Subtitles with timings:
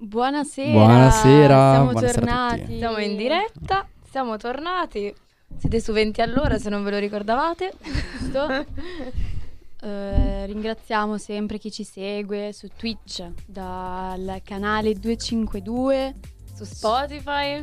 [0.00, 0.70] Buonasera.
[0.70, 2.76] Buonasera, Siamo buonasera tornati.
[2.78, 5.12] Siamo in diretta, siamo tornati.
[5.56, 7.72] Siete su 20 all'ora se non ve lo ricordavate.
[8.20, 8.46] Giusto?
[9.80, 16.14] Eh, ringraziamo sempre chi ci segue su Twitch dal canale 252,
[16.52, 17.62] Su Spotify,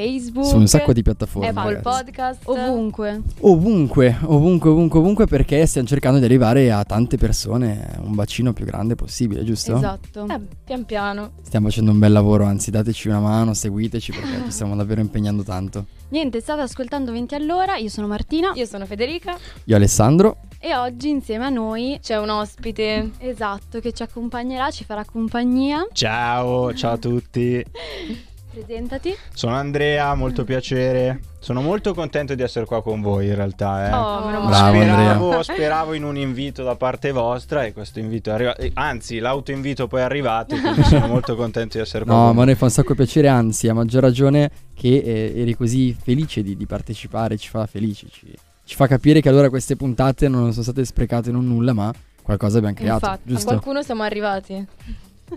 [0.00, 1.48] Facebook, Su un sacco di piattaforme.
[1.48, 2.04] Apple ragazzi.
[2.04, 2.40] Podcast.
[2.44, 3.20] ovunque.
[3.40, 8.64] Ovunque, ovunque, ovunque, ovunque perché stiamo cercando di arrivare a tante persone, un bacino più
[8.64, 9.76] grande possibile, giusto?
[9.76, 10.26] Esatto.
[10.28, 11.32] Eh, pian piano.
[11.42, 15.42] Stiamo facendo un bel lavoro, anzi dateci una mano, seguiteci perché ci stiamo davvero impegnando
[15.42, 15.84] tanto.
[16.10, 21.08] Niente, state ascoltando 20 all'ora, io sono Martina Io sono Federica, Io Alessandro, e oggi
[21.08, 23.10] insieme a noi, c'è un ospite.
[23.18, 25.86] esatto, che ci accompagnerà, ci farà compagnia.
[25.92, 27.64] Ciao, ciao a tutti.
[28.52, 29.14] Presentati.
[29.32, 31.20] Sono Andrea, molto piacere.
[31.38, 33.88] Sono molto contento di essere qua con voi in realtà.
[33.88, 33.92] Eh.
[33.92, 34.80] Oh, meno male.
[34.82, 38.60] Speravo, speravo in un invito da parte vostra e questo invito è arrivato.
[38.60, 42.12] eh, Anzi, l'autoinvito poi è arrivato, quindi sono molto contento di essere qua.
[42.14, 45.54] no ma a noi fa un sacco piacere, anzi a maggior ragione che eh, eri
[45.54, 48.26] così felice di, di partecipare, ci fa felici, ci,
[48.64, 51.92] ci fa capire che allora queste puntate non sono state sprecate in un nulla ma
[52.22, 53.46] qualcosa abbiamo creato, Infatti, A giusto?
[53.46, 54.66] qualcuno siamo arrivati.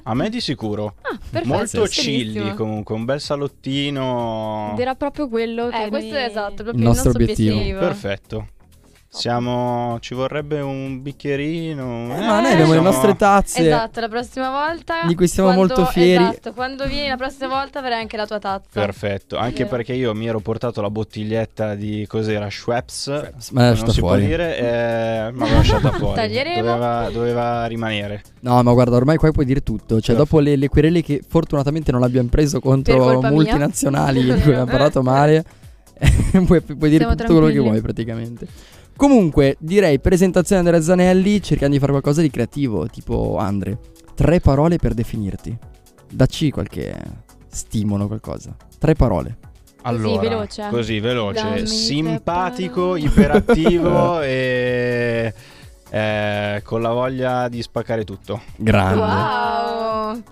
[0.04, 0.96] A me di sicuro.
[1.02, 1.48] Ah, perfetto.
[1.48, 4.72] molto chilly comunque, un bel salottino.
[4.74, 7.52] Ed era proprio quello che Eh, questo è esatto, proprio Il il nostro nostro, obiettivo.
[7.56, 7.80] obiettivo.
[7.80, 8.48] Perfetto.
[9.16, 9.98] Siamo...
[10.02, 11.84] Ci vorrebbe un bicchierino.
[12.16, 13.66] Eh, ma noi abbiamo le siamo- nostre tazze.
[13.66, 15.06] Esatto, la prossima volta.
[15.06, 16.24] Di cui siamo quando- molto fieri.
[16.24, 18.80] Esatto, quando vieni la prossima volta avrai anche la tua tazza.
[18.80, 23.08] Perfetto, anche perché io mi ero portato la bottiglietta di cos'era Schweppes,
[23.52, 24.20] Ma non lasciata si fuori.
[24.20, 26.16] può dire, eh, ma l'ho lasciata fuori.
[26.16, 26.62] Taglieremo.
[26.64, 28.22] Doveva, doveva rimanere.
[28.40, 30.02] No, ma guarda, ormai qua puoi dire tutto.
[30.02, 34.66] Cioè, dopo le, le querele che fortunatamente non abbiamo preso contro multinazionali di cui abbiamo
[34.72, 35.46] parlato male,
[36.46, 38.48] puoi, puoi dire Siamo tutto quello che vuoi praticamente.
[38.96, 43.80] Comunque, direi presentazione Andrea Zanelli, cercando di fare qualcosa di creativo, tipo Andre.
[44.16, 45.58] Tre parole per definirti.
[46.10, 46.96] Dacci qualche
[47.48, 48.56] stimolo, qualcosa.
[48.78, 49.38] Tre parole.
[49.84, 50.68] Allora, veloce.
[50.70, 55.34] così veloce, Dammi simpatico, iperattivo e
[55.90, 58.42] eh, con la voglia di spaccare tutto.
[58.56, 59.00] Grande.
[59.00, 60.24] Wow.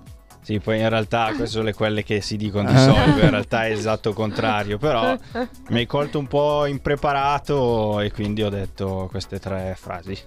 [0.44, 2.79] Sì, poi in realtà queste sono le quelle che si dicono di Ah.
[2.79, 5.16] solito, in realtà è esatto il contrario, però
[5.69, 10.18] mi hai colto un po' impreparato e quindi ho detto queste tre frasi,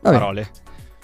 [0.00, 0.50] Vabbè, parole.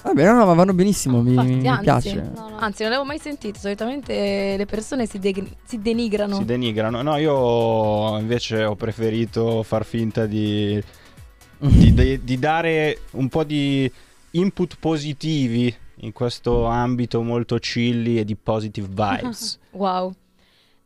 [0.02, 1.82] vabbè, no, no, ma vanno benissimo, mi, Infatti, mi anzi.
[1.82, 2.14] piace.
[2.34, 2.56] No, no.
[2.58, 3.58] Anzi, non l'avevo mai sentito.
[3.58, 6.36] Solitamente le persone si, de- si denigrano.
[6.36, 7.02] Si denigrano.
[7.02, 10.82] No, io invece ho preferito far finta di,
[11.58, 13.90] di, di- di dare un po' di
[14.32, 19.58] input positivi in questo ambito molto chilly e di positive vibes.
[19.72, 20.12] wow.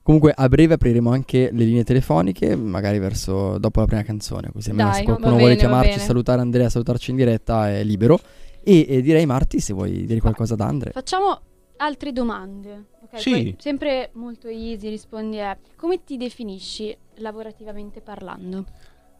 [0.02, 4.70] Comunque a breve apriremo anche le linee telefoniche, magari verso dopo la prima canzone, così
[4.70, 8.18] almeno Dai, se qualcuno bene, vuole chiamarci, salutare Andrea, salutarci in diretta è libero.
[8.62, 10.92] E, e direi Marti se vuoi dire qualcosa da Andrea.
[10.92, 11.40] Facciamo
[11.76, 12.86] altre domande.
[13.02, 13.20] ok?
[13.20, 13.54] Sì.
[13.58, 18.64] Sempre molto easy, rispondi a come ti definisci lavorativamente parlando?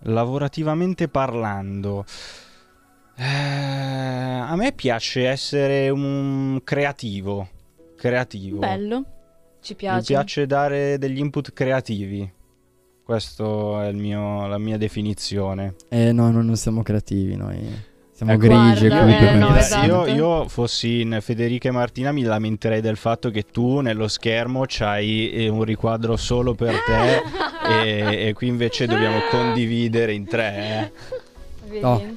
[0.04, 2.04] Lavorativamente parlando,
[3.20, 7.48] eh, a me piace essere un creativo.
[7.97, 8.58] Creativo.
[8.58, 9.04] Bello.
[9.60, 10.12] Ci Mi piace.
[10.14, 12.31] piace dare degli input creativi.
[13.04, 15.75] Questa è il mio- la mia definizione.
[15.88, 17.58] Eh no, noi non siamo creativi, noi
[18.12, 19.87] siamo Ecco, grigi guarda, eh, no, esatto.
[19.87, 24.64] io, io fossi in Federica e Martina mi lamenterei del fatto che tu nello schermo
[24.66, 27.22] c'hai eh, un riquadro solo per te
[27.84, 30.54] e, e qui invece dobbiamo condividere in tre.
[30.56, 30.92] eh.
[31.69, 31.81] Vedi?
[31.81, 32.16] No.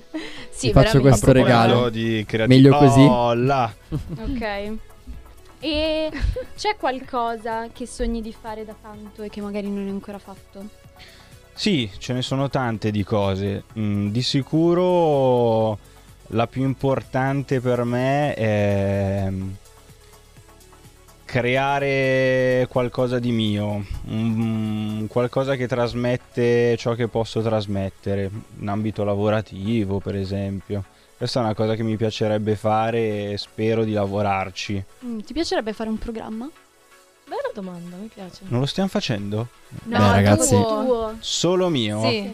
[0.54, 1.90] Sì, faccio questo regalo.
[1.90, 2.70] di creatività.
[2.70, 3.02] Meglio così?
[3.02, 3.74] Oh, là.
[3.90, 4.78] Ok.
[5.60, 6.12] E
[6.56, 10.68] c'è qualcosa che sogni di fare da tanto e che magari non hai ancora fatto?
[11.54, 13.64] Sì, ce ne sono tante di cose.
[13.78, 15.78] Mm, di sicuro
[16.28, 19.32] la più importante per me è
[21.34, 28.30] creare qualcosa di mio, un- qualcosa che trasmette ciò che posso trasmettere,
[28.60, 30.84] in ambito lavorativo per esempio.
[31.18, 34.84] Questa è una cosa che mi piacerebbe fare e spero di lavorarci.
[35.06, 36.48] Mm, ti piacerebbe fare un programma?
[37.26, 38.42] Bella domanda, mi piace.
[38.50, 39.48] Non lo stiamo facendo?
[39.86, 41.16] Beh, ragazzi- tuo.
[41.20, 42.02] Solo mio?
[42.10, 42.32] Sì.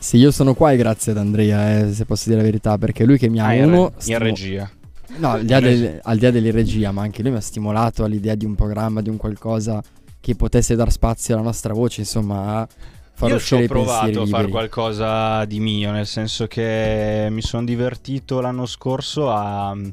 [0.00, 3.04] Sì, io sono qua e grazie ad Andrea, eh, se posso dire la verità, perché
[3.04, 3.86] lui che mi ha Ah, in, uno...
[3.88, 4.70] re- in stimo- regia.
[5.16, 8.04] No, al di, là del- al di là dell'irregia, ma anche lui mi ha stimolato
[8.04, 9.82] all'idea di un programma, di un qualcosa
[10.20, 12.68] che potesse dar spazio alla nostra voce, insomma, a
[13.14, 16.46] far Io ci uscire ho i pensieri provato a fare qualcosa di mio, nel senso
[16.46, 19.88] che mi sono divertito l'anno scorso a mm,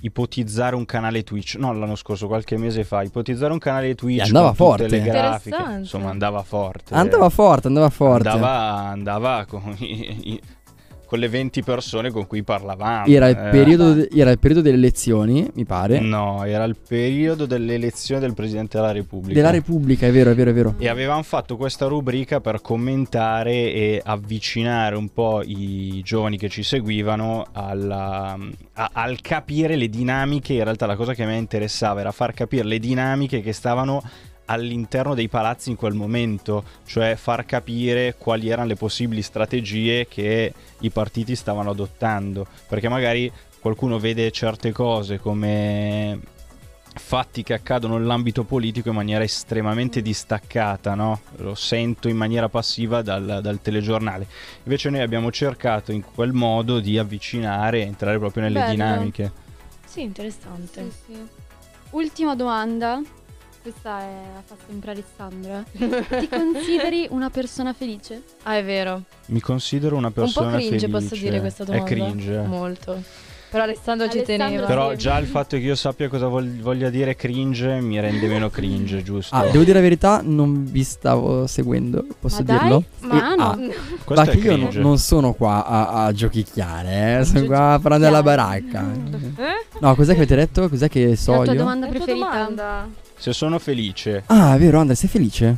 [0.00, 4.26] ipotizzare un canale Twitch, no l'anno scorso, qualche mese fa, ipotizzare un canale Twitch E
[4.26, 4.88] andava con tutte forte.
[4.88, 5.80] le grafiche, Interessante.
[5.80, 6.94] insomma andava forte.
[6.94, 8.28] Andava forte, andava forte.
[8.28, 8.56] Andava,
[8.88, 9.76] andava con
[11.08, 13.06] con le 20 persone con cui parlavamo.
[13.06, 13.48] Era il, eh.
[13.48, 16.00] periodo, era il periodo delle elezioni, mi pare.
[16.00, 19.32] No, era il periodo delle elezioni del Presidente della Repubblica.
[19.32, 20.74] Della Repubblica, è vero, è vero, è vero.
[20.76, 26.62] E avevamo fatto questa rubrica per commentare e avvicinare un po' i giovani che ci
[26.62, 28.36] seguivano alla-
[28.74, 30.52] a- al capire le dinamiche.
[30.52, 34.02] In realtà la cosa che a me interessava era far capire le dinamiche che stavano
[34.50, 40.52] all'interno dei palazzi in quel momento, cioè far capire quali erano le possibili strategie che
[40.80, 43.30] i partiti stavano adottando, perché magari
[43.60, 46.18] qualcuno vede certe cose come
[46.94, 51.20] fatti che accadono nell'ambito politico in maniera estremamente distaccata, no?
[51.36, 54.26] Lo sento in maniera passiva dal, dal telegiornale.
[54.64, 58.70] Invece noi abbiamo cercato in quel modo di avvicinare e entrare proprio nelle Bello.
[58.70, 59.32] dinamiche.
[59.84, 60.90] Sì, interessante.
[60.90, 61.26] Sì, sì.
[61.90, 63.00] Ultima domanda.
[63.68, 65.62] Questa è la fa sempre Alessandra.
[66.18, 68.22] Ti consideri una persona felice?
[68.44, 69.02] Ah, è vero.
[69.26, 70.88] Mi considero una Un po' persona cringe, felice.
[70.88, 71.84] posso dire questa domanda.
[71.84, 72.38] È cringe.
[72.46, 73.02] Molto.
[73.50, 74.66] Però Alessandro ci Alessandro teneva.
[74.66, 78.48] Però già il fatto che io sappia cosa vog- voglia dire cringe mi rende meno
[78.48, 79.34] cringe, giusto?
[79.34, 82.84] Ah, devo dire la verità, non vi stavo seguendo, posso Ma dai, dirlo?
[83.00, 83.44] ma E- no.
[83.44, 83.58] ah,
[84.14, 88.12] ma che io no- non sono qua a, a giochicchiare, eh, sono qua a prendere
[88.12, 88.82] la baracca.
[89.36, 89.66] Eh?
[89.80, 90.68] No, cos'è che avete detto?
[90.70, 91.58] Cos'è che so la tua io?
[91.58, 92.30] domanda La tua preferita?
[92.32, 92.88] domanda.
[93.18, 95.56] Se sono felice, Ah, è vero, Andre, sei felice?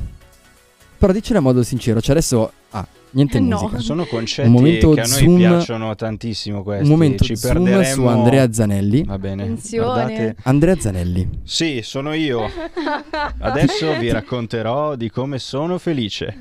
[0.98, 2.52] Però dicelo in modo sincero, cioè adesso...
[2.70, 3.60] Ah, niente Eh, no.
[3.60, 3.78] musica.
[3.80, 6.84] sono concetti Un momento che a noi zoom- piacciono tantissimo questi.
[6.84, 7.84] Un momento Ci zoom perderemo...
[7.94, 9.04] su Andrea Zanelli.
[9.04, 9.42] Va bene.
[9.42, 9.84] Attenzione.
[9.84, 10.36] Guardate.
[10.42, 11.28] Andrea Zanelli.
[11.44, 12.48] Sì, sono io.
[13.38, 16.36] Adesso vi racconterò di come sono felice.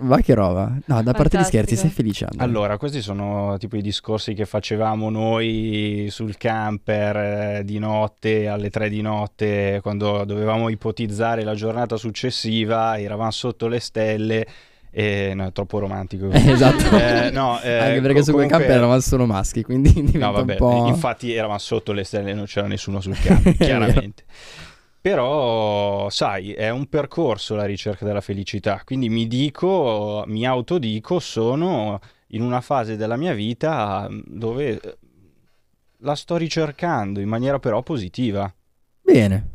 [0.00, 0.66] Va che roba.
[0.86, 1.46] No, da parte di Fantastico.
[1.46, 2.46] scherzi, sei felice Andrea?
[2.46, 7.16] Allora, questi sono tipo i discorsi che facevamo noi sul camper
[7.58, 13.66] eh, di notte, alle 3 di notte, quando dovevamo ipotizzare la giornata successiva, eravamo sotto
[13.66, 14.46] le stelle
[14.96, 16.30] e no, è troppo romantico.
[16.30, 16.96] Eh, esatto.
[16.96, 20.32] Eh, no, eh, Anche perché co- su quel camper eravamo solo maschi, quindi diventa No,
[20.32, 20.86] vabbè, un po'...
[20.86, 24.22] infatti eravamo sotto le stelle, non c'era nessuno sul campo, chiaramente.
[25.00, 32.00] Però, sai, è un percorso la ricerca della felicità, quindi mi dico, mi autodico, sono
[32.28, 34.96] in una fase della mia vita dove eh,
[35.98, 38.50] la sto ricercando in maniera però positiva.
[39.02, 39.53] Bene.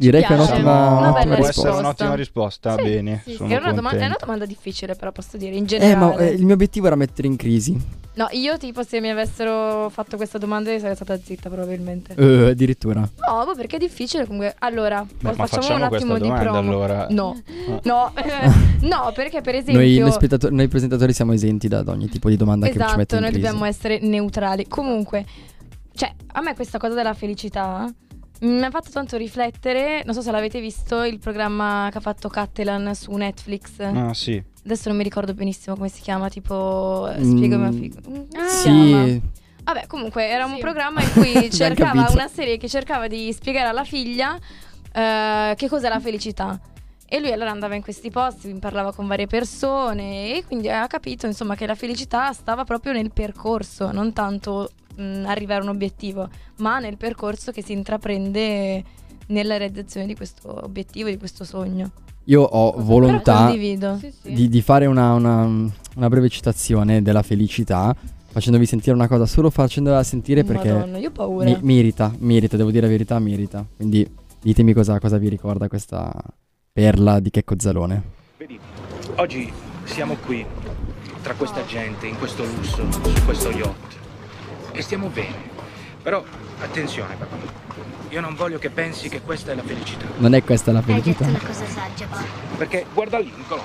[0.00, 1.60] Direi che è un'ottima, Una un'ottima Può risposta.
[1.68, 3.36] essere un'ottima risposta, Sì, bene, sì, sì.
[3.36, 6.14] sono È una, domanda, è una domanda difficile, però posso dire, in Eh, generale.
[6.14, 7.98] ma eh, il mio obiettivo era mettere in crisi.
[8.14, 12.14] No, io tipo se mi avessero fatto questa domanda sarei stata zitta probabilmente.
[12.16, 13.00] Eh, addirittura.
[13.00, 14.54] No, ma perché è difficile comunque.
[14.60, 16.58] Allora, Beh, ma facciamo, facciamo un questa attimo di domanda promo.
[16.70, 17.06] allora.
[17.10, 17.80] No, Ah.
[17.84, 18.50] no, eh,
[18.88, 19.74] no, perché per esempio...
[19.80, 22.92] Noi, noi spettatori- noi presentatori siamo esenti da ogni tipo di domanda che ci mette
[22.94, 23.44] Esatto, in noi crisi.
[23.46, 24.66] dobbiamo essere neutrali.
[24.66, 25.24] Comunque,
[25.94, 27.86] cioè, a me questa cosa della felicità
[28.40, 30.02] mi ha fatto tanto riflettere.
[30.04, 33.78] Non so se l'avete visto il programma che ha fatto Cattelan su Netflix.
[33.80, 34.42] Ah, sì.
[34.64, 38.00] Adesso non mi ricordo benissimo come si chiama, tipo Mm, Spiegami una figa.
[38.02, 39.20] Come si Sì, chiama?
[39.64, 40.60] Vabbè, comunque era un Sì.
[40.60, 44.36] programma in cui cercava una serie che cercava di spiegare alla figlia
[44.92, 46.58] eh, che cos'è la felicità.
[47.12, 51.26] E lui allora andava in questi posti, parlava con varie persone e quindi ha capito
[51.26, 56.28] insomma che la felicità stava proprio nel percorso, non tanto mh, arrivare a un obiettivo,
[56.58, 58.82] ma nel percorso che si intraprende
[59.28, 61.90] nella realizzazione di questo obiettivo, di questo sogno.
[62.24, 63.96] io ho Però volontà condivido.
[63.98, 64.32] Sì, sì.
[64.32, 65.44] di, di fare una, una-
[65.96, 67.94] una breve citazione della felicità,
[68.28, 71.44] facendovi sentire una cosa, solo facendola sentire perché Madonna, io ho paura.
[71.44, 73.64] mi- merita, merita, devo dire la verità, merita.
[73.76, 74.08] Quindi
[74.40, 76.12] ditemi cosa, cosa vi ricorda questa
[76.72, 78.02] perla di Checco Zalone.
[78.38, 78.58] Vedi,
[79.16, 79.52] oggi
[79.84, 80.44] siamo qui,
[81.22, 83.98] tra questa gente, in questo lusso, su questo yacht.
[84.72, 85.58] E stiamo bene.
[86.02, 86.24] Però,
[86.60, 87.36] attenzione papà,
[88.08, 90.06] io non voglio che pensi che questa è la felicità.
[90.16, 91.24] Non è questa la Hai detto felicità.
[91.28, 92.24] una cosa saggia, papà.
[92.56, 93.62] Perché guarda lì, Nicolò.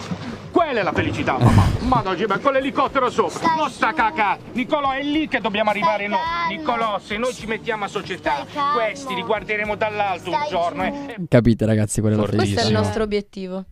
[0.52, 1.64] Quella è la felicità, papà.
[1.82, 3.38] Ma no, Giba, con l'elicottero sopra.
[3.38, 4.38] Stai non sta cacà.
[4.54, 6.20] Nicolò, è lì che dobbiamo arrivare noi.
[6.50, 10.84] Nicolò, se noi ci mettiamo a società, questi li guarderemo dall'alto un Stai giorno.
[10.84, 10.94] giù.
[11.10, 11.16] eh.
[11.30, 12.54] Capite ragazzi qual è la Fortissimo.
[12.54, 12.88] Questo è il felicità?
[12.88, 13.66] nostro obiettivo.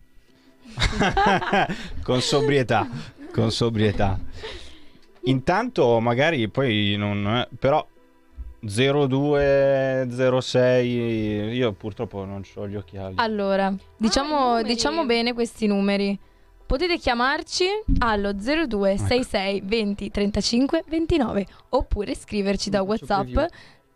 [2.02, 2.86] con sobrietà,
[3.32, 4.18] con sobrietà.
[5.24, 7.86] Intanto magari poi non è- però
[8.60, 13.14] 0206 io purtroppo non ho gli occhiali.
[13.18, 14.68] Allora, diciamo, numeri.
[14.68, 16.18] diciamo bene questi numeri.
[16.66, 17.66] Potete chiamarci
[17.98, 23.36] allo 02 66 20 35 29 oppure scriverci da WhatsApp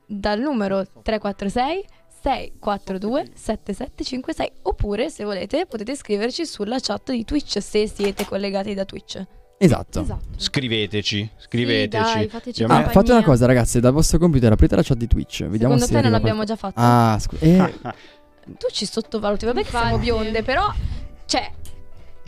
[0.07, 1.85] dal numero 346
[2.23, 8.85] 642 7756 oppure se volete potete scriverci sulla chat di Twitch se siete collegati da
[8.85, 9.23] Twitch.
[9.59, 10.01] Esatto.
[10.03, 10.21] Esatto.
[10.37, 12.31] Scriveteci, scriveteci.
[12.53, 15.43] Sì, dai, Ah, fate una cosa ragazzi, dal vostro computer aprite la chat di Twitch,
[15.49, 16.55] vediamo Secondo se te non l'abbiamo qualcosa.
[16.55, 16.81] già fatto?
[16.81, 17.45] Ah, scusa.
[17.45, 20.73] Eh, Tu ci sottovaluti, vabbè che siamo bionde, però
[21.27, 21.51] cioè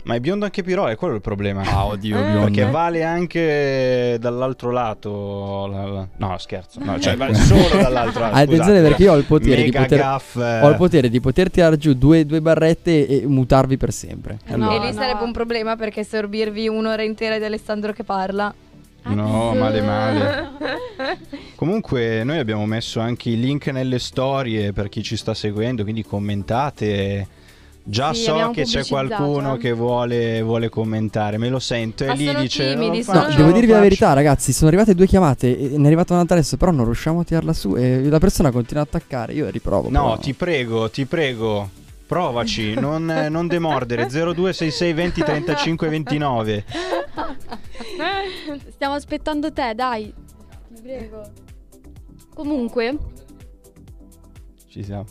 [0.03, 1.61] Ma è biondo anche Pirola, è quello il problema.
[1.63, 2.39] Ah, oddio, Eh, biondo.
[2.45, 5.67] Perché vale anche dall'altro lato.
[5.67, 6.79] la- la- No, scherzo.
[6.83, 8.35] No, cioè, vale solo dall'altro lato.
[8.35, 10.61] Attenzione perché io ho il potere di poter gaff, eh.
[10.61, 14.39] Ho il potere di poter tirare giù due, due barrette e mutarvi per sempre.
[14.45, 18.03] Eh, Allora, e no, lì sarebbe un problema perché sorbirvi un'ora intera di Alessandro che
[18.03, 18.53] parla.
[19.03, 20.49] No, male male.
[21.55, 26.03] Comunque noi abbiamo messo anche i link nelle storie per chi ci sta seguendo, quindi
[26.03, 27.27] commentate.
[27.83, 32.15] Già Sì, so che c'è qualcuno che vuole, vuole commentare, me lo sento Ma e
[32.15, 32.73] lì dice...
[32.73, 33.81] timidi, "Non sono- No, devo dirvi la faccio".
[33.81, 34.53] verità, ragazzi.
[34.53, 36.57] Sono arrivate due chiamate e ne è arrivata un'altra adesso.
[36.57, 37.75] Però non riusciamo a tirarla su.
[37.75, 39.33] E la persona continua ad attaccare.
[39.33, 39.89] Io riprovo.
[39.89, 40.17] No, però.
[40.19, 41.69] ti prego, ti prego.
[42.05, 46.65] Provaci, non, non demordere 0266 20 35 29.
[48.69, 50.13] Stiamo aspettando te, dai.
[50.75, 51.21] Ti prego.
[52.33, 52.97] Comunque,
[54.69, 55.05] Ci siamo.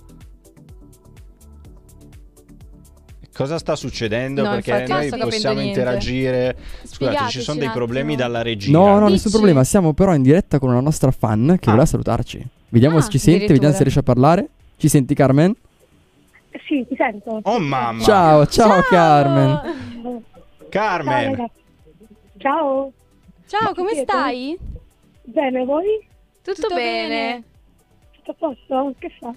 [3.41, 4.43] Cosa sta succedendo?
[4.43, 5.79] No, Perché noi possiamo niente.
[5.81, 6.57] interagire.
[6.85, 8.71] Scusate, ci sono dei problemi dalla regia.
[8.71, 9.13] No, no, Dici.
[9.13, 9.65] nessun problema.
[9.65, 11.71] Siamo però in diretta con una nostra fan che Ah.
[11.73, 12.47] voleva salutarci.
[12.69, 14.47] Vediamo Ah, se ci sente, vediamo se riesce a parlare.
[14.77, 15.55] Ci senti, Carmen?
[16.67, 17.41] Sì, ti sento.
[17.43, 18.03] Oh mamma!
[18.03, 19.61] Ciao, ciao, Carmen.
[20.03, 20.23] Ciao,
[20.69, 21.31] Carmen!
[21.31, 21.53] ragazzi.
[22.37, 22.93] Ciao.
[23.47, 24.13] ciao, Ma come siete?
[24.13, 24.59] stai?
[25.23, 26.07] Bene, voi?
[26.43, 27.09] Tutto, Tutto bene.
[27.09, 27.43] bene.
[28.17, 28.95] Tutto a posto?
[28.99, 29.33] Che fa?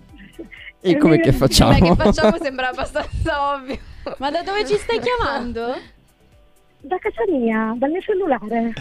[0.82, 1.72] E come che facciamo?
[1.72, 3.78] Beh, che facciamo sembra abbastanza ovvio.
[4.18, 5.76] Ma da dove ci stai chiamando?
[6.86, 8.74] Da casa mia, dal mio cellulare.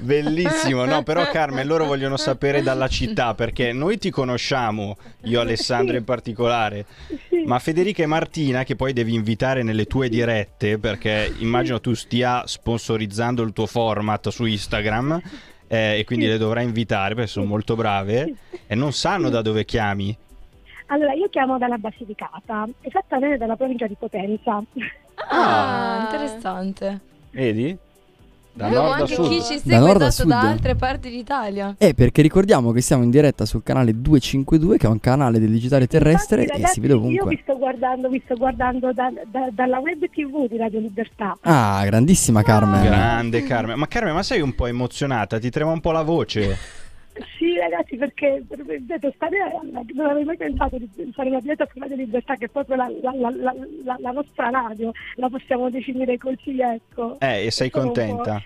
[0.00, 5.96] Bellissimo, no, però Carmen, loro vogliono sapere dalla città perché noi ti conosciamo, io Alessandro
[5.96, 6.84] in particolare,
[7.30, 7.44] Sì.
[7.46, 12.42] ma Federica e Martina che poi devi invitare nelle tue dirette perché immagino tu stia
[12.46, 15.18] sponsorizzando il tuo format su Instagram
[15.66, 16.32] eh, e quindi Sì.
[16.32, 18.34] le dovrai invitare perché sono molto brave
[18.66, 20.14] e non sanno da dove chiami.
[20.86, 24.62] Allora, io chiamo dalla Basilicata, esattamente dalla provincia di Potenza.
[25.30, 27.00] Ah, interessante.
[27.32, 27.76] Vedi?
[28.52, 29.28] Da Abbiamo nord a anche sud.
[29.28, 30.48] chi ci Da segue nord a esatto da sud.
[30.48, 31.74] altre parti d'Italia.
[31.76, 35.50] Eh, perché ricordiamo che siamo in diretta sul canale 252, che è un canale del
[35.50, 37.38] digitale terrestre Infatti, e ragazzi, si vede Io vi ovunque.
[37.42, 41.36] sto guardando, vi sto guardando da- da- dalla web tv di Radio Libertà.
[41.42, 42.82] Ah, grandissima Carmen.
[42.82, 43.78] Grande Carmen.
[43.78, 45.38] Ma Carmen, ma sei un po' emozionata?
[45.38, 46.56] Ti trema un po' la voce?
[47.38, 49.36] Sì, ragazzi, perché per- per- detto, stare,
[49.94, 52.90] non avevo mai pensato di fare una diretta su Radio Libertà, che è proprio la,
[53.02, 57.16] la- la- la- nostra radio, la possiamo definire così, ecco.
[57.20, 58.42] Eh, e sei contenta?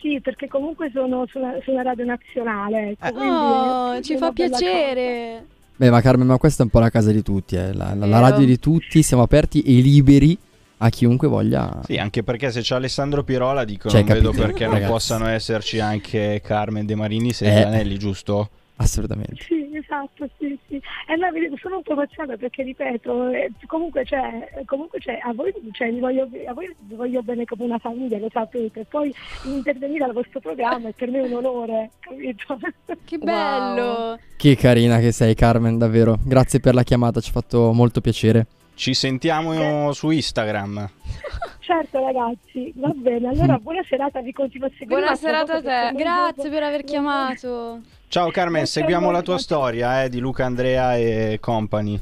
[0.00, 2.96] Sì, perché comunque sono su una, su una radio nazionale.
[3.00, 3.26] Ecco, Eh.
[3.28, 5.46] Oh, è ci fa piacere.
[5.76, 7.72] Beh, ma Carmen, ma questa è un po' la casa di tutti, eh.
[7.72, 8.20] la, la- la Vero.
[8.30, 10.36] radio di tutti, siamo aperti e liberi
[10.78, 11.80] a chiunque voglia.
[11.84, 14.90] Sì, anche perché se c'è Alessandro Pirola dico Cioè, non vedo capite, perché non ragazzi.
[14.92, 17.96] possano esserci anche Carmen De Marini e Eh.
[17.96, 18.50] Giusto?
[18.80, 19.42] Assolutamente.
[19.42, 20.76] Sì, esatto, sì, sì.
[20.76, 25.18] E no, vi dico, sono un po' emozionata perché, ripeto, eh, comunque c'è, comunque c'è,
[25.20, 28.86] a voi, cioè, vi voglio, a voi vi voglio bene come una famiglia, lo sapete.
[28.88, 29.12] Poi
[29.46, 32.56] intervenire al vostro programma è per me un onore, capito?
[33.04, 33.24] Che Wow.
[33.24, 34.18] bello.
[34.36, 36.16] Che carina che sei, Carmen, davvero.
[36.22, 38.46] Grazie per la chiamata, ci ha fatto molto piacere.
[38.78, 40.88] Ci sentiamo su Instagram.
[41.58, 43.26] certo, ragazzi, va bene.
[43.26, 45.00] Allora, buona serata, vi continuo a seguire.
[45.00, 45.92] Buona serata a te.
[45.96, 47.80] Grazie per aver chiamato.
[48.06, 49.56] Ciao Carmen, Grazie seguiamo voi, la tua grazie.
[49.56, 51.98] storia eh, di Luca Andrea e company.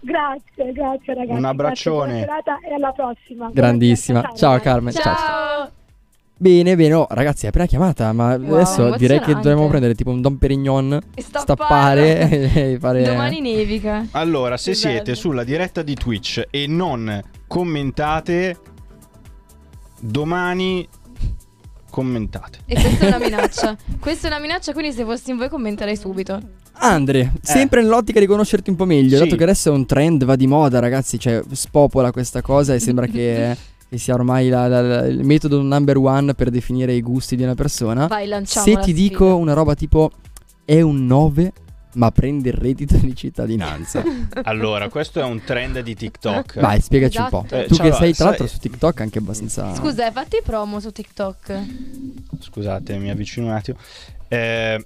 [0.00, 1.36] Grazie, grazie ragazzi.
[1.38, 2.24] Un abbraccione.
[2.24, 3.50] Grazie, buona serata e alla prossima.
[3.52, 4.22] Grandissima.
[4.22, 4.60] Ciao serata.
[4.60, 4.92] Carmen.
[4.94, 5.14] Ciao.
[5.14, 5.70] Ciao.
[6.44, 6.92] Bene, bene.
[6.92, 10.36] Oh, ragazzi, è appena chiamata, ma Wow, adesso direi che dovremmo prendere tipo un Don
[10.36, 12.28] Perignon, E stappare
[12.74, 13.02] e fare...
[13.02, 14.08] Domani nevica.
[14.10, 15.16] Allora, se Che siete bello.
[15.16, 18.58] sulla diretta di Twitch e non commentate,
[20.00, 20.86] domani
[21.88, 22.58] commentate.
[22.66, 23.76] E questa è una minaccia.
[23.98, 26.38] questa è una minaccia, quindi se fossi in voi commenterei subito.
[26.76, 29.18] Andre, sempre nell'ottica di conoscerti un po' meglio, Eh.
[29.18, 29.24] Sì.
[29.24, 32.80] dato che adesso è un trend, va di moda, ragazzi, cioè spopola questa cosa e
[32.80, 33.56] sembra che,
[33.88, 37.42] che sia ormai la- la- la- il metodo number one per definire i gusti di
[37.42, 38.06] una persona.
[38.06, 39.08] Vai, lanciamo Se la ti sfida.
[39.08, 40.10] dico una roba tipo
[40.64, 41.52] è un 9,
[41.94, 44.02] ma prende il reddito di cittadinanza.
[44.44, 46.58] Allora, questo è un trend di TikTok.
[46.58, 47.46] Vai, spiegaci un Esatto.
[47.48, 47.54] po'.
[47.56, 50.80] Eh, tu che sei tra sai- l'altro su TikTok anche abbastanza Scusa, hai fatti promo
[50.80, 51.62] su TikTok?
[52.40, 53.76] Scusate, mi avvicino un attimo.
[54.28, 54.84] Eh,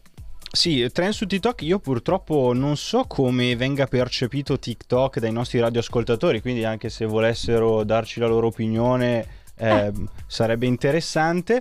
[0.50, 1.62] sì, trend su TikTok.
[1.62, 7.84] Io purtroppo non so come venga percepito TikTok dai nostri radioascoltatori, quindi anche se volessero
[7.84, 9.26] darci la loro opinione
[9.56, 9.92] eh,
[10.26, 11.60] sarebbe interessante.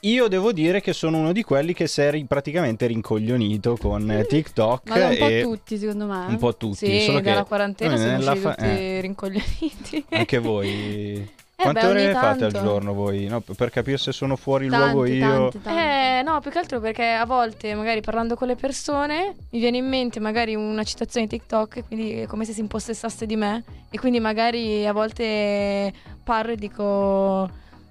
[0.00, 4.26] Io devo dire che sono uno di quelli che si è praticamente rincoglionito con eh,
[4.26, 6.26] TikTok Ma un po' tutti, secondo me.
[6.28, 6.86] un po' tutti.
[6.86, 10.04] Sì, solo che dalla quarantena noi siamo fa- tutti eh, rincoglioniti.
[10.10, 11.30] anche voi.
[11.64, 12.68] Quante beh, ore ogni fate al tanto.
[12.68, 13.26] giorno voi?
[13.26, 15.48] No, per capire se sono fuori Tante, luogo io.
[15.50, 15.80] tante, tante.
[16.18, 19.78] Eh, no, più che altro perché a volte, magari parlando con le persone, mi viene
[19.78, 23.64] in mente magari una citazione di TikTok, quindi è come se si impossessasse di me.
[23.90, 25.92] E quindi magari a volte
[26.22, 27.48] parlo e dico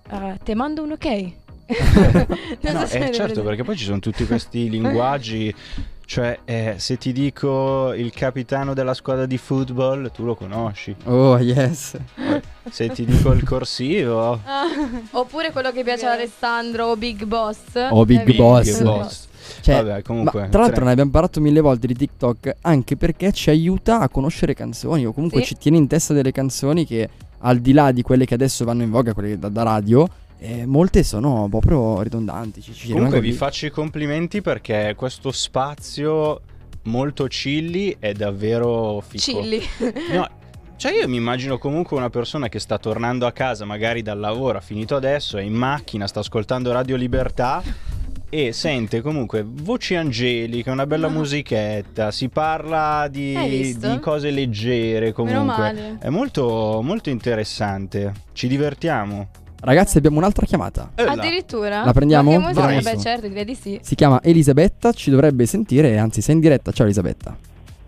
[0.09, 1.31] eh, te mando un ok.
[2.63, 5.53] No, so eh, certo, perché poi ci sono tutti questi linguaggi.
[6.13, 10.95] Cioè, eh, se ti dico il capitano della squadra di football, tu lo conosci.
[11.05, 11.97] Oh, yes.
[12.69, 14.39] Se ti dico il corsivo,
[15.09, 17.57] Oppure quello che piace ad Alessandro o Big Boss.
[17.89, 18.43] O Big È vero.
[18.43, 18.63] Boss.
[18.77, 19.27] Big Boss.
[19.61, 20.41] Cioè, Vabbè, comunque.
[20.41, 23.99] Ma tra l'altro tre- ne abbiamo parlato mille volte di TikTok anche perché ci aiuta
[23.99, 25.47] a conoscere canzoni o comunque Sì.
[25.47, 28.83] ci tiene in testa delle canzoni che al di là di quelle che adesso vanno
[28.83, 30.07] in voga, quelle da, da radio,
[30.39, 32.61] eh, molte sono proprio ridondanti.
[32.61, 33.33] Ci, ci Comunque vi lì.
[33.33, 36.41] faccio i complimenti perché questo spazio
[36.83, 39.39] molto chilly è davvero fico.
[39.39, 39.61] Chilli.
[40.13, 40.27] No,
[40.75, 44.57] cioè io mi immagino comunque una persona che sta tornando a casa magari dal lavoro,
[44.57, 47.63] ha finito adesso, è in macchina, sta ascoltando Radio Libertà
[48.29, 55.13] e sente comunque voci angeliche, una bella musichetta, si parla di, di cose leggere Meno
[55.13, 55.55] comunque.
[55.55, 55.97] male.
[56.01, 59.29] È molto, molto interessante, ci divertiamo.
[59.65, 60.89] Ragazzi, abbiamo un'altra chiamata.
[60.93, 61.03] Eh.
[61.03, 61.85] Addirittura?
[61.85, 62.37] La prendiamo?
[62.37, 63.79] Beh, certo, direi di sì.
[63.81, 66.71] Si chiama Elisabetta, ci dovrebbe sentire, anzi sei in diretta.
[66.71, 67.33] Ciao Elisabetta.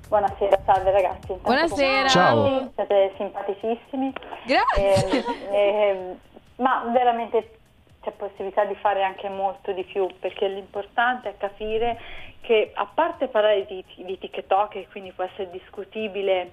[0.07, 1.33] Buonasera, salve ragazzi.
[1.33, 2.07] Intanto Buonasera.
[2.07, 2.71] Ciao.
[2.75, 4.13] Siete simpaticissimi.
[4.45, 5.25] Grazie.
[5.51, 6.17] Ehm, ehm,
[6.57, 7.57] ma veramente
[8.01, 11.99] c'è possibilità di fare anche molto di più perché l'importante è capire
[12.39, 16.51] che a parte parlare di, di TikTok e quindi può essere discutibile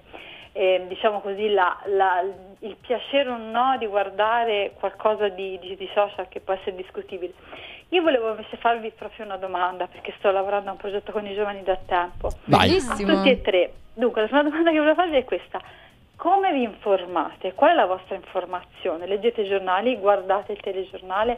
[0.53, 2.23] eh, diciamo così la- la-
[2.59, 7.33] il piacere o no di guardare qualcosa di, di- di social che può essere discutibile
[7.89, 11.33] io volevo invece farvi proprio una domanda perché sto lavorando a un progetto con i
[11.35, 12.61] giovani da tempo Vai.
[12.61, 13.13] a Bellissimo.
[13.15, 13.73] tutti e tre.
[13.93, 15.61] Dunque, la prima domanda che volevo farvi è questa.
[16.15, 17.53] Come vi informate?
[17.53, 19.05] Qual è la vostra informazione?
[19.05, 21.37] Leggete i giornali, guardate il telegiornale.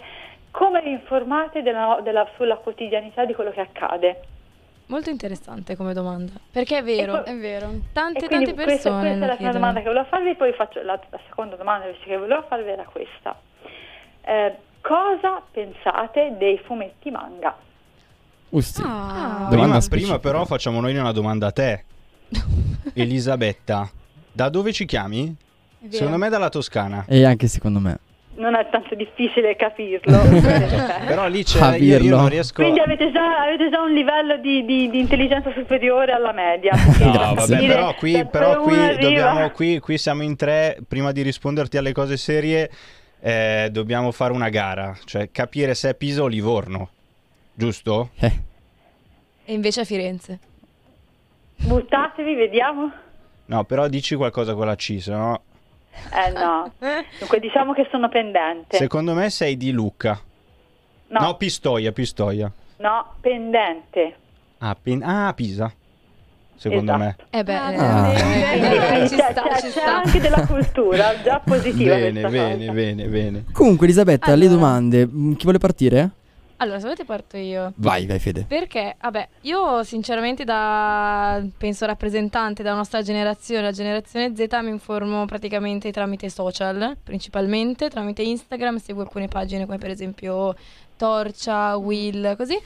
[0.52, 4.22] Come vi informate della- della- sulla quotidianità di quello che accade?
[4.88, 6.34] Molto interessante come domanda.
[6.52, 7.24] Perché è vero.
[7.24, 7.72] Poi- È vero.
[7.92, 9.00] Tante, tante questa, persone.
[9.00, 11.86] questa è lo la prima domanda che volevo farvi, poi faccio la, la seconda domanda
[11.86, 13.40] invece che volevo farvi era questa.
[14.22, 17.56] Eh, cosa pensate dei fumetti manga?
[18.50, 18.82] Usti.
[18.86, 19.48] Ah.
[19.50, 21.84] Domanda Prima, prima però facciamo noi una domanda a te.
[22.94, 23.90] Elisabetta,
[24.32, 25.36] da dove ci chiami?
[25.80, 25.88] È.
[25.90, 27.06] Secondo me dalla Toscana.
[27.08, 28.00] E anche secondo me.
[28.38, 30.20] Non è tanto difficile capirlo.
[31.08, 34.38] Però lì c'è A io, io non riesco Quindi avete già, avete già un livello
[34.38, 36.74] di, di- di intelligenza superiore alla media.
[37.00, 41.78] No, vabbè, però qui, però qui dobbiamo qui, qui siamo in tre, prima di risponderti
[41.78, 42.70] alle cose serie,
[43.22, 46.90] eh, dobbiamo fare una gara, cioè capire se è Pisa o Livorno.
[47.54, 48.10] Giusto?
[48.20, 48.32] Eh,
[49.46, 50.40] E invece a Firenze.
[51.58, 52.92] Buttatevi, vediamo.
[53.46, 55.42] No, però dici qualcosa con la C, se no...
[56.14, 56.72] Eh no.
[57.20, 58.78] Dunque diciamo che sono pendente.
[58.78, 60.20] Secondo me sei di Lucca.
[61.08, 62.52] no, No, no, Pistoia, Pistoia.
[63.22, 64.16] pendente.
[64.60, 65.72] Ah, Pin- ah, Pisa.
[66.58, 67.26] Secondo Esatto.
[67.32, 67.40] me.
[67.40, 68.12] Eh beh, Ah.
[68.14, 69.96] eh, Quindi, eh, quindi ci c'è, sta, c'è- ci c'è sta.
[69.98, 71.96] anche della cultura già positiva.
[71.96, 72.72] Bene, bene, cosa.
[72.72, 73.44] bene, bene.
[73.52, 74.62] Comunque Elisabetta, le Allora.
[74.62, 75.06] domande.
[75.06, 76.10] Mm, Chi vuole partire?
[76.58, 77.74] Allora, se volete parto io.
[77.76, 78.46] Vai, vai Fede.
[78.48, 85.26] Perché, vabbè, io sinceramente da, penso rappresentante della nostra generazione, la generazione Z, mi informo
[85.26, 90.56] praticamente tramite social, principalmente tramite Instagram, seguo alcune pagine come per esempio
[90.96, 92.58] Torcia, Will, così.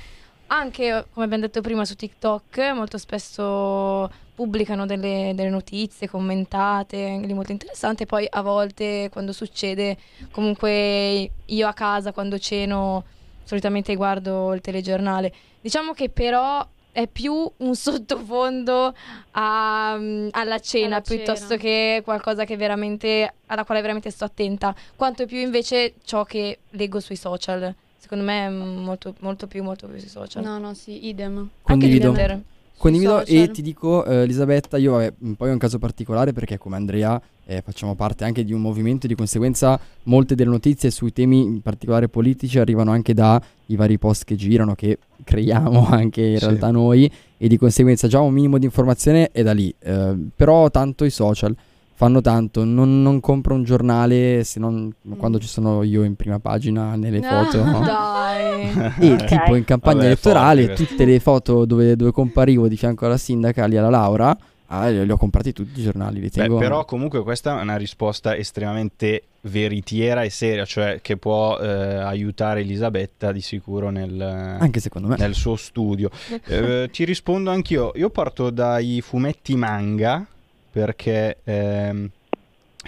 [0.51, 7.51] Anche, come abbiamo detto prima, su TikTok molto spesso pubblicano delle, delle notizie commentate, molto
[7.51, 8.05] interessanti.
[8.05, 9.97] Poi a volte quando succede,
[10.31, 13.03] comunque io a casa quando ceno
[13.49, 15.33] solitamente guardo il telegiornale.
[15.59, 18.93] Diciamo che però è più un sottofondo
[19.31, 21.59] a- mm, alla cena Alla piuttosto cena.
[21.61, 26.99] che qualcosa che veramente, alla quale veramente sto attenta, quanto più invece ciò che leggo
[26.99, 27.73] sui social.
[27.97, 30.43] Secondo me è molto, molto più, molto più sui social.
[30.43, 31.49] No, no, sì, idem.
[31.63, 32.09] Condivido.
[32.09, 32.41] Anche Twitter.
[32.77, 33.35] Condivido social.
[33.35, 37.19] e ti dico, eh, Elisabetta, io vabbè, poi è un caso particolare perché come Andrea
[37.49, 41.61] eh, facciamo parte anche di un movimento di conseguenza molte delle notizie sui temi in
[41.61, 46.45] particolare politici arrivano anche dai vari post che girano, che creiamo anche in Sì.
[46.45, 49.73] realtà noi e di conseguenza già un minimo di informazione è da lì.
[49.79, 51.55] Eh, però tanto i social
[51.95, 56.39] fanno tanto, non, non compro un giornale se non quando ci sono io in prima
[56.39, 57.63] pagina nelle foto.
[57.63, 57.79] no?
[57.83, 58.69] Dai.
[58.99, 59.25] E Ok.
[59.25, 63.65] tipo in campagna Vabbè, elettorale tutte le foto dove, dove comparivo di fianco alla sindaca
[63.65, 64.37] lì alla Laura,
[64.69, 66.57] ah, li, li ho comprati tutti i giornali, li Beh, tengo.
[66.57, 72.61] però comunque questa è una risposta estremamente veritiera e seria, cioè che può eh, aiutare
[72.61, 75.15] Elisabetta di sicuro nel, anche secondo me.
[75.17, 76.09] nel suo studio.
[76.49, 77.91] Eh, ti rispondo anch'io.
[77.95, 80.25] Io parto dai fumetti manga
[80.71, 82.09] perché ehm,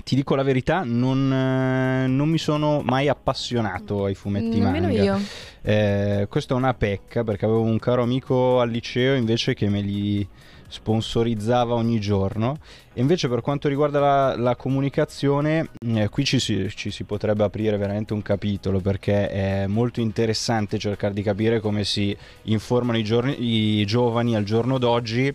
[0.03, 5.03] ti dico la verità, non, eh, non mi sono mai appassionato ai fumetti Nemmeno manga.
[5.03, 5.19] io.
[5.61, 9.81] Eh, questa è una pecca perché avevo un caro amico al liceo invece che me
[9.81, 10.27] li
[10.71, 12.57] sponsorizzava ogni giorno.
[12.93, 17.43] E invece per quanto riguarda la, la comunicazione, eh, qui ci si, ci si potrebbe
[17.43, 23.03] aprire veramente un capitolo perché è molto interessante cercare di capire come si informano i,
[23.03, 23.35] giorni,
[23.79, 25.31] i giovani al giorno d'oggi.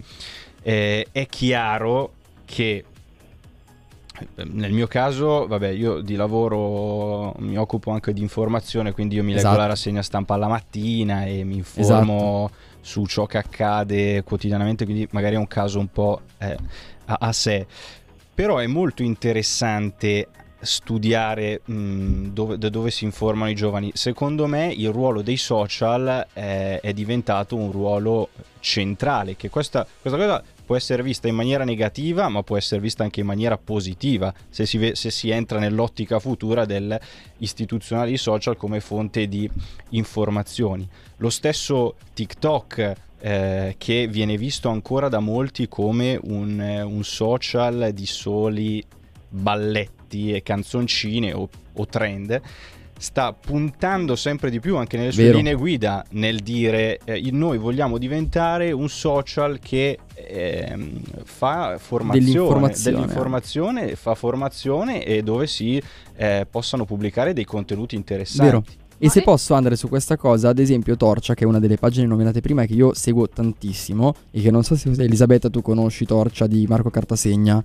[0.62, 2.12] Eh, è chiaro
[2.44, 2.84] che
[4.36, 9.32] nel mio caso, vabbè, io di lavoro mi occupo anche di informazione, quindi io mi
[9.32, 9.58] leggo Esatto.
[9.58, 12.50] la rassegna stampa alla mattina e mi informo
[12.86, 16.56] su ciò che accade quotidianamente, quindi magari è un caso un po' eh,
[17.06, 17.66] a, a sé.
[18.32, 20.28] Però è molto interessante
[20.60, 23.90] studiare mh, dove, da dove si informano i giovani.
[23.92, 28.28] Secondo me il ruolo dei social è, è diventato un ruolo
[28.60, 33.04] centrale, che questa, questa cosa può essere vista in maniera negativa, ma può essere vista
[33.04, 38.56] anche in maniera positiva se si, ve- se si entra nell'ottica futura dell'istituzionale dei social
[38.56, 39.48] come fonte di
[39.90, 40.86] informazioni.
[41.18, 47.92] Lo stesso TikTok eh, che viene visto ancora da molti come un, eh, un social
[47.92, 48.84] di soli
[49.28, 52.40] balletti e canzoncine o, o trend
[52.98, 55.36] sta puntando sempre di più anche nelle sue Vero.
[55.36, 62.96] linee guida nel dire eh, noi vogliamo diventare un social che ehm, fa formazione Dell'informazione.
[62.96, 65.80] dell'informazione, fa formazione e dove si
[66.16, 68.44] eh, possano pubblicare dei contenuti interessanti.
[68.44, 68.64] Vero.
[68.98, 72.06] E se posso andare su questa cosa, ad esempio Torcia, che è una delle pagine
[72.06, 76.46] nominate prima che io seguo tantissimo, e che non so se Elisabetta tu conosci Torcia
[76.46, 77.62] di Marco Cartasegna.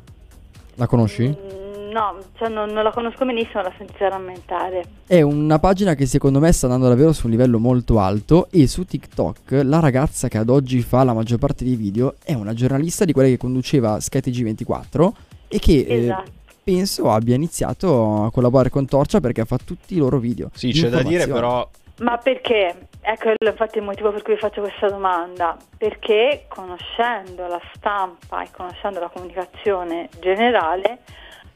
[0.76, 1.28] La conosci?
[1.30, 4.84] Mm, No, cioè non, non la conosco benissimo, la sentita rammentare.
[5.06, 8.66] È una pagina che secondo me sta andando davvero su un livello molto alto e
[8.68, 12.54] su TikTok la ragazza che ad oggi fa la maggior parte dei video è una
[12.54, 15.14] giornalista di quella che conduceva SkyTG 24
[15.50, 16.32] e che eh, Esatto.
[16.64, 20.50] penso abbia iniziato a collaborare con Torcia perché fa tutti i loro video.
[20.54, 22.88] Sì, c'è da dire però Ma perché?
[23.02, 25.58] Ecco infatti il motivo per cui vi faccio questa domanda.
[25.78, 31.00] Perché conoscendo la stampa e conoscendo la comunicazione generale,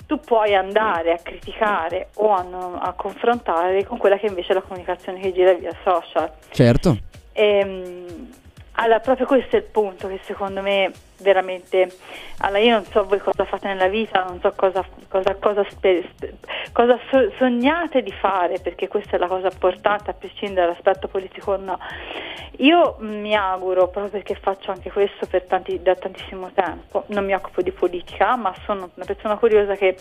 [0.05, 4.55] tu puoi andare a criticare o a, non- a confrontare con quella che invece è
[4.55, 6.31] la comunicazione che gira via social.
[6.51, 6.97] Certo.
[7.33, 8.29] Ehm,
[8.73, 11.89] allora, proprio questo è il punto che secondo me veramente.
[12.39, 15.65] Allora, io non so voi cosa fate nella vita, non so cosa, cosa, cosa,
[16.71, 21.53] cosa so- sognate di fare, perché questa è la cosa importante, a prescindere dall'aspetto politico
[21.53, 21.79] o no.
[22.59, 27.61] Io mi auguro, proprio perché faccio anche questo tanti- da tantissimo tempo, non mi occupo
[27.61, 29.97] di politica, ma sono una persona curiosa che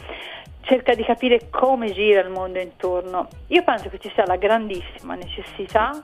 [0.65, 3.29] cerca di capire come gira il mondo intorno.
[3.49, 6.03] Io penso che ci sia la grandissima necessità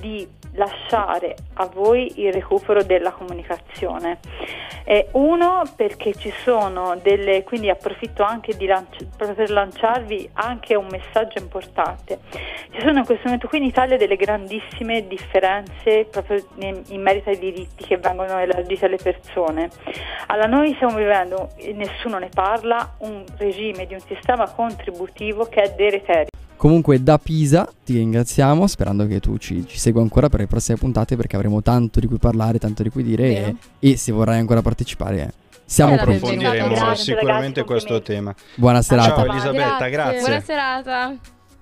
[0.00, 4.18] di lasciare a voi il recupero della comunicazione.
[4.86, 11.38] Eh, uno perché ci sono delle, quindi approfitto anche lanci- per lanciarvi anche un messaggio
[11.38, 12.18] importante.
[12.70, 17.30] Ci sono in questo momento qui in Italia delle grandissime differenze proprio in, in merito
[17.30, 19.70] ai diritti che vengono elargiti alle persone.
[20.26, 25.74] Allora noi stiamo vivendo, nessuno ne parla, un regime di un sistema contributivo che è
[25.74, 26.28] deleterio.
[26.56, 30.78] Comunque da Pisa ti ringraziamo, sperando che tu ci, ci segua ancora per le prossime
[30.78, 34.38] puntate perché avremo tanto di cui parlare, tanto di cui dire e, e se vorrai
[34.38, 35.30] ancora partecipare eh,
[35.66, 38.34] siamo Eh, approfondiremo Grazie, sicuramente ragazzi, questo tema.
[38.54, 39.14] Buona serata.
[39.14, 40.20] Ciao Elisabetta, grazie.
[40.20, 41.14] Buona serata.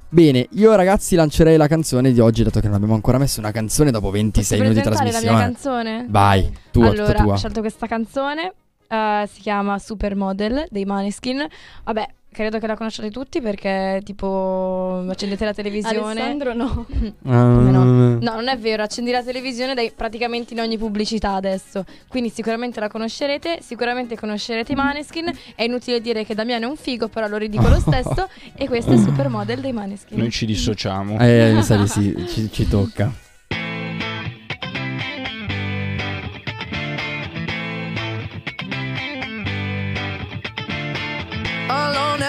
[0.09, 3.50] Bene, io ragazzi lancerei la canzone di oggi dato che non abbiamo ancora messo una
[3.50, 5.83] canzone dopo 26 Posso minuti di presentare la mia trasmissione.
[5.92, 6.07] canzone?
[6.11, 7.33] Vai, tua, allora, tutta tua.
[7.33, 8.52] ho scelto questa canzone,
[8.88, 11.46] eh, si chiama Supermodel dei Maneskin.
[11.85, 16.21] Vabbè, credo che la conosciate tutti perché tipo accendete la televisione.
[16.21, 16.87] Alessandro no.
[17.23, 17.85] Come no?
[17.85, 18.23] Mm.
[18.23, 21.85] No, non è vero, accendi la televisione dai praticamente in ogni pubblicità adesso.
[22.09, 25.31] Quindi sicuramente la conoscerete, sicuramente conoscerete i Maneskin.
[25.55, 28.29] È inutile dire che Damiano è un figo, però lo ridico lo stesso.
[28.55, 30.18] e questo è Supermodel dei Maneskin.
[30.18, 31.18] Noi ci dissociamo.
[31.18, 33.31] Eh, mi sa di sì, ci, ci tocca.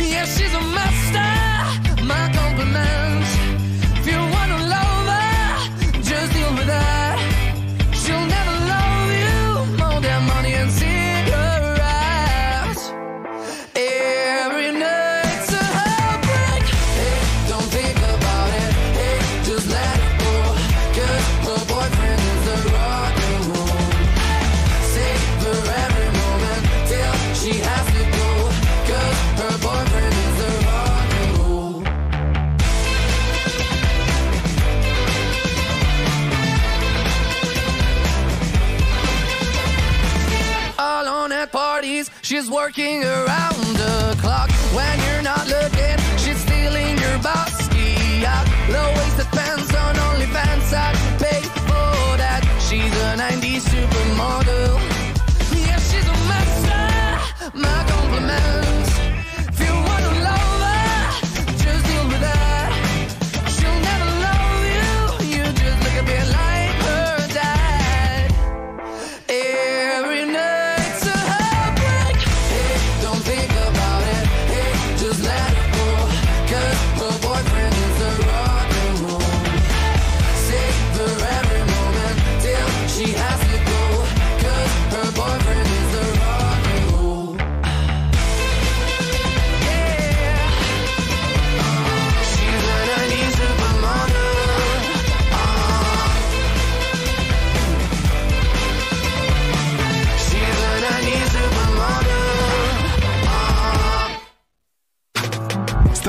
[0.00, 2.02] Yeah, she's a master.
[2.04, 3.30] My compliments.
[3.98, 7.09] If you wanna love her, just deal with her.
[42.40, 45.98] She's working around the clock when you're not looking.
[46.16, 48.46] She's stealing your bossy out.
[48.70, 50.72] Low waisted pants on OnlyFans.
[50.72, 52.42] I pay for that.
[52.66, 54.80] She's a 90s supermodel.
[55.66, 57.58] Yeah, she's a master.
[57.58, 58.69] My compliments.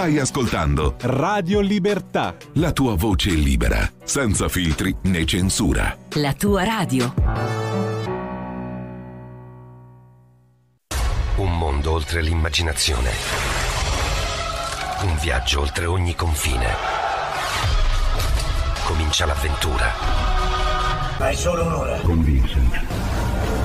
[0.01, 2.35] Stai ascoltando Radio Libertà.
[2.53, 5.95] la tua voce libera, senza filtri né censura.
[6.13, 7.13] La tua radio.
[11.35, 13.11] Un mondo oltre l'immaginazione.
[15.03, 16.69] Un viaggio oltre ogni confine.
[18.83, 19.93] Comincia l'avventura.
[21.19, 21.99] Hai solo un'ora.
[21.99, 23.10] Con Vincent.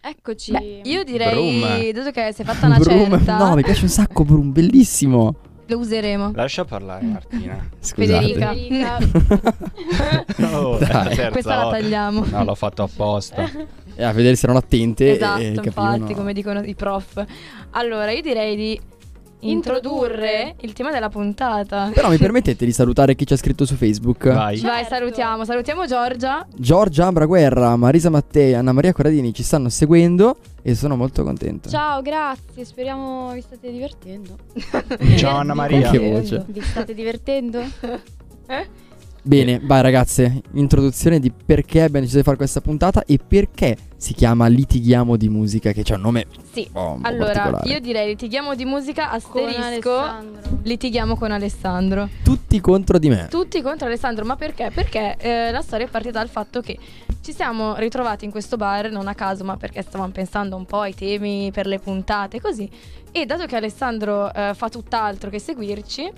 [0.00, 0.52] Eccoci.
[0.52, 1.90] Beh, io direi, Brum.
[1.92, 3.10] dato che sei fatta una Brum.
[3.18, 5.34] certa, No, mi piace un sacco Brum, bellissimo.
[5.66, 6.32] lo useremo.
[6.34, 7.68] Lascia parlare Martina.
[7.80, 8.32] Scusate.
[8.32, 8.98] Federica.
[10.56, 11.30] Oh, Dai.
[11.30, 12.24] Questa la tagliamo.
[12.30, 13.50] No, l'ho fatto apposta.
[13.96, 15.94] E a vedere se erano attente Esatto, e capivano.
[15.96, 17.24] infatti, come dicono i prof.
[17.70, 18.80] Allora, io direi di
[19.40, 21.90] introdurre il tema della puntata.
[21.92, 24.28] Però mi permettete di salutare chi ci ha scritto su Facebook?
[24.32, 24.58] Vai.
[24.60, 25.44] Vai, salutiamo.
[25.44, 26.46] Salutiamo Giorgia.
[26.54, 31.68] Giorgia Ambra Guerra, Marisa Mattei, Anna Maria Corradini ci stanno seguendo e sono molto contento.
[31.68, 32.64] Ciao, grazie.
[32.64, 34.36] Speriamo vi state divertendo.
[35.16, 35.90] Ciao Anna Maria.
[35.90, 36.44] Che voce?
[36.48, 37.60] Vi state divertendo?
[39.22, 44.14] Bene, vai ragazze, introduzione di perché abbiamo deciso di fare questa puntata e perché si
[44.14, 46.68] chiama Litighiamo di musica, che c'è un nome Sì.
[46.72, 50.46] un Allora, io direi litighiamo di musica asterisco.
[50.62, 52.08] Litighiamo con Alessandro.
[52.22, 53.26] Tutti contro di me.
[53.28, 54.70] Tutti contro Alessandro, ma perché?
[54.72, 56.78] Perché eh, la storia è partita dal fatto che
[57.20, 60.80] ci siamo ritrovati in questo bar, non a caso, ma perché stavamo pensando un po'
[60.80, 62.70] ai temi per le puntate, così.
[63.10, 66.10] E dato che Alessandro eh, fa tutt'altro che seguirci,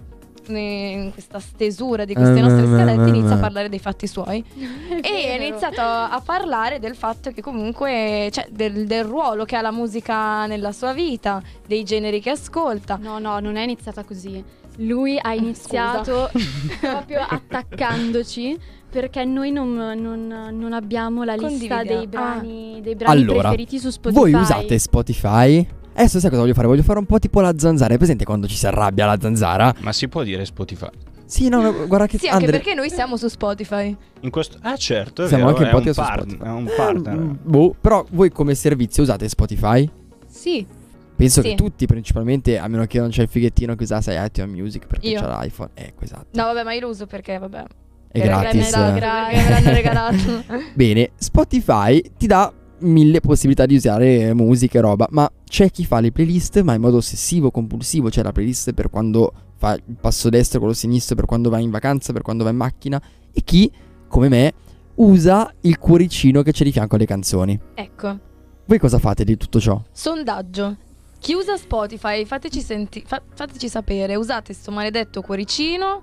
[0.48, 3.40] in questa stesura di queste Eh, nostre eh, scalette, eh, inizia a eh.
[3.40, 4.44] parlare dei fatti suoi.
[5.02, 9.60] E ha iniziato a parlare del fatto che comunque, cioè del, del ruolo che ha
[9.60, 12.98] la musica nella sua vita, dei generi che ascolta.
[13.00, 14.42] No, no, non è iniziata così.
[14.76, 16.30] Lui ha iniziato
[16.80, 18.58] proprio attaccandoci
[18.90, 23.90] perché noi non, non- non abbiamo la lista dei brani, dei brani Allora, preferiti su
[23.90, 24.20] Spotify.
[24.20, 25.66] voi usate Spotify?
[25.94, 26.66] Adesso sai cosa voglio fare?
[26.66, 27.94] Voglio fare un po' tipo la zanzara.
[27.94, 29.74] È presente quando ci si arrabbia la zanzara?
[29.80, 30.88] Ma si può dire Spotify?
[31.26, 33.96] Sì, no, no, guarda che Sì, anche Andre- perché noi siamo su Spotify.
[34.20, 34.58] In questo...
[34.62, 36.44] Ah certo, è Siamo vero, anche un un podcast su par- Spotify.
[36.44, 37.16] è un partner.
[37.16, 39.88] Mm, boh, però voi come servizio usate Spotify?
[40.28, 40.66] Sì.
[41.14, 41.50] Penso Sì.
[41.50, 44.86] che tutti, principalmente, a meno che non c'è il fighettino che usa, sai, iTunes Music
[44.86, 45.20] perché Io.
[45.20, 45.70] c'ha l'iPhone.
[45.74, 46.26] Ecco, esatto.
[46.32, 47.62] No, vabbè, ma io lo uso perché, vabbè.
[48.10, 48.74] È gratis.
[48.74, 50.44] Me, gra- me l'hanno regalato.
[50.74, 56.00] Bene, Spotify ti dà mille possibilità di usare musica e roba, ma c'è chi fa
[56.00, 60.28] le playlist ma in modo ossessivo, compulsivo, c'è la playlist per quando fa il passo
[60.28, 63.00] destro, quello sinistro, per quando va in vacanza, per quando va in macchina
[63.32, 63.70] e chi,
[64.08, 64.52] come me,
[64.96, 67.58] usa il cuoricino che c'è di fianco alle canzoni.
[67.74, 68.18] ecco,
[68.66, 69.80] Voi cosa fate di tutto ciò?
[69.92, 70.76] sondaggio.
[71.18, 76.02] Chi usa Spotify, fateci, senti- fa- fateci sapere, usate sto maledetto cuoricino?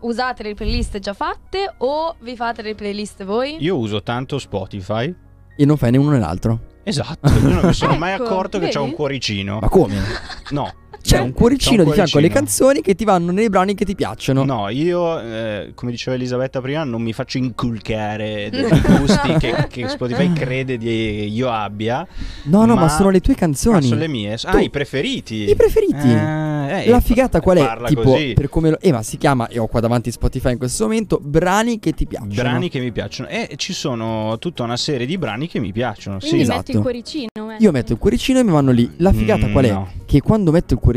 [0.00, 3.56] Usate le playlist già fatte o vi fate le playlist voi?
[3.60, 5.14] Io uso tanto Spotify.
[5.60, 6.60] E non fai né uno né l'altro.
[6.84, 8.90] Esatto, io non mi sono mai Ecco, accorto che c'è vedi?
[8.90, 9.58] un cuoricino.
[9.60, 9.96] Ma come?
[10.50, 10.72] No.
[11.08, 12.34] C'è un cuoricino C'è un di fianco alle cuoricino.
[12.68, 14.44] canzoni che ti vanno nei brani che ti piacciono.
[14.44, 18.68] No, io, eh, come diceva Elisabetta prima, non mi faccio inculcare dei
[18.98, 22.06] gusti che, che Spotify crede di io abbia.
[22.44, 23.86] No, no, ma, Ma- sono le tue Ah, canzoni.
[23.86, 24.36] sono le mie.
[24.42, 25.48] Ah, Tu- i preferiti.
[25.48, 25.94] I preferiti.
[26.08, 26.46] Ah,
[26.82, 27.64] Eh, La figata qual è?
[27.64, 28.32] parla Tipo, così.
[28.34, 28.78] per come lo...
[28.80, 32.06] Eh, ma si chiama, e ho qua davanti Spotify in questo momento, brani che ti
[32.06, 32.34] piacciono.
[32.34, 33.28] Brani che mi piacciono.
[33.28, 36.18] E ci sono tutta una serie di brani che mi piacciono.
[36.18, 36.50] Quindi sì.
[36.50, 37.28] metti il cuoricino.
[37.52, 37.56] eh.
[37.60, 38.90] Io metto il cuoricino e mi vanno lì.
[38.98, 39.70] La figata Mm, qual è?
[39.72, 39.88] no.
[40.04, 40.96] Che quando metto il cuoricino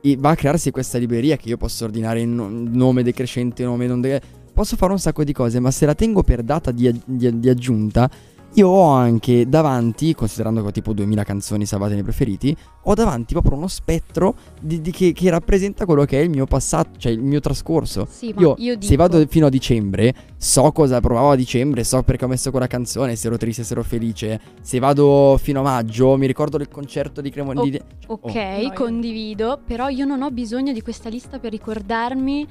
[0.00, 3.86] e va a crearsi questa libreria che io posso ordinare in no- nome decrescente, nome
[3.86, 4.20] non de-
[4.52, 7.48] Posso fare un sacco di cose, ma se la tengo per data di, di- di
[7.50, 8.08] aggiunta,
[8.56, 13.32] io ho anche davanti, considerando che ho tipo 2000 canzoni salvate nei preferiti, ho davanti
[13.34, 17.12] proprio uno spettro di- di- che, che rappresenta quello che è il mio passato, cioè
[17.12, 18.06] il mio trascorso.
[18.10, 21.84] Sì, ma io, io se dico- vado fino a dicembre, so cosa provavo a dicembre,
[21.84, 24.40] so perché ho messo quella canzone, se ero triste, se ero felice.
[24.62, 27.78] Se vado fino a maggio, mi ricordo del concerto di Cremonini.
[28.06, 28.72] Ok, Oh.
[28.72, 32.46] condivido, però io non ho bisogno di questa lista per ricordarmi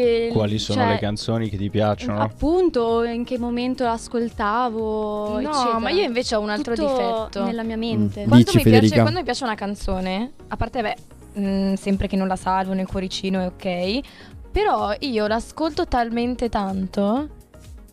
[0.00, 2.20] eh, Quali sono cioè, le canzoni che ti piacciono?
[2.20, 5.40] Appunto, in che momento l'ascoltavo.
[5.40, 5.78] No, eccetera.
[5.78, 7.44] ma io invece ho un altro Tutto difetto.
[7.44, 8.24] nella mia mente.
[8.24, 8.28] Mm.
[8.28, 10.96] Quando, Dici, mi piace, quando mi piace una canzone, a parte, beh,
[11.40, 14.00] mm, sempre che non la salvo nel cuoricino è ok,
[14.50, 17.42] però io l'ascolto talmente tanto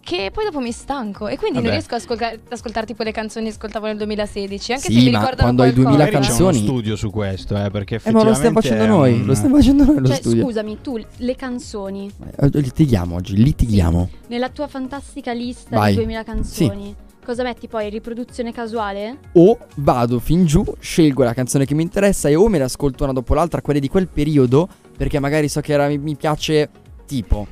[0.04, 1.76] che poi dopo mi stanco e quindi non Vabbè.
[1.76, 5.00] riesco ad ascoltare, ad ascoltare tipo le canzoni che ascoltavo nel 2016, anche Sì, se
[5.00, 5.96] mi ma ricordano quando hai qualcosa.
[5.98, 8.86] 2000 Magari c'è uno canzoni- studio su questo, eh, perché Eh, ma lo stiamo facendo
[8.88, 10.44] noi, un- lo stiamo facendo noi lo Cioè, studio.
[10.44, 12.12] scusami, tu le canzoni,
[12.42, 14.10] Eh, Litighiamo oggi, litighiamo.
[14.28, 15.92] nella tua fantastica lista Vai.
[15.92, 17.90] di 2000 canzoni, cosa metti poi?
[17.90, 19.18] Riproduzione casuale?
[19.34, 23.04] O vado fin giù, scelgo la canzone che mi interessa e o me le ascolto
[23.04, 26.70] una dopo l'altra, quelle di quel periodo, perché magari so che era- mi, mi piace
[27.06, 27.48] tipo.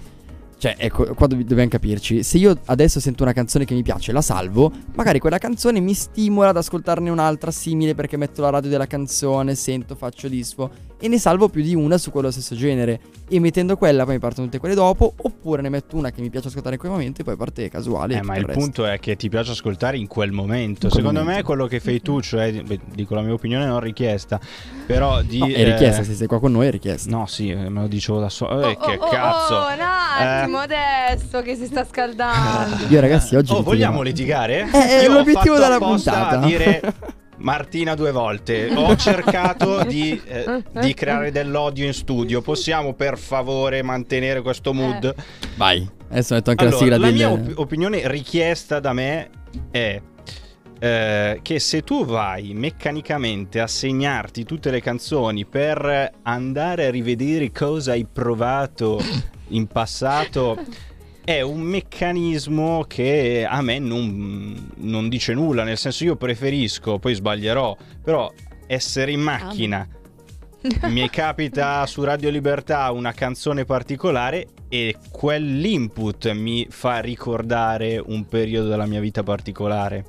[0.59, 2.21] Cioè, ecco, qua dov- dobbiamo capirci.
[2.21, 5.93] Se io adesso sento una canzone che mi piace, la salvo, magari quella canzone mi
[5.93, 11.07] stimola ad ascoltarne un'altra simile perché metto la radio della canzone, sento, faccio disfo e
[11.07, 12.99] ne salvo più di una su quello stesso genere.
[13.29, 16.29] E mettendo quella poi mi partono tutte quelle dopo, oppure ne metto una che mi
[16.29, 18.13] piace ascoltare in quei momenti e poi parte casuale.
[18.13, 18.59] e Eh, tutto ma il resto.
[18.61, 20.85] punto è che ti piace ascoltare in quel momento.
[20.85, 21.37] In quel Secondo momento.
[21.39, 24.39] me quello che fai tu, cioè, beh, dico la mia opinione non richiesta,
[24.85, 25.37] però di...
[25.39, 27.09] No, è richiesta, eh, se sei qua con noi è richiesta.
[27.15, 28.61] No, sì, eh, me lo dicevo da solo.
[28.61, 29.53] Eh, Oh, che oh, oh, cazzo.
[29.55, 30.63] Oh, un attimo Eh.
[30.63, 32.85] adesso che si sta scaldando.
[32.89, 33.63] Io ragazzi oggi Oh, litighiamo.
[33.63, 34.67] vogliamo litigare?
[34.71, 36.39] Eh, è ho l'obiettivo della puntata.
[36.39, 36.81] a dire
[37.39, 38.71] Martina due volte.
[38.73, 42.41] Ho cercato di, eh, di creare dell'odio in studio.
[42.41, 45.13] Possiamo per favore mantenere questo mood?
[45.55, 45.87] Vai.
[46.09, 49.29] Adesso metto anche Allora, la sigla la mia op- opinione richiesta da me
[49.69, 50.01] è
[50.79, 57.51] eh, che se tu vai meccanicamente a segnarti tutte le canzoni per andare a rivedere
[57.51, 58.99] cosa hai provato
[59.49, 60.57] in passato
[61.29, 67.13] è un meccanismo che a me non, non dice nulla, nel senso io preferisco, poi
[67.13, 68.33] sbaglierò, però
[68.65, 69.87] essere in macchina
[70.87, 78.69] mi capita su Radio Libertà una canzone particolare e quell'input mi fa ricordare un periodo
[78.69, 80.03] della mia vita particolare.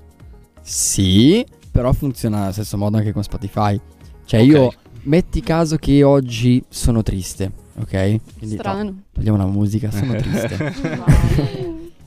[0.63, 3.79] Sì, però funziona allo stesso modo anche con Spotify.
[4.25, 4.47] Cioè Ok.
[4.47, 8.21] io metti caso che oggi sono triste, ok?
[8.39, 8.91] Quindi Strano.
[8.91, 10.73] to- togliamo la musica, sono triste.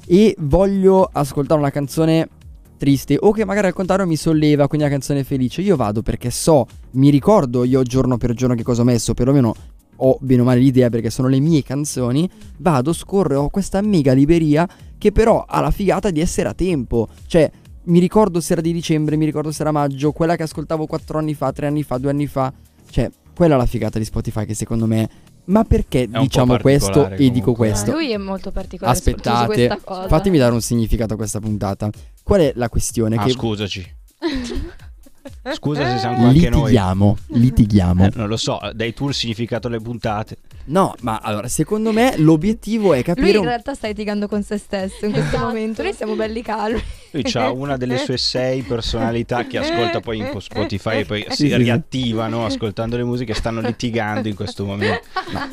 [0.05, 2.27] e voglio ascoltare una canzone
[2.77, 5.61] triste o che magari al contrario mi solleva, quindi una canzone felice.
[5.61, 9.53] Io vado perché so, mi ricordo io giorno per giorno che cosa ho messo, perlomeno
[9.95, 14.11] ho bene o male l'idea perché sono le mie canzoni, vado, scorro, ho questa mega
[14.11, 17.07] libreria che però ha la figata di essere a tempo.
[17.25, 17.49] Cioè,
[17.85, 21.19] mi ricordo se era di dicembre, mi ricordo se era maggio, quella che ascoltavo quattro
[21.19, 22.51] anni fa, tre anni fa, due anni fa.
[22.89, 25.09] Cioè, quella è la figata di Spotify che secondo me...
[25.45, 27.67] Ma perché po' diciamo questo particolare e dico comunque.
[27.69, 27.91] questo?
[27.91, 31.89] Lui è molto particolare Aspettate, fatemi dare un significato a questa puntata.
[32.23, 33.17] Qual è la questione?
[33.17, 33.95] Ah, che scusaci.
[35.53, 36.59] Scusa se siamo qua anche noi.
[36.61, 38.05] litighiamo, litighiamo.
[38.05, 40.37] Eh, non lo so, dai tu il significato alle puntate.
[40.65, 44.43] No, ma allora, secondo me l'obiettivo è Lui capire in un- realtà sta litigando con
[44.43, 45.45] se stesso in questo Esatto.
[45.47, 45.83] momento.
[45.83, 46.81] Noi siamo belli calmi.
[47.11, 51.47] Lui ha una delle sue sei personalità che ascolta poi in Spotify e poi Sì,
[51.47, 55.01] si riattivano ascoltando le musiche stanno litigando in questo momento.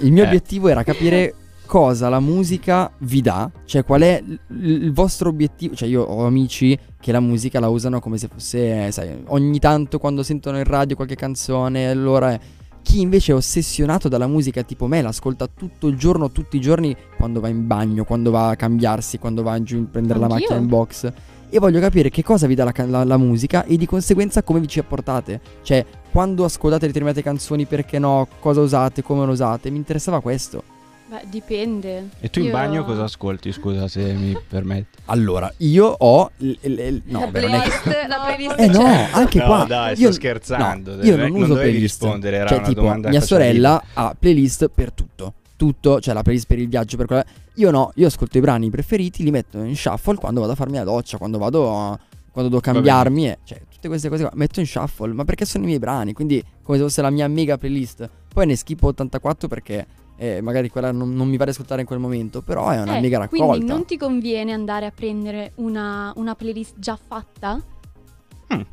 [0.01, 0.27] Il mio Eh.
[0.27, 1.35] obiettivo era capire
[1.67, 5.75] cosa la musica vi dà, cioè qual è l- il vostro obiettivo.
[5.75, 9.99] Cioè, io ho amici che la musica la usano come se fosse, sai, ogni tanto
[9.99, 12.41] quando sentono in radio qualche canzone, allora è.
[12.83, 16.97] Chi invece è ossessionato dalla musica tipo me l'ascolta tutto il giorno, tutti i giorni,
[17.17, 20.41] quando va in bagno, quando va a cambiarsi, quando va giù a prendere la Anch'io.
[20.41, 21.13] macchina in box.
[21.53, 24.61] E voglio capire che cosa vi dà la, la- la musica e di conseguenza come
[24.61, 25.41] vi ci apportate.
[25.63, 29.69] Cioè, quando ascoltate determinate canzoni, perché no, cosa usate, come lo usate.
[29.71, 30.63] Mi interessava questo.
[31.11, 32.09] Beh, dipende.
[32.21, 33.51] E tu in Io- bagno cosa ascolti?
[33.51, 34.99] Scusa se mi permetti.
[35.07, 36.31] Allora, io ho.
[36.37, 39.09] l- l- l- no, la, è che- playlist, la playlist Eh no, c'è.
[39.13, 39.65] anche No, qua.
[39.65, 41.81] dai, io, sto scherzando, no, io non non uso playlist.
[41.81, 45.35] rispondere, era cioè, una tipo, domanda mia sorella ha playlist per tutto.
[45.57, 47.25] Tutto, cioè la playlist per il viaggio, per quella.
[47.55, 50.77] Io no, io ascolto i brani preferiti, li metto in shuffle quando vado a farmi
[50.77, 51.99] la doccia, quando vado a-
[52.31, 55.65] quando devo cambiarmi, e, cioè tutte queste cose qua, metto in shuffle, ma perché sono
[55.65, 58.09] i miei brani, quindi come se fosse la mia mega playlist.
[58.33, 59.85] Poi ne schippo 84 perché
[60.23, 62.99] eh, magari quella non, non mi va ad ascoltare in quel momento, però è una
[62.99, 63.47] Eh, mega raccolta.
[63.47, 67.59] Quindi non ti conviene andare a prendere una, una playlist già fatta?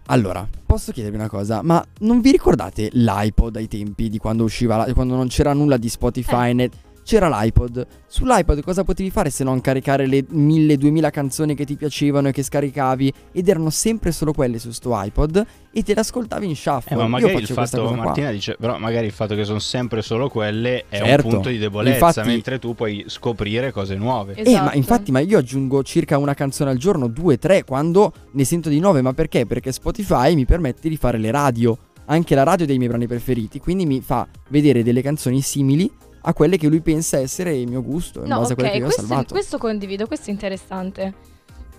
[0.07, 4.75] Allora, posso chiedervi una cosa, ma non vi ricordate l'iPod ai tempi di quando usciva,
[4.77, 6.69] la- quando non c'era nulla di Spotify, né-
[7.07, 7.87] c'era l'iPod.
[8.05, 12.43] Sull'iPod cosa potevi fare se non caricare le 1000-2000 canzoni che ti piacevano e che
[12.43, 16.55] scaricavi ed erano sempre solo quelle su sto iPod e te le ascoltavi in Eh,
[16.55, 16.95] shuffle.
[16.97, 18.03] ma Io magari il fatto, cosa qua.
[18.03, 21.27] Martina dice, però magari il fatto che sono sempre solo quelle è Certo.
[21.27, 24.33] un punto di debolezza, Infatti- mentre tu puoi scoprire cose nuove.
[24.33, 28.43] Eh, ma infatti, ma io aggiungo circa una canzone al giorno, due, tre, quando ne
[28.43, 29.01] sento di nuove.
[29.01, 29.45] Ma perché?
[29.45, 33.59] Perché Spotify mi permette di fare le radio, anche la radio dei miei brani preferiti.
[33.59, 35.89] Quindi mi fa vedere delle canzoni simili
[36.27, 38.77] a quelle che lui pensa essere il mio gusto, in No, base a quelle che
[38.77, 39.33] io ho questo, salvato.
[39.33, 41.13] questo condivido, questo è interessante.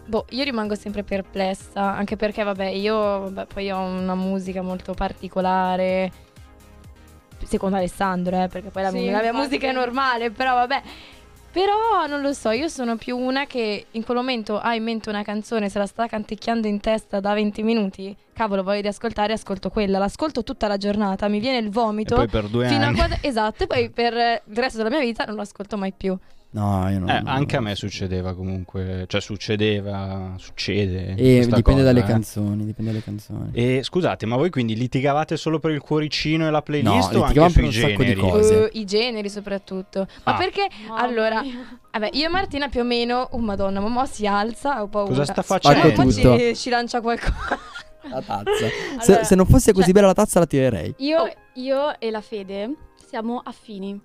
[0.06, 4.94] Boh, io rimango sempre perplessa, anche perché, vabbè, io vabbè, poi ho una musica molto
[4.94, 6.10] particolare.
[7.44, 9.36] Secondo Alessandro, eh, perché poi la, Sì, la mia infatti.
[9.36, 10.82] musica è normale, però vabbè.
[11.50, 15.08] Però non lo so, io sono più una che in quel momento ha in mente
[15.08, 19.32] una canzone, se la sta canticchiando in testa da 20 minuti, cavolo, voglio di ascoltare,
[19.32, 22.14] ascolto quella, l'ascolto tutta la giornata, mi viene il vomito.
[22.14, 22.94] E poi per due anni.
[22.94, 26.16] quando- esatto, e poi per il resto della mia vita non lo ascolto mai più.
[26.50, 27.10] No, io non.
[27.10, 31.14] Eh, anche a me succedeva comunque, cioè succedeva, succede.
[31.14, 32.04] E dipende cosa, dalle eh.
[32.04, 33.50] canzoni, dipende dalle canzoni.
[33.52, 37.22] E scusate, ma voi quindi litigavate solo per il cuoricino e la playlist No, o
[37.24, 38.20] anche per un sacco di generi?
[38.20, 38.54] cose.
[38.72, 40.06] Uh, I generi soprattutto.
[40.24, 40.38] Ma Ah.
[40.38, 41.42] perché allora,
[41.92, 45.10] vabbè, io e Martina più o meno, oh madonna, mamma si alza, ho paura.
[45.10, 46.02] Cosa sta Spacco facendo?
[46.02, 46.38] tutto.
[46.38, 47.58] Ci, ci lancia qualcosa.
[48.08, 48.50] La tazza.
[48.50, 50.94] Allora, se, se non fosse così cioè- bella la tazza la tirerei.
[50.98, 51.30] Io, Oh.
[51.54, 52.74] io e la Fede
[53.06, 54.00] siamo affini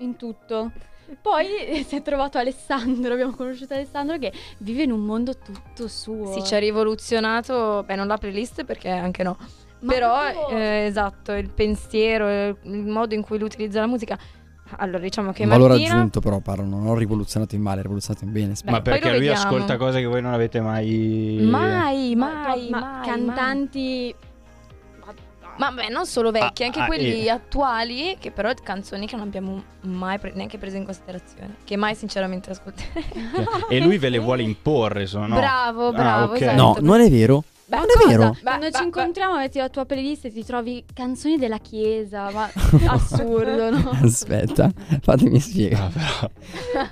[0.00, 0.72] in tutto.
[1.20, 6.32] Poi si è trovato Alessandro, abbiamo conosciuto Alessandro che vive in un mondo tutto suo.
[6.32, 9.36] Sì, ci ha rivoluzionato, beh, non la playlist perché anche no.
[9.80, 12.28] Ma Però proprio- eh, esatto, il pensiero,
[12.62, 14.18] il modo in cui lui utilizza la musica.
[14.78, 16.78] Allora, diciamo che Un valore Martina aggiunto, però parlano.
[16.78, 18.54] Non ho rivoluzionato in male, rivoluzionato in bene.
[18.64, 19.38] Beh, Ma perché lui vediamo.
[19.38, 21.38] ascolta cose che voi non avete mai...
[21.48, 24.12] mai, Ma- mai, ma mai, cantanti
[25.58, 27.30] Ma beh, non solo vecchi, Ah, anche ah, quelli eh.
[27.30, 31.56] attuali, che però canzoni che non abbiamo mai pre- neanche preso in considerazione.
[31.64, 33.68] Che mai sinceramente ascolteremo.
[33.68, 35.36] E lui ve le vuole imporre, sono no?
[35.36, 36.40] Bravo, Ah, bravo, ok.
[36.40, 36.56] esatto.
[36.56, 37.44] No, non è vero.
[37.68, 38.36] Beh, non è vero.
[38.42, 42.48] Quando ci incontriamo metti la tua playlist e ti trovi canzoni della chiesa, ma
[42.86, 43.90] assurdo, no?
[44.02, 44.70] Aspetta,
[45.02, 45.92] fatemi spiegare.
[45.96, 46.30] Ah,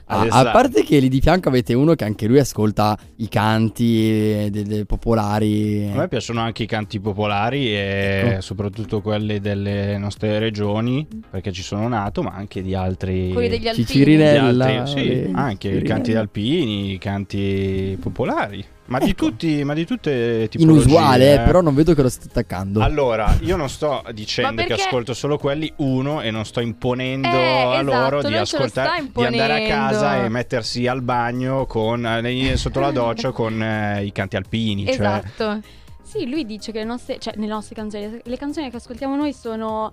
[0.35, 4.49] Ah, a parte che lì di fianco avete uno che anche lui ascolta i canti
[4.51, 5.91] delle popolari.
[5.93, 8.41] A me piacciono anche i canti popolari e Ecco.
[8.41, 13.31] soprattutto quelli delle nostre regioni, perché ci sono nato, ma anche di altri...
[13.33, 13.87] Quelli degli alpini.
[13.87, 14.67] Cicirinella.
[14.67, 18.65] Di altri- sì, le- anche i canti alpini, i canti popolari.
[18.87, 20.83] Ma di tutti, ma di tutte tipologie.
[20.83, 21.41] Inusuale, eh, eh.
[21.41, 22.81] però non vedo che lo stai attaccando.
[22.81, 27.77] Allora, io non sto dicendo che ascolto solo quelli, uno, e non sto imponendo Eh,
[27.77, 31.01] a loro esatto, di non ce lo ascoltare, di andare a casa e mettersi al
[31.01, 34.85] bagno con, eh, sotto la doccia con eh, i canti alpini.
[34.85, 35.61] Cioè, Esatto.
[36.03, 39.33] Sì, lui dice che le nostre, cioè, nelle nostre canzoni, le canzoni che ascoltiamo noi
[39.33, 39.91] sono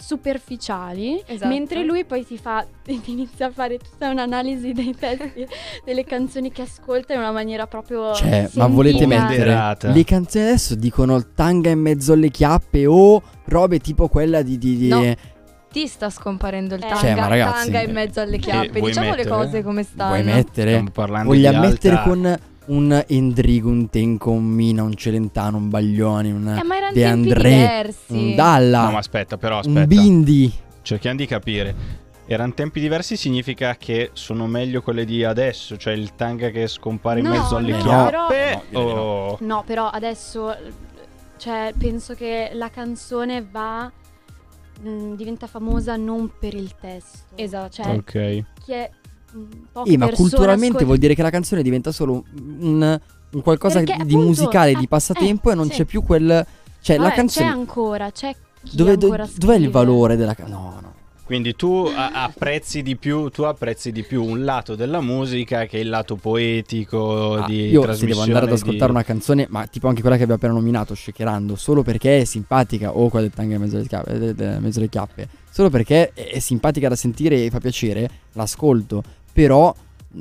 [0.00, 1.48] superficiali, Esatto.
[1.48, 5.46] mentre lui poi ti fa ti inizia a fare tutta un'analisi dei testi
[5.84, 8.66] delle canzoni che ascolta in una maniera proprio Cioè, ma sentita.
[8.66, 14.08] volete mettere le canzoni adesso dicono il tanga in mezzo alle chiappe o robe tipo
[14.08, 15.14] quella di, di- di- No.
[15.72, 16.88] Ti sta scomparendo il Eh.
[16.88, 18.70] tanga, Cioè, ma ragazzi, tanga in mezzo alle chiappe.
[18.70, 19.28] vuoi Diciamo mettere?
[19.28, 20.10] le cose come stanno.
[20.10, 20.70] vuoi mettere?
[20.70, 22.38] Stiamo parlando Voglia di mettere alta- con
[22.70, 27.00] un Endrigo, un Tenco, un Mina, un Celentano, un Baglioni, un Eh, ma erano De
[27.02, 28.12] tempi André, diversi.
[28.12, 29.86] un Dalla, No, ma aspetta, però un aspetta.
[29.86, 30.52] Bindi.
[30.82, 31.74] Cerchiamo di capire.
[32.26, 37.18] Erano tempi diversi significa che sono meglio quelle di adesso, cioè il tanga che scompare
[37.20, 38.62] in No, mezzo alle no, chiappe.
[38.70, 40.54] però- o- No, però adesso
[41.38, 43.90] cioè, penso che la canzone va
[44.80, 47.18] mh, diventa famosa non per il testo.
[47.34, 47.82] Esatto.
[47.82, 48.44] Cioè, Ok.
[48.64, 48.88] chi è
[49.72, 52.24] poche Eh, ma culturalmente ascolta- vuol dire che la canzone diventa solo
[52.60, 53.00] un,
[53.32, 55.72] un qualcosa Perché, di appunto, musicale, di passatempo eh, e non sì.
[55.76, 56.46] c'è più quel...
[56.82, 57.46] Cioè, la Vabbè, canzone...
[57.46, 60.58] c'è ancora, c'è chi Dove, do- ancora dov'è il valore della canzone?
[60.58, 60.94] No, no.
[61.24, 65.78] Quindi tu a- apprezzi di più, tu apprezzi di più un lato della musica che
[65.78, 69.46] il lato poetico Ah, di io se trasmissione devo andare ad ascoltare di- una canzone,
[69.48, 73.26] ma tipo anche quella che abbiamo appena nominato, Shakerando, solo perché è simpatica, o quella
[73.26, 76.96] del tanga in mezzo alle chiappe, mezzo alle chiappe, solo perché è, è simpatica da
[76.96, 79.02] sentire e fa piacere, l'ascolto,
[79.32, 79.74] però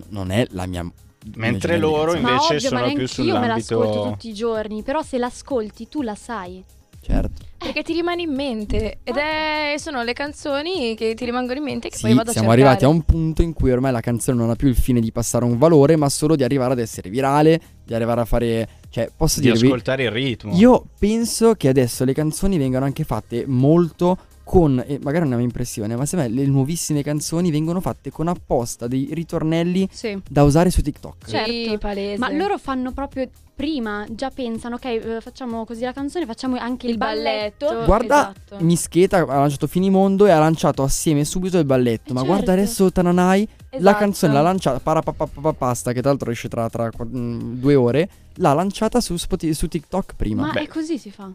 [0.10, 0.90] non è la mia...
[1.36, 4.84] Mentre loro invece ovvio, sono ma più neanche io me l'ascolto sull'ambito tutti i giorni,
[4.84, 6.64] però se l'ascolti tu la sai.
[7.02, 7.46] Certo.
[7.58, 9.00] Perché ti rimane in mente.
[9.04, 12.34] Ed è, sono le canzoni che ti rimangono in mente che poi Sì, vado a
[12.34, 12.68] siamo cercare.
[12.70, 15.12] arrivati a un punto in cui ormai la canzone non ha più il fine di
[15.12, 18.70] passare un valore, ma solo di arrivare ad essere virale, di arrivare a fare...
[18.90, 19.66] Cioè, posso di dirvi...
[19.66, 20.56] ascoltare il ritmo.
[20.56, 24.18] Io penso che adesso le canzoni vengano anche fatte molto
[24.50, 28.10] con, e magari è una mia impressione, ma secondo me le nuovissime canzoni vengono fatte
[28.10, 30.20] con apposta dei ritornelli Sì.
[30.28, 31.28] da usare su TikTok.
[31.28, 32.18] Certo, Sì, palese.
[32.18, 36.88] ma loro fanno proprio prima, già pensano, ok, eh, facciamo così la canzone, facciamo anche
[36.88, 37.66] il, Il balletto.
[37.68, 37.86] balletto.
[37.86, 38.64] Guarda, Esatto.
[38.66, 42.10] Mischeta ha lanciato Finimondo e ha lanciato assieme subito il balletto.
[42.10, 42.34] Eh, ma certo.
[42.36, 43.98] guarda adesso Tananai, la Esatto.
[43.98, 48.54] canzone l'ha lanciata, Parapapapapasta, che tra l'altro esce tra, tra qu- mm, due ore, l'ha
[48.54, 50.48] lanciata su, su TikTok prima.
[50.48, 51.30] Ma Beh, è così si fa,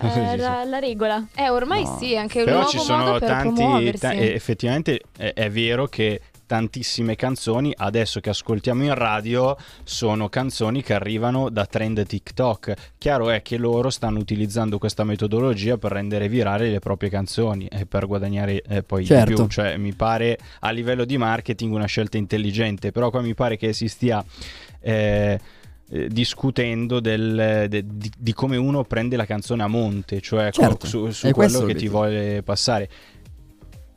[0.12, 1.26] sì, la, la regola.
[1.34, 1.96] Eh, ormai No.
[1.98, 3.54] sì, anche un Però nuovo ci sono modo per tanti.
[3.54, 4.00] promuoversi.
[4.00, 10.28] ta- eh, effettivamente è, è vero che tantissime canzoni adesso che ascoltiamo in radio sono
[10.28, 12.74] canzoni che arrivano da trend TikTok.
[12.98, 17.86] Chiaro è che loro stanno utilizzando questa metodologia per rendere virali le proprie canzoni e
[17.86, 19.24] per guadagnare eh, poi Certo.
[19.30, 19.46] di più.
[19.48, 23.72] Cioè, mi pare a livello di marketing una scelta intelligente, però qua mi pare che
[23.72, 24.22] si stia.
[24.80, 25.40] eh,
[25.90, 30.60] eh, discutendo del- de- di, di come uno prende la canzone a monte, cioè co-
[30.62, 32.88] Certo, su, su questo quello che ti vuole passare.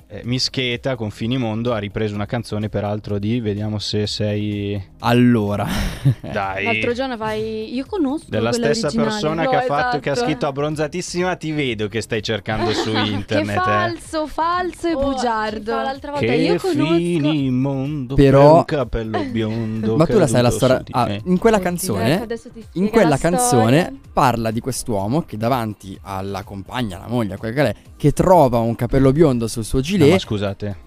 [0.10, 4.82] Eh, Mischeta con Finimondo ha ripreso una canzone, peraltro, di vediamo se sei.
[5.00, 5.68] allora,
[6.22, 6.64] Dai.
[6.64, 7.74] L'altro giorno vai.
[7.76, 9.10] Io conosco Della stessa originale.
[9.10, 10.28] persona No, che ha, fatto, che ha esatto.
[10.30, 13.58] scritto abbronzatissima, ti vedo che stai cercando su Che internet.
[13.58, 13.62] eh.
[13.62, 15.72] falso, falso e Oh, bugiardo.
[15.76, 16.96] L'altra volta Che io conosco.
[16.96, 19.96] finimondo Però- per un capello biondo.
[19.98, 20.84] ma tu la sai la storia?
[20.92, 22.34] Ah, in quella canzone, ecco,
[22.74, 24.00] in quella la canzone storia.
[24.14, 28.60] parla di quest'uomo che davanti alla compagna, alla moglie, a quella che è, che trova
[28.60, 30.12] un capello biondo sul suo No, gilet.
[30.14, 30.86] ma scusate.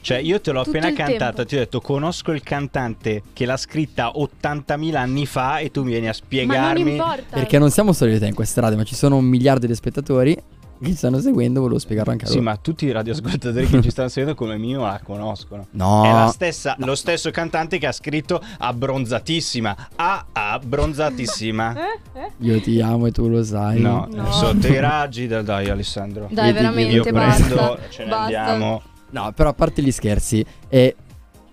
[0.00, 1.44] Cioè, io te l'ho Tutto appena cantata, tempo.
[1.46, 5.90] ti ho detto conosco il cantante che l'ha scritta 80.000 anni fa e tu mi
[5.90, 6.90] vieni a Ma non spiegarmi.
[6.92, 7.22] importa.
[7.30, 9.66] Perché non siamo solo io e te in questa radio, ma ci sono un miliardo
[9.66, 10.36] di spettatori
[10.80, 12.46] che ci stanno seguendo, volevo spiegarlo anche a Sì, loro.
[12.50, 15.66] ma tutti i radioascoltatori che ci stanno seguendo come mio la conoscono.
[15.72, 16.04] No.
[16.04, 19.88] È la stessa, lo stesso cantante che ha scritto abbronzatissima.
[19.96, 21.74] Ah, abbronzatissima.
[22.38, 23.80] Io ti amo e tu lo sai.
[23.80, 24.30] No, No.
[24.32, 26.28] sotto i raggi del dai Alessandro.
[26.30, 27.44] Dai, veramente, Io basta.
[27.44, 28.22] prendo, ce ne Basta.
[28.22, 28.82] andiamo.
[29.10, 30.94] No, però a parte gli scherzi, eh,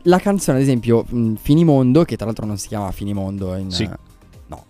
[0.03, 3.71] la canzone, ad esempio, mh, Finimondo, che tra l'altro non si chiama Finimondo in...
[3.71, 3.84] Sì.
[3.84, 3.89] eh,
[4.47, 4.65] no,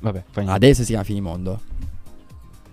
[0.00, 0.52] Vabbè, fai niente.
[0.66, 1.60] adesso si chiama Finimondo.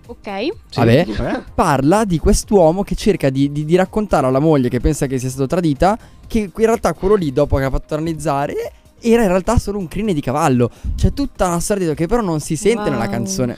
[0.06, 0.28] Ok.
[0.70, 0.80] Sì.
[0.80, 1.06] Vabbè.
[1.08, 1.44] Eh?
[1.56, 5.30] Parla di quest'uomo che cerca di, di- di raccontare alla moglie che pensa che sia
[5.30, 5.98] stato tradita
[6.28, 8.54] che in realtà quello lì, dopo che ha fatto trannizzare,
[9.00, 10.70] era in realtà solo un crine di cavallo.
[10.96, 13.12] C'è tutta una storia che però non si sente nella Wow.
[13.12, 13.58] canzone.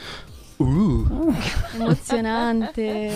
[0.58, 1.34] Uh.
[1.76, 3.12] Emozionante.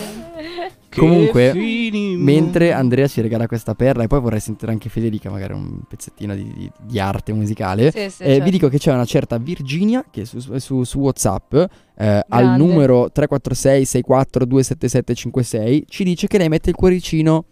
[0.88, 2.24] Che Comunque, finimondo.
[2.24, 6.34] Mentre Andrea ci regala questa perla, e poi vorrei sentire anche Federica, magari un pezzettino
[6.34, 7.90] di, di- di arte musicale.
[7.92, 8.44] Sì, sì, Eh, certo.
[8.44, 11.54] Vi dico che c'è una certa Virginia che su, su- su WhatsApp
[11.96, 17.44] eh, al numero 346 64 27756 ci dice che lei mette il cuoricino.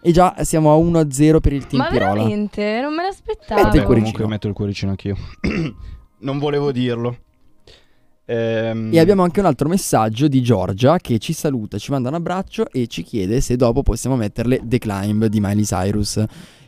[0.00, 2.12] E già siamo a 1-0 per il team Ma Pirola.
[2.14, 2.80] veramente?
[2.80, 3.62] Non me l'aspettavo.
[3.64, 4.12] Mette il cuoricino.
[4.12, 5.16] comunque metto il cuoricino anch'io.
[6.20, 7.16] non volevo dirlo.
[8.30, 12.14] Ehm, E abbiamo anche un altro messaggio di Giorgia che ci saluta, ci manda un
[12.16, 16.22] abbraccio e ci chiede se dopo possiamo metterle The Climb di Miley Cyrus.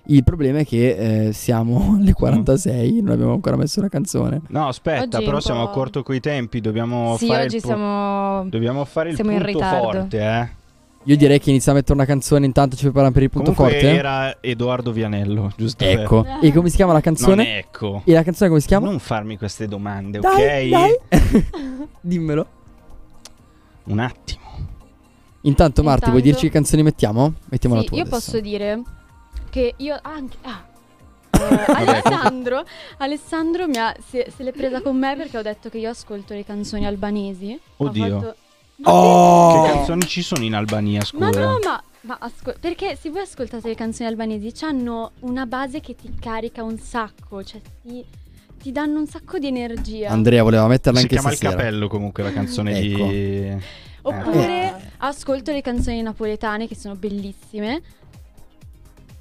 [0.07, 4.41] Il problema è che eh, siamo alle 46, non abbiamo ancora messo una canzone.
[4.49, 6.61] No, aspetta, Oggi però siamo a po'- corto coi tempi.
[6.63, 8.45] Dobbiamo Sì, fare oggi il pu- siamo...
[8.49, 9.83] Dobbiamo fare il siamo punto ritardo.
[9.93, 10.49] forte, eh.
[11.05, 13.81] Io direi che iniziamo a mettere una canzone intanto ci prepariamo per il punto Comunque
[13.81, 13.97] forte.
[13.97, 15.83] era Edoardo Vianello, giusto?
[15.85, 16.23] Ecco.
[16.23, 17.59] per- E come si chiama la Non canzone?
[17.59, 18.03] ecco.
[18.05, 18.87] E la canzone come si chiama?
[18.87, 20.79] Non farmi queste domande, Dai, ok?
[21.09, 21.49] dai.
[22.01, 22.47] Dimmelo.
[23.85, 24.39] Un attimo.
[25.43, 27.33] Intanto Marti, vuoi Intanto- dirci che canzoni mettiamo?
[27.49, 28.17] Mettiamo la Sì, tua io adesso.
[28.19, 28.83] posso dire
[29.49, 30.65] che io anche ah.
[31.41, 32.63] Eh, Alessandro,
[32.99, 36.35] Alessandro mi ha, se, se l'è presa con me perché ho detto che io ascolto
[36.35, 37.59] le canzoni albanesi.
[37.79, 38.21] Oddio.
[38.21, 38.37] fatto-
[38.85, 39.63] Oh!
[39.63, 41.25] Che canzoni ci sono in Albania, scusa?
[41.25, 45.81] Ma no, ma, ma ascol- perché se voi ascoltate le canzoni albanesi hanno una base
[45.81, 48.05] che ti carica un sacco, cioè ti,
[48.59, 50.09] ti danno un sacco di energia.
[50.11, 51.51] Andrea voleva metterla Si anche chiama stasera.
[51.53, 53.07] Il Capello comunque la canzone Ecco.
[53.07, 53.57] di...
[54.03, 57.83] Oppure ascolto le canzoni napoletane che sono bellissime.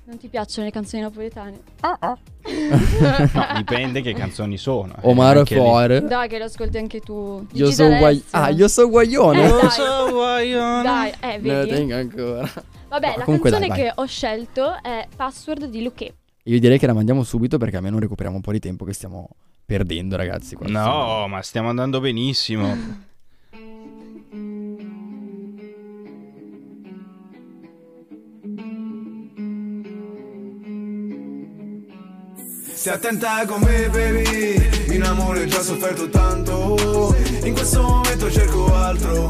[0.09, 1.59] Non ti piacciono le canzoni napoletane?
[2.49, 4.93] No, dipende che canzoni sono.
[4.95, 5.45] eh, Omar lì.
[5.55, 6.01] Fuore.
[6.01, 7.45] Dai che lo ascolti anche tu.
[7.53, 8.23] Io sono guai-.
[8.31, 9.43] Ah, io sono guaglione.
[9.43, 9.69] Eh, Io dai.
[9.69, 10.81] so guaione.
[10.83, 11.69] Dai, eh, Ne vedi?
[11.69, 12.51] tengo ancora.
[12.87, 16.15] Vabbè, No, la canzone dai, che ho scelto è Password di Luque.
[16.45, 19.29] Io direi che la mandiamo subito perché almeno recuperiamo un po' di tempo che stiamo
[19.63, 20.57] perdendo, ragazzi.
[20.61, 22.75] No, ma stiamo andando benissimo.
[32.79, 37.13] Stai attenta con me baby In amore ho già sofferto tanto.
[37.43, 39.27] In questo momento cerco altro.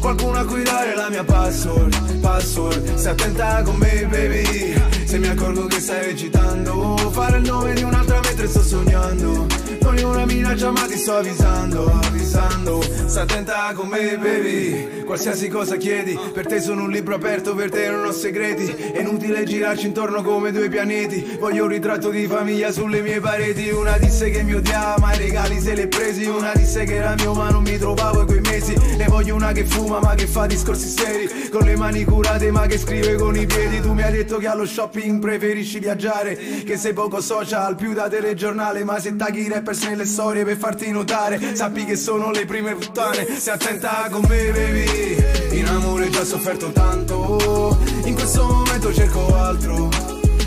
[0.00, 2.94] Qualcuno a cui dare la mia password Password.
[2.94, 4.72] Stai attenta con me baby
[5.04, 6.96] Se mi accorgo che stai recitando.
[7.10, 9.46] Fare il nome di un'altra mentre sto sognando.
[9.80, 12.80] Non è una minaccia ma ti sto avvisando Avvisando.
[13.06, 15.04] Sta attenta con me baby.
[15.04, 18.66] Qualsiasi cosa chiedi Per te sono un libro aperto Per te non ho segreti.
[18.66, 21.36] È inutile girarci intorno come due pianeti.
[21.38, 23.70] Voglio un ritratto di famiglia sulle mie pareti.
[23.70, 26.26] Una disse che mi odiava ma i regali se l'è presi.
[26.26, 28.74] Una disse che era mio ma non mi trovavo in quei mesi.
[28.96, 31.48] Ne voglio una che fuma ma che fa discorsi seri.
[31.48, 33.80] Con le mani curate ma che scrive con i piedi.
[33.80, 38.08] Tu mi hai detto che allo shopping preferisci viaggiare Che sei poco social più da
[38.28, 42.44] telegiornale Ma se tagli i rappers nelle storie per farti notare Sappi che sono le
[42.44, 43.26] prime puttane.
[43.38, 47.78] Stai attenta con me baby In amore già sofferto tanto.
[48.04, 49.88] In questo momento cerco altro.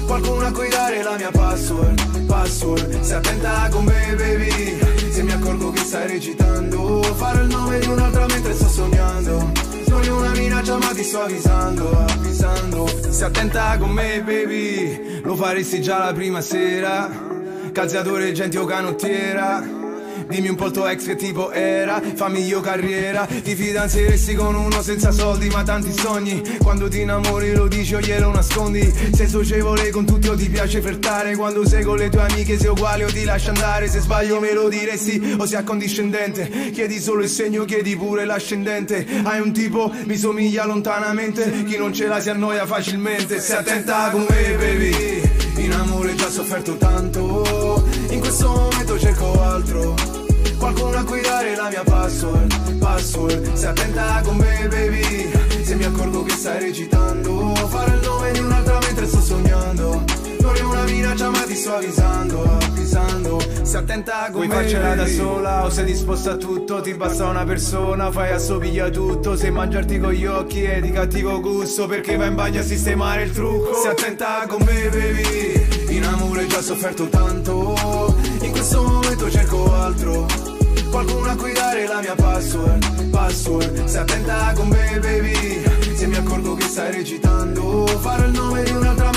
[0.05, 3.01] Qualcuno a cui dare la mia password Password.
[3.01, 4.77] Stai attenta con me baby
[5.11, 7.01] Se mi accorgo che stai recitando.
[7.01, 9.51] Fare il nome di un'altra mentre sto sognando.
[9.87, 12.87] Non è una minaccia ma ti sto avvisando Avvisando.
[13.09, 17.30] Stai attenta con me baby Lo faresti già la prima sera
[17.71, 19.79] Calciatore, gente o canottiera.
[20.27, 23.25] Dimmi un po' il tuo ex che tipo era Fammi io carriera.
[23.25, 26.41] Ti fidanzeresti con uno senza soldi ma tanti sogni.
[26.61, 28.93] Quando ti innamori lo dici o glielo nascondi.
[29.13, 31.35] Sei socievole con tutti o ti piace flirtare.
[31.35, 33.87] Quando sei con le tue amiche sei uguale o ti lascia andare.
[33.87, 36.71] Se sbaglio me lo diresti o sei accondiscendente.
[36.71, 39.05] Chiedi solo il segno, chiedi pure l'ascendente.
[39.23, 41.63] Hai un tipo, mi somiglia lontanamente.
[41.63, 43.39] Chi non ce la si annoia facilmente.
[43.39, 45.30] Stai attenta con me baby
[45.81, 47.83] amore già sofferto tanto.
[48.09, 49.95] In questo momento cerco altro.
[50.57, 53.53] Qualcuno a cui dare la mia password Password.
[53.53, 55.31] Stai attenta con me baby.
[55.63, 57.53] Se mi accorgo che stai recitando.
[57.69, 62.41] Fare il nome di un'altra mentre sto sognando È una minaccia ma ti sto avvisando
[62.41, 63.39] Avvisando.
[63.61, 66.81] Stai attenta con Vuoi farcela da sola o sei disposta a tutto?
[66.81, 69.35] Ti basta una persona Fai assomiglia a tutto.
[69.35, 73.23] Se mangiarti con gli occhi è di cattivo gusto Perché vai in bagno a sistemare
[73.23, 73.73] il trucco.
[73.75, 75.95] Stai attenta con me baby.
[75.95, 77.75] In amore già sofferto tanto.
[78.41, 80.25] In questo momento cerco altro.
[80.89, 83.85] Qualcuno a cui dare la mia password Password.
[83.85, 85.63] Stai attenta con me baby.
[85.95, 89.10] Se mi accorgo che stai recitando Fare il nome di un'altra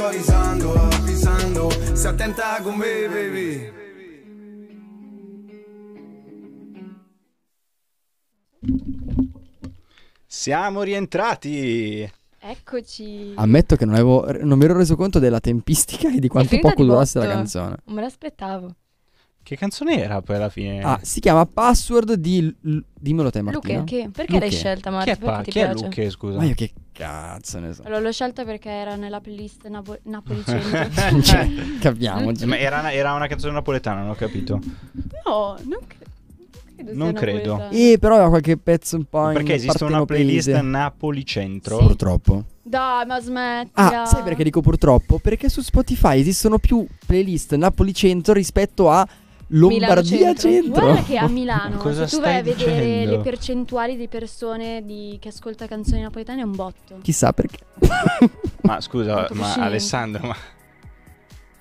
[0.00, 3.78] sto avvisando Avvisando Stai attenta con me baby
[10.26, 12.10] Siamo rientrati.
[12.38, 13.32] Eccoci.
[13.34, 16.84] Ammetto che non, avevo, non mi ero reso conto della tempistica e di quanto poco
[16.84, 17.76] durasse la canzone.
[17.84, 18.74] Non me l'aspettavo.
[19.50, 20.80] Che canzone era poi alla fine?
[20.80, 22.40] Ah, si chiama Password di...
[22.60, 23.80] L- dimmelo te Martina.
[23.80, 24.08] Luche, che?
[24.08, 25.10] Perché l'hai scelta, Marti?
[25.10, 25.72] Chi è, pa- chi è?
[25.72, 26.36] Luche, scusa?
[26.38, 27.82] Ma io che cazzo ne so.
[27.82, 31.18] Allora l'ho scelta perché era nella playlist Napo- Napoli 100.
[31.22, 31.48] cioè,
[31.80, 32.46] capiamoci.
[32.46, 34.60] Ma era una, era una canzone napoletana, non ho capito.
[35.26, 36.06] No, non cre-
[36.76, 36.92] credo.
[36.94, 37.68] Non credo.
[37.70, 41.76] E però aveva qualche pezzo un po' in Perché esiste una playlist Napoli Centro?
[41.78, 42.44] Purtroppo.
[42.62, 43.70] Dai, ma smetti.
[43.74, 45.18] Ah, sai perché dico purtroppo?
[45.18, 49.04] Perché su Spotify esistono più playlist Napoli Centro rispetto a
[49.52, 50.82] Lombardia Centro.
[50.82, 53.10] Guarda che a Milano, Cosa se tu vai a vedere dicendo?
[53.16, 56.98] le percentuali di persone di- che ascolta canzoni napoletane è un botto.
[57.02, 57.58] Chissà perché.
[58.62, 59.54] Ma scusa, ma.
[59.54, 60.36] Alessandro, ma...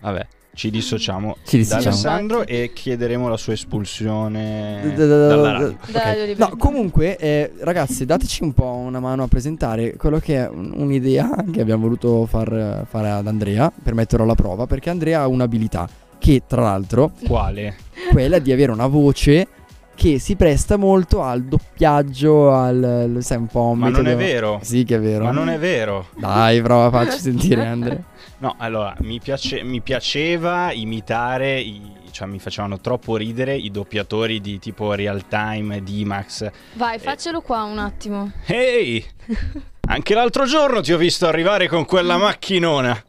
[0.02, 1.84] Vabbè, ci dissociamo Ci dissociamo.
[1.84, 6.34] da Alessandro e chiederemo la sua espulsione Da- da- da- dalla da- radio.
[6.34, 6.38] ok.
[6.38, 10.74] No, comunque, eh, ragazzi, dateci un po' una mano a presentare quello che è un-
[10.76, 14.68] un'idea che abbiamo voluto far fare ad Andrea per metterlo alla prova.
[14.68, 15.90] Perché Andrea ha un'abilità
[16.30, 17.76] che, tra l'altro, Quale?
[18.12, 19.48] quella di avere una voce
[19.96, 24.26] che si presta molto al doppiaggio, al sai un po' un Ma non metodo- è
[24.28, 24.60] vero.
[24.62, 25.24] Sì, che è vero.
[25.26, 26.08] Ma non è vero.
[26.16, 28.02] Dai, prova, facci sentire Andrea.
[28.38, 34.40] No, allora, mi, piace- mi piaceva imitare, i- cioè mi facevano troppo ridere i doppiatori
[34.40, 36.50] di tipo Real Time, D-Max.
[36.74, 38.32] Vai, faccelo qua un attimo.
[38.46, 39.04] Ehi,
[39.90, 43.04] anche l'altro giorno ti ho visto arrivare con quella macchinona.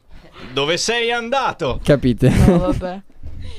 [0.55, 1.79] Dove sei andato?
[1.85, 2.31] Capite?
[2.31, 3.01] No, vabbè.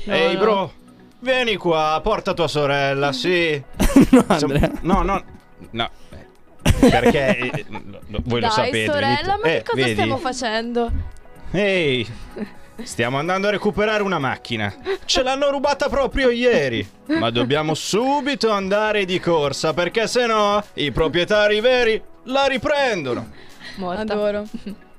[0.04, 0.38] Ehi, no.
[0.40, 0.72] bro,
[1.20, 3.60] vieni qua, porta tua sorella, sì.
[4.10, 4.70] no, Andrea.
[4.82, 5.22] No, no,
[5.70, 5.90] no.
[6.62, 7.64] Perché eh,
[8.24, 8.92] voi Dai, lo sapete.
[8.92, 9.92] sorella, ma Eh, che cosa vedi?
[9.92, 10.90] stiamo facendo?
[11.50, 12.06] Ehi,
[12.82, 14.72] stiamo andando a recuperare una macchina.
[15.04, 16.86] Ce l'hanno rubata proprio ieri.
[17.06, 23.30] Ma dobbiamo subito andare di corsa perché sennò i proprietari veri la riprendono.
[23.76, 24.00] Morta.
[24.12, 24.44] Adoro.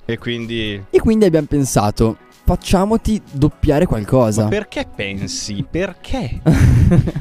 [0.06, 0.84] E quindi...
[0.90, 4.44] E quindi abbiamo pensato, facciamoti doppiare qualcosa.
[4.44, 5.66] Ma perché pensi?
[5.70, 6.40] Perché?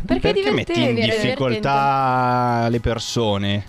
[0.05, 3.65] Perché, Perché metti in difficoltà le persone?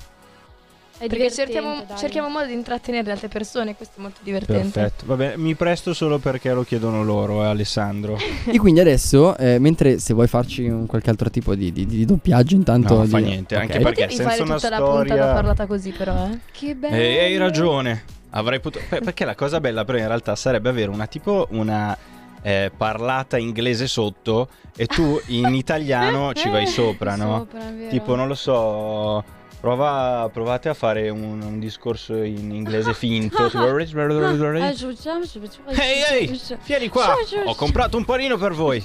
[0.97, 4.79] È Perché cerchiamo, cerchiamo modo di intrattenere le altre persone, questo è molto divertente.
[4.79, 5.05] Perfetto.
[5.05, 8.17] Vabbè, mi presto solo perché lo chiedono loro, eh, Alessandro.
[8.45, 12.05] E quindi adesso, eh, mentre se vuoi farci un qualche altro tipo di, di- di
[12.05, 12.95] doppiaggio, intanto...
[12.99, 13.61] No, fa niente, ok.
[13.61, 15.13] anche perché Potevi senza fare una tutta la storia...
[15.13, 16.39] puntata parlata così, però, eh.
[16.51, 16.95] Che bello.
[16.95, 18.03] Ehi, hai ragione.
[18.35, 18.83] Avrei potuto.
[18.89, 21.95] per- Perché la cosa bella, però, in realtà sarebbe avere una tipo una
[22.41, 27.37] eh, parlata inglese sotto e tu in italiano ci vai sopra, no?
[27.39, 27.59] Sopra.
[27.89, 29.23] Tipo, non lo so.
[29.63, 33.43] Prova, provate a fare un, un discorso in inglese finto.
[33.43, 33.49] Ah,
[35.81, 37.15] Ehi, ehi, vieni qua.
[37.45, 38.83] Ho comprato un panino per voi.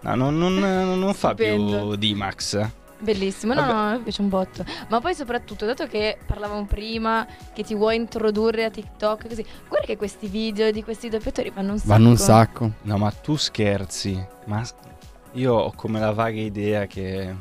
[0.00, 1.96] No, non, non- non fa più.
[1.96, 2.70] D-Max.
[3.02, 3.72] Bellissimo, no, Vabbè.
[3.72, 4.64] no, mi piace un botto.
[4.88, 9.86] Ma poi soprattutto, dato che parlavamo prima che ti vuoi introdurre a TikTok così, guarda
[9.86, 11.88] che questi video di questi doppiatori vanno un sacco.
[11.90, 12.70] Vanno un sacco.
[12.82, 14.24] No, ma tu scherzi.
[14.46, 14.62] Ma
[15.32, 17.34] io ho come la vaga idea che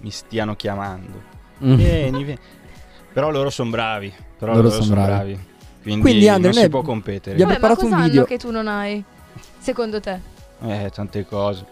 [0.00, 1.22] mi stiano chiamando.
[1.62, 1.74] Mm.
[1.74, 2.40] Vieni, vieni.
[3.12, 4.12] Però loro sono bravi.
[4.38, 5.32] Però Loro loro, son sono bravi.
[5.32, 5.52] bravi.
[5.82, 7.36] Quindi, Quindi, Andre, non si può competere.
[7.36, 8.18] Vabbè, ma preparato un cosa video.
[8.20, 9.04] hanno che tu non hai?
[9.58, 10.18] Secondo te?
[10.62, 11.66] Eh, tante cose.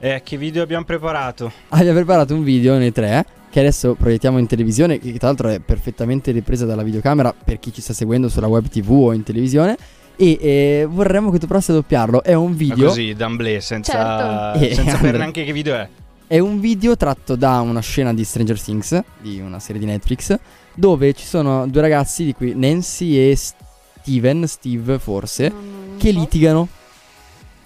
[0.00, 1.50] Eh, che video abbiamo preparato?
[1.70, 5.58] Abbiamo preparato un video nei tre che adesso proiettiamo in televisione, che tra l'altro è
[5.58, 9.76] perfettamente ripresa dalla videocamera per chi ci sta seguendo sulla web tv o in televisione.
[10.16, 12.22] E eh, vorremmo che tu provassi a doppiarlo.
[12.22, 12.88] È un Ma video.
[12.88, 14.64] così, d'amblè, senza, Certo.
[14.64, 15.88] Eh, senza sapere neanche che video è.
[16.26, 20.36] È un video tratto da una scena di Stranger Things, di una serie di Netflix,
[20.74, 25.52] dove ci sono due ragazzi, di cui Nancy e Steven, Steve forse,
[25.96, 26.68] che litigano.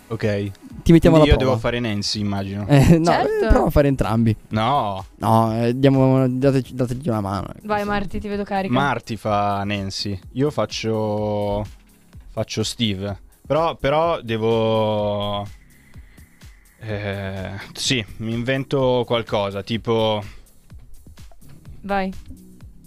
[0.08, 0.50] Ok.
[0.82, 1.50] Ti mettiamo alla Quindi io prova.
[1.50, 2.66] devo fare Nancy, immagino.
[2.66, 3.44] Eh, no, Certo.
[3.44, 4.36] eh, prova a fare entrambi.
[4.48, 7.46] No, No, eh, diamo, dateci, dateci una mano.
[7.62, 8.72] Vai Marti, ti vedo carica.
[8.74, 10.18] Marti fa Nancy.
[10.32, 11.64] Io faccio.
[12.30, 13.20] Faccio Steve.
[13.46, 15.46] Però, però devo.
[16.80, 19.62] Eh, sì, mi invento qualcosa.
[19.62, 20.20] Tipo.
[21.82, 22.12] Vai.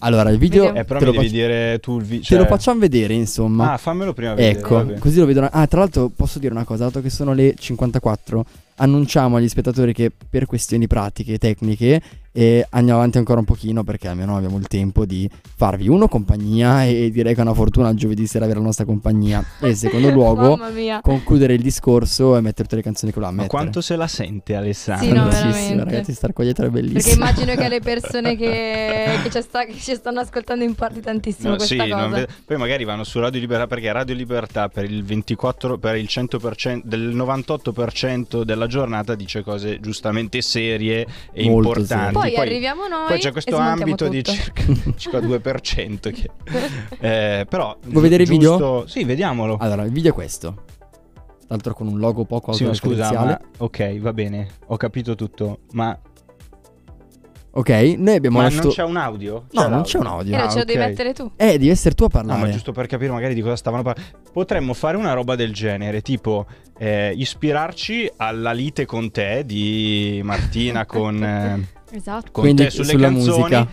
[0.06, 0.72] Allora, il video.
[0.74, 2.26] Eh, però te, mi lo devi faccio, dire tu il video.
[2.28, 3.74] te lo facciamo vedere, insomma.
[3.74, 4.60] Ah, fammelo prima vedere.
[4.60, 5.00] ecco, vabbè.
[5.00, 5.50] così lo vedono.
[5.52, 8.46] Ah, tra l'altro posso dire una cosa, dato che sono le 54,
[8.76, 12.02] annunciamo agli spettatori che per questioni pratiche e tecniche
[12.38, 16.84] eh, andiamo avanti ancora un pochino perché almeno abbiamo il tempo di farvi uno compagnia
[16.84, 19.76] e direi che è una fortuna il giovedì sera avere la nostra compagnia e in
[19.78, 20.60] secondo luogo
[21.02, 23.58] concludere il discorso e mettere tutte le canzoni che voleva Ma mettere.
[23.62, 25.06] quanto se la sente Alessandro?
[25.06, 25.84] Sì, no, veramente.
[25.86, 27.00] ragazzi, star qua dietro è bellissimo.
[27.02, 27.14] Perché
[27.46, 31.56] immagino che le persone che, che ci, sta- che ci stanno ascoltando importi tantissimo No,
[31.56, 32.08] questa sì, cosa.
[32.08, 36.08] ve- poi magari vanno su Radio Libertà perché Radio Libertà per il 24 per il
[36.10, 42.14] 100% del 98% della giornata dice cose giustamente serie e Molto importanti.
[42.34, 44.38] Poi, arriviamo noi poi c'è questo ambito di tutto.
[44.38, 44.64] circa,
[44.96, 46.30] circa 2% che
[47.00, 48.86] eh, però Vuoi vedere il video?
[48.88, 49.58] Sì, vediamolo.
[49.60, 50.64] Allora, il video è questo.
[51.48, 55.98] L'altro con un logo poco Sì, scusa, ma ok, va bene, ho capito tutto, ma,
[57.58, 58.66] Ok, noi abbiamo ma lasciato...
[58.66, 59.46] non c'è un audio?
[59.52, 60.34] No, non c'è un audio.
[60.34, 60.86] Eh, no, Ah, ce lo devi ok.
[60.88, 61.32] mettere tu.
[61.38, 62.42] Eh, devi essere tu a No, parlare.
[62.42, 64.10] ma giusto per capire magari di cosa stavano parlando.
[64.34, 66.48] Potremmo fare una roba del genere, tipo
[66.78, 72.32] eh, ispirarci alla lite con te di Martina con, eh, Esatto.
[72.32, 73.38] con Quindi te sulle sulla canzoni.
[73.40, 73.68] musica.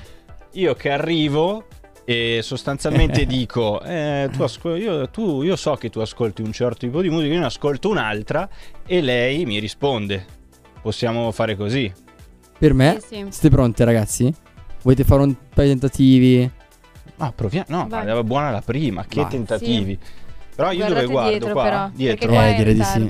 [0.52, 1.64] Io che arrivo
[2.04, 6.78] e sostanzialmente dico, eh, tu, ascol- io, tu- io so che tu ascolti un certo
[6.86, 8.48] tipo di musica, io ne ascolto un'altra
[8.86, 10.24] e lei mi risponde.
[10.82, 11.90] Possiamo fare così.
[12.58, 13.26] Per me, Sì, sì.
[13.30, 14.32] siete pronti ragazzi?
[14.82, 16.50] Volete fare un paio di tentativi?
[17.16, 17.66] No, proviamo.
[17.68, 18.04] No, Vai.
[18.04, 19.04] ma era buona la prima.
[19.06, 19.30] Che Vai.
[19.30, 19.98] tentativi.
[20.54, 21.30] Però io Guardate dove guardo?
[21.30, 21.62] dietro qua?
[21.62, 22.28] però, Dietro.
[22.28, 23.08] qua Eh, direi di sì.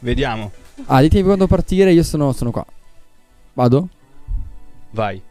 [0.00, 0.50] Vediamo.
[0.86, 2.64] Ah, ditemi quando partire, io sono, sono qua.
[3.54, 3.88] Vado?
[4.90, 5.22] Vai.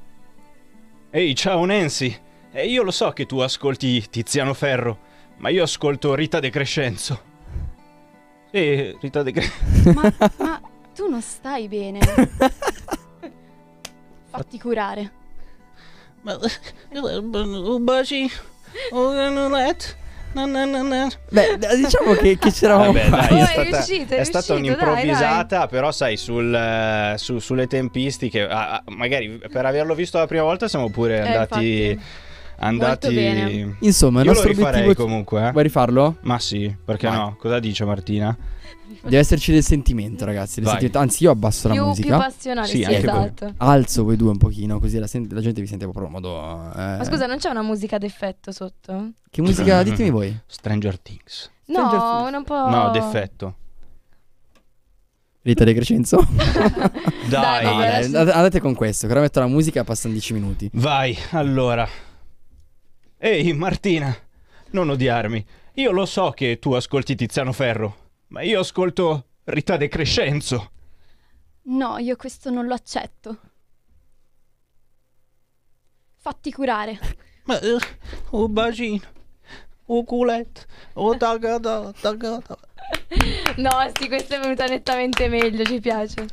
[1.12, 2.18] Ehi, ciao Nancy.
[2.52, 5.00] E io lo so che tu ascolti Tiziano Ferro,
[5.38, 7.22] ma io ascolto Rita De Crescenzo.
[8.52, 9.92] Sì, Rita De Crescenzo.
[9.94, 10.62] Ma, ma
[10.96, 12.00] tu non stai bene.
[14.30, 15.12] Fatti curare.
[16.22, 16.38] Ma
[18.92, 19.54] un
[20.34, 21.20] baci, un let.
[21.30, 24.54] Beh, diciamo che, che c'eravamo Vabbè, dai, è è stata, riuscito, è è stata riuscito,
[24.54, 30.28] dai, un'improvvisata, però sai, sul, eh, su- sulle tempistiche, ah, magari per averlo visto la
[30.28, 31.90] prima volta siamo pure andati...
[31.92, 32.10] infatti.
[32.58, 33.06] andati...
[33.08, 33.76] Molto bene.
[33.80, 35.04] Insomma, il Io lo rifarei obiettivo...
[35.04, 35.52] comunque, eh.
[35.52, 36.18] Vuoi rifarlo?
[36.22, 37.18] Ma sì, perché Vai.
[37.18, 37.36] no?
[37.40, 38.38] Cosa dice Martina?
[39.02, 40.60] Deve esserci del sentimento, ragazzi.
[40.60, 40.98] del sentimento.
[41.00, 42.18] Anzi, io abbasso la Più, più musica.
[42.18, 43.18] passionale, Sì, sì, anche voi.
[43.26, 43.54] esatto.
[43.58, 46.38] Alzo voi due un pochino, così la, sen- la gente vi sente proprio modo.
[46.74, 46.98] eh.
[46.98, 49.12] Ma scusa, non c'è una musica d'effetto sotto?
[49.30, 49.82] Che musica?
[49.84, 50.38] Ditemi voi.
[50.48, 51.50] Stranger Things.
[51.64, 52.38] Stranger No, Things.
[52.38, 52.70] un po'...
[52.70, 53.56] No, d'effetto.
[55.42, 56.18] Rita De Crescenzo?
[57.30, 59.06] Dai, dai, adesso- andate andate con questo.
[59.08, 60.70] Che ora metto la musica e passano 10 minuti.
[60.74, 61.88] vai, allora.
[63.18, 64.16] Ehi, Martina,
[64.72, 65.46] non odiarmi.
[65.76, 67.96] Io lo so che tu ascolti Tiziano Ferro,
[68.30, 70.72] ma io ascolto Rita De Crescenzo.
[71.64, 73.40] No, io questo non lo accetto.
[76.18, 77.00] Fatti curare.
[77.46, 77.78] Ma eh,
[78.32, 79.08] un bacino,
[79.86, 80.62] un culetto,
[80.96, 82.58] un tagada, tagada.
[83.58, 83.70] No,
[84.00, 86.26] sì, questa è venuta nettamente meglio, ci piace.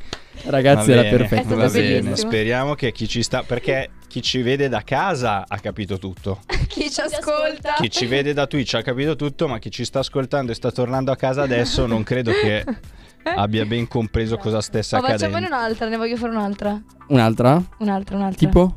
[0.43, 1.55] Ragazzi, Va era bene, perfetto.
[1.55, 3.43] Va bene, speriamo che chi ci sta.
[3.43, 6.41] Perché chi ci vede da casa ha capito tutto.
[6.67, 7.73] Chi ci ascolta?
[7.77, 10.71] Chi ci vede da Twitch ha capito tutto, ma chi ci sta ascoltando e sta
[10.71, 12.63] tornando a casa adesso non credo che
[13.35, 15.55] abbia ben compreso cosa stesse Oh, facciamone accadendo.
[15.55, 16.81] un'altra, ne voglio fare un'altra.
[17.07, 17.61] Un'altra?
[17.79, 18.37] Un'altra, un'altra.
[18.47, 18.75] Tipo?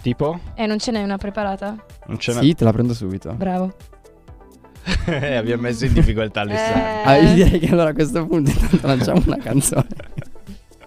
[0.00, 0.40] Tipo?
[0.54, 1.74] Eh, non ce n'è una preparata?
[2.06, 2.40] Non ce n'è.
[2.40, 3.32] Sì, te la prendo subito.
[3.32, 3.74] Bravo.
[5.06, 6.82] Eh, abbiamo messo in difficoltà Alessandro.
[7.04, 9.86] Ah, io direi che allora a questo punto intanto lanciamo una canzone.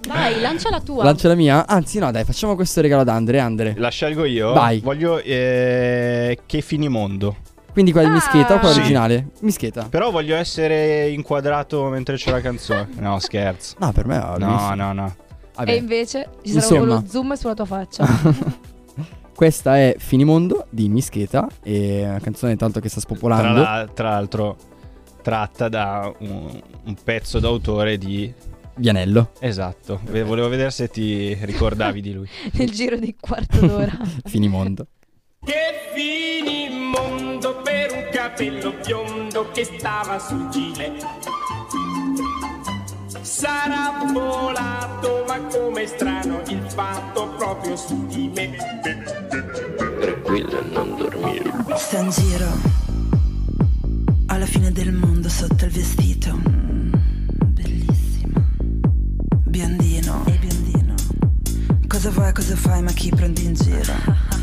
[0.07, 1.03] Vai, lancia la tua.
[1.03, 1.67] Lancia la mia?
[1.67, 3.39] Anzi, no, dai, facciamo questo regalo ad Andre.
[3.39, 3.73] Andre.
[3.77, 4.53] La scelgo io?
[4.53, 4.79] Vai.
[4.79, 7.35] Voglio eh, che finimondo.
[7.71, 8.79] Quindi quella di Mischeta o quella Sì.
[8.79, 9.27] originale?
[9.41, 9.87] Mischeta.
[9.89, 12.87] Però voglio essere inquadrato mentre c'è la canzone.
[12.99, 13.75] No, scherzo.
[13.79, 15.15] No, per me va No, no, no.
[15.55, 15.71] Vabbè.
[15.71, 16.93] E invece ci sarà Insomma.
[16.95, 18.05] lo zoom sulla tua faccia.
[19.39, 21.47] Questa è Finimondo di Mischeta.
[21.63, 23.61] E una canzone tanto che sta Tra, spopolando.
[23.61, 24.57] la- tra l'altro
[25.21, 28.33] tratta da un, un pezzo d'autore di...
[28.75, 29.31] Vianello.
[29.39, 30.01] Esatto.
[30.03, 32.27] Volevo vedere se ti ricordavi di lui.
[32.51, 33.97] Nel giro di quarto d'ora.
[34.27, 34.87] Finimondo.
[35.45, 35.53] Che
[35.95, 41.01] finimondo per un capello biondo che stava sul gilet.
[43.29, 48.57] Sarà volato, ma come strano il fatto proprio su di me.
[50.01, 51.53] Tranquilla, non dormire.
[51.75, 52.47] Sta in giro
[54.25, 56.35] alla fine del mondo sotto il vestito.
[56.35, 56.91] Mm,
[57.49, 58.41] Bellissima.
[59.45, 60.25] Biondino.
[60.25, 60.95] E biondino.
[61.87, 63.93] Cosa vuoi, cosa fai, ma chi prendi in giro?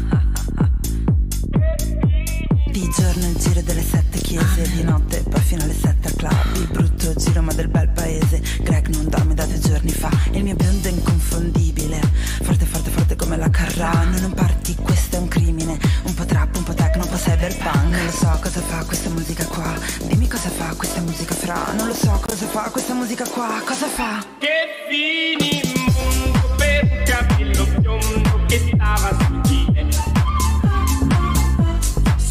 [2.76, 6.56] Di giorno il giro delle sette chiese, di notte poi fino alle sette al club.
[6.56, 8.42] Il brutto giro ma del bel paese.
[8.60, 10.10] Greg non dorme da due giorni fa.
[10.32, 11.98] Il mio biondo è inconfondibile.
[12.42, 14.04] Forte, forte, forte come la Carrà.
[14.04, 15.78] Noi non parti, questo è un crimine.
[16.02, 17.82] Un po' trap, un po' techno, un po' cyberpunk.
[17.88, 19.74] Non lo so cosa fa questa musica qua.
[20.08, 21.72] Dimmi cosa fa questa musica fra.
[21.78, 23.62] Non lo so cosa fa questa musica qua.
[23.64, 24.22] Cosa fa?
[24.38, 24.48] Che
[24.90, 29.25] finimondo per un capello biondo che stava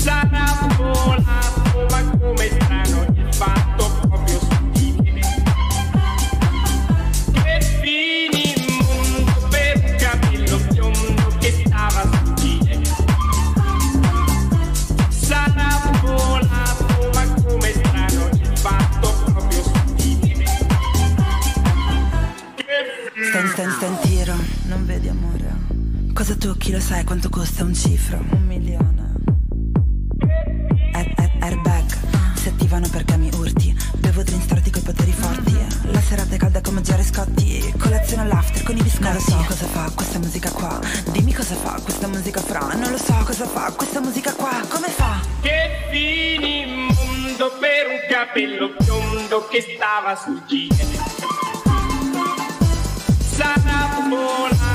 [0.05, 0.45] Sarà
[0.77, 5.21] volato, ma come strano il fatto proprio su di me.
[7.31, 12.87] Che finimondo per un capello biondo che stava sul gilet.
[15.09, 20.45] Sarà volato, ma come strano il fatto proprio su di me.
[23.27, 24.35] Stai, stai, stai in tiro,
[24.67, 26.13] non vedi amore.
[26.13, 28.23] Cosa tocchi lo sai quanto costa un cifro?
[28.29, 29.04] Un milione.
[32.76, 33.76] Si attivano perché mi urti.
[33.97, 35.57] Bevo drink storti coi poteri forti.
[35.91, 37.73] La serata è calda come Jerry Scotti.
[37.78, 39.03] Colazione all'after con i biscotti.
[39.03, 40.80] Non lo so cosa fa questa musica qua.
[41.11, 42.73] Dimmi cosa fa questa musica fra.
[42.76, 44.61] Non lo so cosa fa questa musica qua.
[44.67, 45.19] Come fa?
[45.41, 51.23] Che finimondo per un capello biondo che stava sul gilet.
[53.36, 54.74] Sarà volato,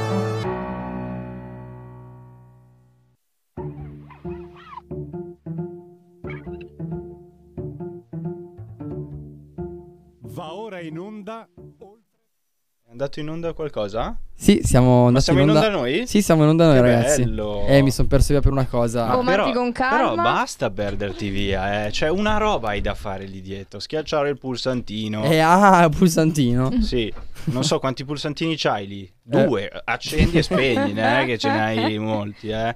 [13.01, 14.15] Andato in onda qualcosa?
[14.35, 16.07] Sì, siamo andati siamo in in onda onda noi?
[16.07, 17.23] Sì, siamo in onda noi, Che ragazzi.
[17.23, 17.65] bello.
[17.67, 19.17] Eh, mi sono perso via per una cosa.
[19.17, 19.95] Oh, ma però, Matti con calma.
[19.97, 21.89] però basta perderti via, eh.
[21.89, 23.79] C'è una roba hai da fare lì dietro.
[23.79, 25.23] Schiacciare il pulsantino.
[25.23, 26.69] Eh, ah, pulsantino.
[26.81, 27.11] Sì,
[27.45, 29.11] non so quanti pulsantini c'hai lì.
[29.21, 32.75] Due, accendi e spegni, è che ce n'hai molti, eh.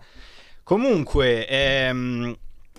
[0.63, 2.35] Comunque, ehm,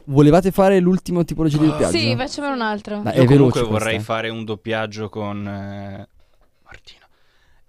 [0.09, 1.99] Volevate fare l'ultimo tipologia di doppiaggio?
[1.99, 3.01] Sì, facciamone un altro.
[3.01, 4.13] Dai, io comunque vorrei questa.
[4.13, 6.09] fare un doppiaggio con eh,
[6.65, 7.06] Martina.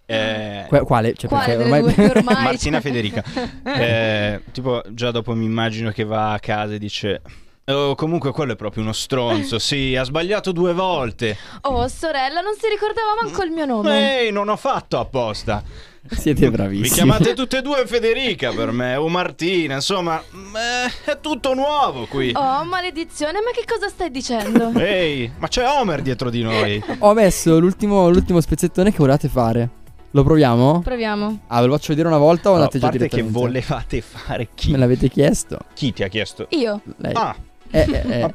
[0.10, 1.14] Eh, Que- quale?
[1.16, 1.82] Cioè, Quale ormai...
[1.84, 2.43] ormai?
[2.43, 3.24] Martina Cioè- Federica.
[3.78, 7.22] Eh, tipo, già dopo mi immagino che va a casa e dice...
[7.70, 11.36] Oh, comunque quello è proprio uno stronzo, sì, ha sbagliato due volte.
[11.64, 14.22] Oh, sorella, non si ricordava manco il mio nome.
[14.22, 15.62] Ehi, non ho fatto apposta.
[16.10, 16.88] Siete Vi bravissimi.
[16.95, 22.32] chiamate tutte e due Federica per me, o Martina, insomma, eh, è tutto nuovo qui.
[22.34, 24.72] Oh, maledizione, ma che cosa stai dicendo?
[24.80, 26.82] Ehi, ma c'è Homer dietro di noi.
[26.99, 29.70] Ho messo l'ultimo, l'ultimo spezzettone che volevate fare.
[30.12, 30.82] Lo proviamo?
[30.82, 31.39] Proviamo.
[31.47, 33.39] Ah, ve lo faccio vedere una volta o No, andate a già parte che direttamente?
[33.39, 34.72] volevate fare chi?
[34.72, 35.60] Me l'avete chiesto?
[35.74, 36.47] Chi ti ha chiesto?
[36.51, 36.82] Io.
[36.97, 37.14] Lei.
[37.16, 37.36] Ah,
[37.70, 38.34] Eh, eh, eh.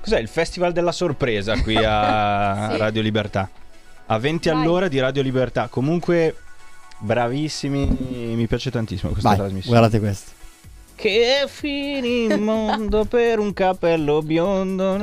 [0.00, 2.76] Cos'è il festival della sorpresa qui a Sì.
[2.76, 3.48] Radio Libertà?
[4.06, 4.60] A 20 Vai.
[4.60, 5.68] all'ora di Radio Libertà.
[5.68, 6.36] Comunque,
[6.98, 7.86] bravissimi,
[8.34, 9.78] mi piace tantissimo questa Vai, trasmissione.
[9.78, 10.30] guardate questo.
[10.94, 14.96] Che fini il mondo per un capello biondo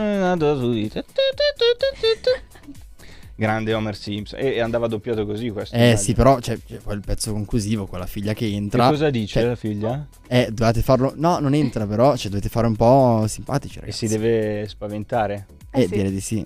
[3.42, 4.40] Grande Homer Simpson.
[4.40, 5.76] E, e andava doppiato così questo.
[5.76, 6.00] Eh immagino.
[6.02, 8.88] sì, però c'è, c'è poi il pezzo conclusivo con la figlia che Che entra.
[8.88, 10.06] cosa dice Cioè, la figlia?
[10.28, 11.14] Eh, dovete farlo.
[11.16, 12.16] No, non entra, però.
[12.16, 14.08] Cioè, dovete fare un po' simpatici, E ragazzi.
[14.08, 15.48] si deve spaventare.
[15.72, 15.88] Eh, sì.
[15.90, 16.46] direi di sì.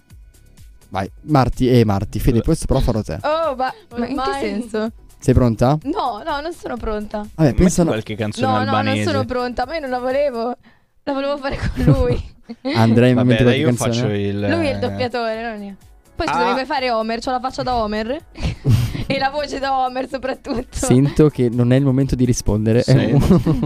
[0.88, 3.20] Vai, Marti, eh, Marti, Fede, questo però farò te.
[3.24, 4.92] Oh, ma, ma in che senso?
[5.20, 5.78] Sei pronta?
[5.84, 7.28] No, no, non sono pronta.
[7.36, 7.82] Vabbè, pensa.
[7.84, 9.10] Metti qualche canzone No, no, non albanese.
[9.12, 10.56] sono pronta, ma io non la volevo.
[11.04, 12.34] La volevo fare con lui.
[12.74, 13.92] Andrei in Vabbè, dai, io canzone.
[13.94, 14.40] faccio il...
[14.40, 15.76] Lui è il eh, doppiatore, non io.
[16.16, 16.32] Poi Ah.
[16.32, 17.20] scusa, mi vuoi fare Homer?
[17.20, 18.18] C'ho la faccia da Homer.
[19.08, 20.68] e la voce da Homer soprattutto.
[20.72, 22.82] Sento che non è il momento di rispondere.
[22.84, 23.18] Sì.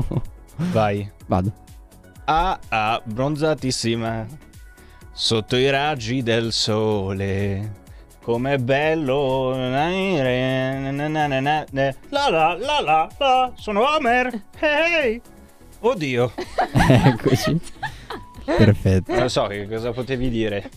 [0.71, 1.09] Vai.
[1.27, 1.51] Vado.
[2.25, 4.25] Ah, ah, bronzatissima.
[5.11, 7.77] Sotto i raggi del sole.
[8.21, 9.55] Com'è bello.
[9.55, 11.95] Na, na, na, na, na, na, na.
[12.09, 13.51] La la la la la.
[13.55, 14.43] Sono Homer.
[14.59, 15.21] Hey.
[15.79, 16.31] Oddio.
[17.05, 17.59] Eccoci.
[18.45, 19.15] Perfetto.
[19.15, 20.69] Non so che cosa potevi dire.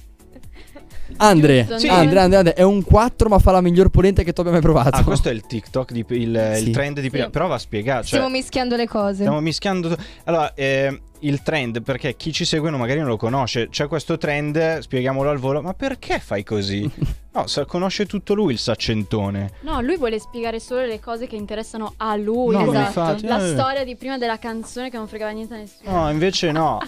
[1.18, 1.88] Andre, Giusto, Sì.
[1.88, 4.60] Andre, Andre, Andre, è un 4 ma fa la miglior polenta che tu abbia mai
[4.60, 4.96] provato.
[4.96, 6.68] Ah, questo è il TikTok, di, il, Sì.
[6.68, 7.24] il trend di prima.
[7.26, 7.30] Sì.
[7.30, 8.00] Però va spiegato.
[8.02, 9.14] Cioè, Stiamo mischiando le cose.
[9.14, 9.96] Stiamo mischiando.
[10.24, 13.68] Allora, eh, il trend, perché chi ci segue magari non lo conosce.
[13.68, 15.62] C'è questo trend, spieghiamolo al volo.
[15.62, 16.90] Ma perché fai così?
[17.34, 19.52] No, sa- conosce tutto lui il saccentone.
[19.62, 22.54] No, lui vuole spiegare solo le cose che interessano a lui.
[22.54, 22.76] No, esatto.
[22.76, 23.48] infatti, La eh.
[23.48, 25.90] storia di prima della canzone che non fregava niente a nessuno.
[25.90, 26.78] No, invece no.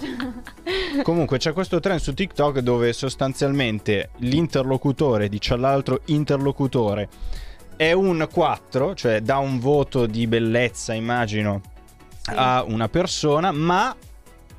[1.02, 7.08] Comunque c'è questo trend su TikTok dove sostanzialmente l'interlocutore dice all'altro interlocutore
[7.76, 11.60] è un 4, cioè dà un voto di bellezza, immagino,
[12.26, 13.94] a una persona, ma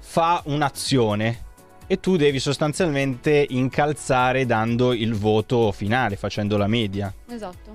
[0.08, 1.42] fa un'azione
[1.88, 7.12] e tu devi sostanzialmente incalzare dando il voto finale, facendo la media.
[7.28, 7.74] Esatto.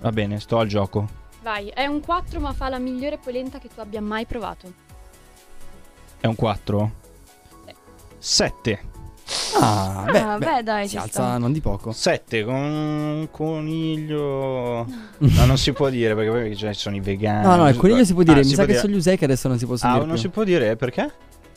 [0.00, 1.08] Va bene, sto al gioco.
[1.42, 4.72] Vai, è un 4 ma fa la migliore polenta che tu abbia mai provato.
[6.20, 6.92] È un 4?
[8.18, 8.80] 7.
[9.60, 11.38] Ah, beh, Ah, beh, beh, dai, si ci alza sta.
[11.38, 11.92] non di poco.
[11.92, 14.86] 7 con un coniglio.
[15.20, 17.46] No, non si può dire perché poi cioè, ci sono i vegani.
[17.46, 18.40] No, no, il coniglio si può dire.
[18.40, 20.14] Ah, Mi sa che sono gli usei che adesso non si possono Ah, dire non
[20.14, 20.24] più.
[20.24, 21.10] si può dire perché?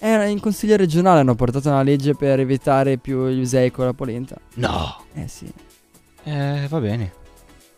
[0.05, 3.93] Era in consiglio regionale hanno portato una legge per evitare più gli usei con la
[3.93, 4.35] polenta.
[4.55, 5.01] No.
[5.13, 5.49] Eh sì.
[6.23, 7.13] Eh, va bene.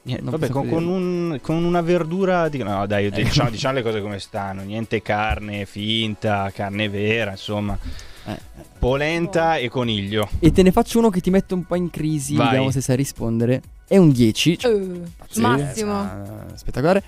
[0.01, 2.49] Niente, vabbè, con, con un- con una verdura.
[2.49, 2.63] Di...
[2.63, 3.11] No, dai, Eh.
[3.11, 4.63] diciamo, diciamo le cose come stanno.
[4.63, 7.77] Niente carne finta, carne vera, insomma.
[8.25, 8.39] Eh.
[8.79, 10.27] Polenta e coniglio.
[10.39, 12.47] E te ne faccio uno che ti mette un po' in crisi, Vai.
[12.47, 13.61] vediamo se sai rispondere.
[13.87, 16.03] È un 10, cioè, Eh, sì, massimo.
[16.03, 17.03] eh, spettacolare,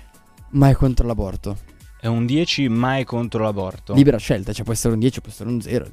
[0.50, 1.56] ma è contro l'aborto.
[2.00, 3.94] È un 10 mai contro l'aborto.
[3.94, 5.90] Libera scelta, cioè può essere un 10 può essere un 0.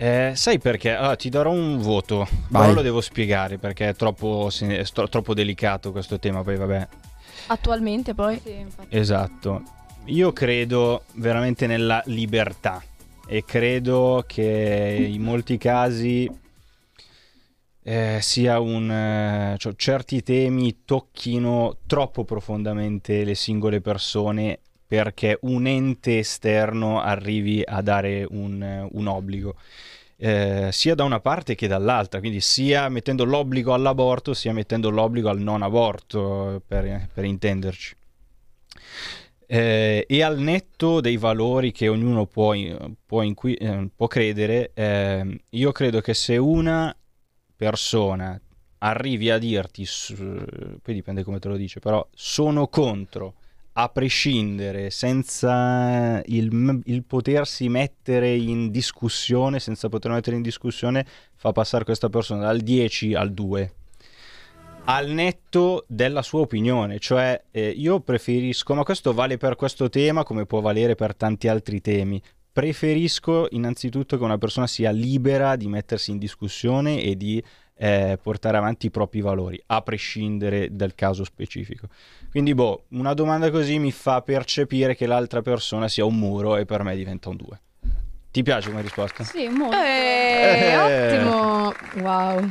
[0.00, 0.94] Eh, sai perché?
[0.94, 2.28] Allora, ti darò un voto.
[2.48, 2.62] Vai.
[2.62, 6.42] Però lo devo spiegare perché è troppo, è troppo delicato questo tema.
[6.42, 6.88] Poi, vabbè.
[7.48, 8.40] Attualmente poi.
[8.42, 8.64] Sì.
[8.90, 9.62] Esatto.
[10.04, 12.82] Io credo veramente nella libertà
[13.26, 16.30] e credo che in molti casi
[17.88, 25.66] eh, sia un eh, cioè, certi temi tocchino troppo profondamente le singole persone perché un
[25.66, 29.54] ente esterno arrivi a dare un, un obbligo.
[30.16, 35.30] eh, sia da una parte che dall'altra, quindi sia mettendo l'obbligo all'aborto, sia mettendo l'obbligo
[35.30, 37.96] al non aborto, per, per intenderci.
[39.46, 42.54] Eh, e al netto dei valori che ognuno può,
[43.06, 46.94] può, inqui- eh, può credere, eh, io credo che se una
[47.58, 48.40] persona
[48.78, 49.84] arrivi a dirti,
[50.80, 53.34] poi dipende come te lo dice, però sono contro,
[53.72, 61.06] a prescindere, senza il, il potersi mettere in discussione, senza poter mettere in discussione,
[61.36, 63.72] fa passare questa persona dal 10 al 2
[64.90, 70.22] al netto della sua opinione, cioè eh, io preferisco, ma questo vale per questo tema
[70.22, 72.20] come può valere per tanti altri temi,
[72.58, 77.40] preferisco innanzitutto che una persona sia libera di mettersi in discussione e di
[77.76, 81.86] eh, portare avanti i propri valori, a prescindere dal caso specifico.
[82.28, 86.64] Quindi, boh, una domanda così mi fa percepire che l'altra persona sia un muro e
[86.64, 87.60] per me diventa un 2.
[88.32, 89.22] Ti piace come risposta?
[89.22, 89.76] Sì, molto.
[89.76, 91.12] Eh, Eh.
[91.14, 91.74] ottimo.
[92.02, 92.50] Wow.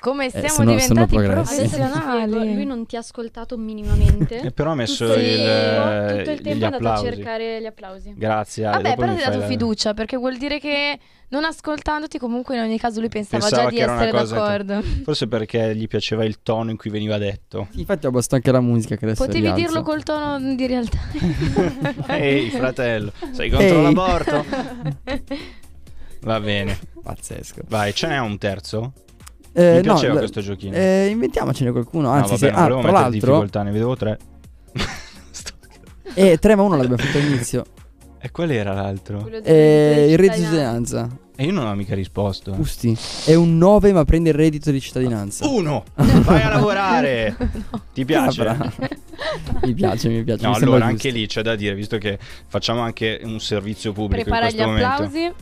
[0.00, 1.16] Come siamo sono- sono diventati.
[1.16, 2.54] Adesso spiego, professionali.
[2.54, 4.40] lui non ti ha ascoltato minimamente.
[4.50, 6.98] E però ha messo tutto il, il, tempo, tutto il gli tempo è andato a
[7.02, 8.14] cercare gli applausi.
[8.16, 8.64] Grazie.
[8.64, 10.98] Ale, Vabbè, però ti ha dato fiducia perché vuol dire che
[11.28, 14.82] non ascoltandoti comunque in ogni caso lui pensava, Pensava già di che essere d'accordo.
[15.04, 17.68] Forse perché gli piaceva il tono in cui veniva detto.
[17.72, 19.60] Infatti ho basta anche la musica che adesso Potevi rialzo.
[19.62, 20.98] dirlo col tono di realtà.
[22.16, 23.82] Ehi, fratello, sei contro Ehi.
[23.82, 24.44] l'aborto?
[26.22, 26.78] Va bene.
[27.02, 27.62] Pazzesco.
[27.68, 28.92] Vai, ce n'è un terzo?
[29.52, 30.74] Eh, Mi no, piaceva l- questo giochino.
[30.76, 32.08] Eh, inventiamocene qualcuno.
[32.08, 34.18] no, Anzi, vabbè, se- ah, tra mettere l'altro, difficoltà, ne vedevo tre.
[36.14, 37.64] eh, 3 ma 1 l'abbiamo fatto all'inizio.
[38.22, 39.26] E qual era l'altro?
[39.42, 41.08] Eh, il reddito di cittadinanza.
[41.36, 42.54] E io non ho mica risposto.
[42.58, 42.94] Usti.
[43.24, 45.48] È un 9 ma prende il reddito di cittadinanza.
[45.48, 45.84] Uno!
[45.94, 47.34] Vai a lavorare!
[47.94, 48.42] Ti piace?
[48.46, 48.70] Ah,
[49.62, 50.42] mi piace, mi piace.
[50.42, 50.84] No, mi allora giusto.
[50.90, 54.56] anche lì c'è da dire, visto che facciamo anche un servizio pubblico Prepara in gli
[54.56, 55.02] questo momento.
[55.02, 55.32] applausi.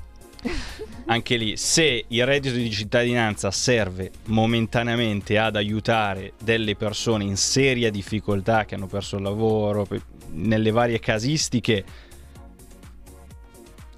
[1.07, 7.91] Anche lì, se il reddito di cittadinanza serve momentaneamente ad aiutare delle persone in seria
[7.91, 9.89] difficoltà che hanno perso il lavoro,
[10.33, 11.85] nelle varie casistiche,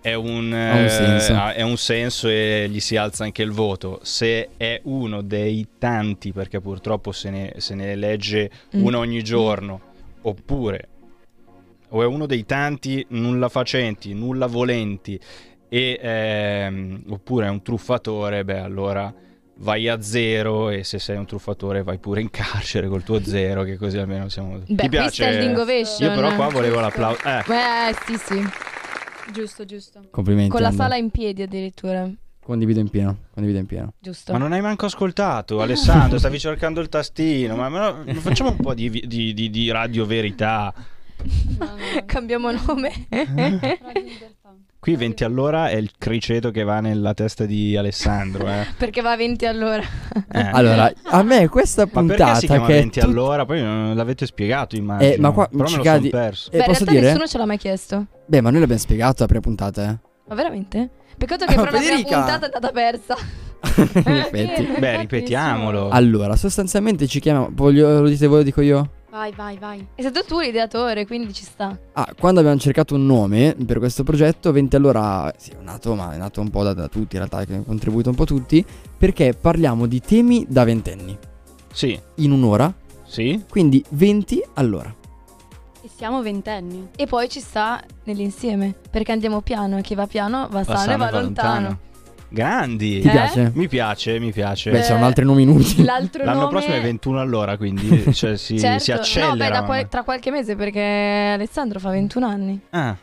[0.00, 3.98] è un, eh, è un senso e gli si alza anche il voto.
[4.02, 8.84] Se è uno dei tanti, perché purtroppo se ne, se ne elegge Mm.
[8.84, 9.80] uno ogni giorno,
[10.22, 10.88] oppure
[11.90, 15.18] o è uno dei tanti nulla facenti, nulla volenti,
[15.70, 19.14] e, ehm, oppure è un truffatore, beh allora
[19.58, 23.62] vai a zero e se sei un truffatore vai pure in carcere col tuo zero,
[23.62, 24.58] che così almeno siamo...
[24.58, 25.30] Beh, Ti piace?
[25.30, 27.20] Io però qua volevo l'applauso.
[27.24, 28.42] Eh, Beh, sì, sì.
[29.32, 30.00] Giusto, giusto.
[30.10, 30.50] Complimenti.
[30.50, 30.86] Con la Andrea.
[30.88, 32.10] sala in piedi addirittura.
[32.42, 33.16] Condivido in pieno.
[33.32, 33.92] Condivido in pieno.
[34.00, 34.32] Giusto.
[34.32, 38.56] ma non hai manco ascoltato, Alessandro, stavi cercando il tastino, ma, ma no, facciamo un
[38.56, 40.74] po' di, di- di- di radio verità.
[42.06, 42.90] Cambiamo nome.
[44.80, 48.46] Qui 20 all'ora è il criceto che va nella testa di Alessandro.
[48.48, 48.66] Eh.
[48.78, 49.82] Perché va a 20 all'ora.
[50.32, 50.40] Eh.
[50.52, 53.44] Allora, a me questa Ma perché puntata si chiama che è 20 tut- allora?
[53.44, 55.12] Poi non l'avete spiegato, immagino.
[55.12, 56.50] Eh, ma qua Però me lo Cicadi- son perso.
[56.50, 57.06] Eh, Beh, in realtà dire?
[57.08, 58.06] nessuno ce l'ha mai chiesto.
[58.24, 59.98] Beh, ma noi l'abbiamo spiegato la prima puntata, eh.
[60.28, 60.88] Ma veramente?
[61.18, 63.16] Peccato che Ma però la prima puntata è andata persa.
[63.76, 64.66] In effetti.
[64.78, 65.90] Beh, ripetiamolo.
[65.90, 67.50] Allora, sostanzialmente ci chiamiamo.
[67.52, 68.92] Voglio, lo dite voi, lo dico io?
[69.10, 69.84] Vai, vai, vai.
[69.94, 71.76] È stato tu l'ideatore, quindi ci sta.
[71.94, 76.12] Ah, quando abbiamo cercato un nome per questo progetto, 20 allora sì, è nato, ma
[76.12, 78.64] è nato un po' da, da tutti, in realtà, che hanno contribuito un po' tutti,
[78.96, 81.18] perché parliamo di temi da ventenni.
[81.72, 81.98] Sì.
[82.16, 82.72] In un'ora.
[83.04, 83.44] Sì.
[83.48, 84.94] Quindi 20 all'ora.
[85.82, 86.90] E siamo ventenni.
[86.94, 88.74] E poi ci sta nell'insieme.
[88.90, 91.22] Perché andiamo piano e chi va piano va, Va sano e e va lontano.
[91.22, 91.78] lontano.
[92.32, 93.00] Grandi.
[93.00, 93.50] Ti piace?
[93.54, 94.70] Mi piace, mi piace.
[94.70, 95.82] Beh, c'erano altri nomi inutili.
[95.84, 96.50] L'altro L'anno nome...
[96.50, 98.82] prossimo è 21 all'ora, quindi cioè, si, certo.
[98.84, 99.30] si accelera.
[99.30, 100.80] No, beh, da man qual- tra qualche mese perché
[101.34, 102.60] Alessandro fa 21 anni.
[102.70, 102.96] Ah.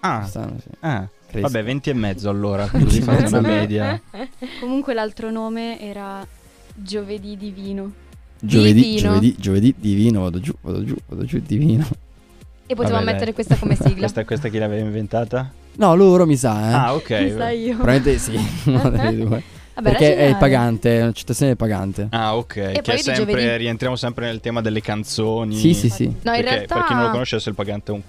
[0.00, 0.24] Ah.
[0.24, 0.68] Stanno, sì.
[0.80, 1.06] Ah.
[1.32, 4.00] Vabbè, 20 e mezzo allora, così fate una media.
[4.60, 6.26] Comunque l'altro nome era
[6.74, 7.92] Giovedì Divino.
[8.40, 8.98] Giovedì, Divino.
[9.00, 11.86] giovedì, giovedì divino, vado giù, vado giù, vado giù divino.
[12.66, 13.34] E potevamo Vabbè, mettere dai.
[13.34, 13.98] questa come sigla.
[13.98, 15.52] Questa, questa chi l'aveva inventata?
[15.76, 16.72] No, loro mi sa, eh.
[16.72, 17.10] Ah, ok.
[17.10, 17.76] Mi sa io.
[17.76, 18.38] Probabilmente sì,
[18.70, 19.42] una delle due.
[19.74, 22.06] Vabbè, Perché è il pagante, è una citazione del pagante.
[22.10, 22.52] Ah, ok.
[22.52, 23.56] che poi è di sempre, giovedì.
[23.56, 25.56] rientriamo sempre nel tema delle canzoni.
[25.56, 26.04] Sì, sì, sì.
[26.04, 28.00] No, in Perché, realtà per chi non lo conoscesse, il pagante è un,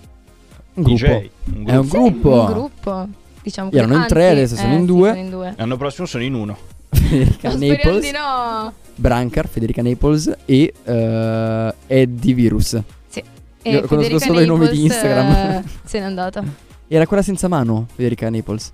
[0.73, 1.03] Un DJ.
[1.05, 1.29] gruppo.
[1.55, 2.29] un È un Sì, gruppo.
[2.41, 3.07] un gruppo.
[3.41, 5.09] Diciamo Erano in tre, adesso sono eh, in sì, due.
[5.09, 5.53] sono in due.
[5.57, 6.57] L'anno prossimo sono in uno.
[6.93, 8.73] Federica No, Naples, di no.
[8.95, 12.79] Brancar, Federica Naples e eh, Eddie Virus.
[13.07, 13.23] Sì.
[13.63, 15.31] Io E conosco Federica solo i nomi di Naples, Instagram.
[15.31, 16.43] eh, se n'è andata.
[16.93, 18.71] Era quella senza mano, Federica Naples.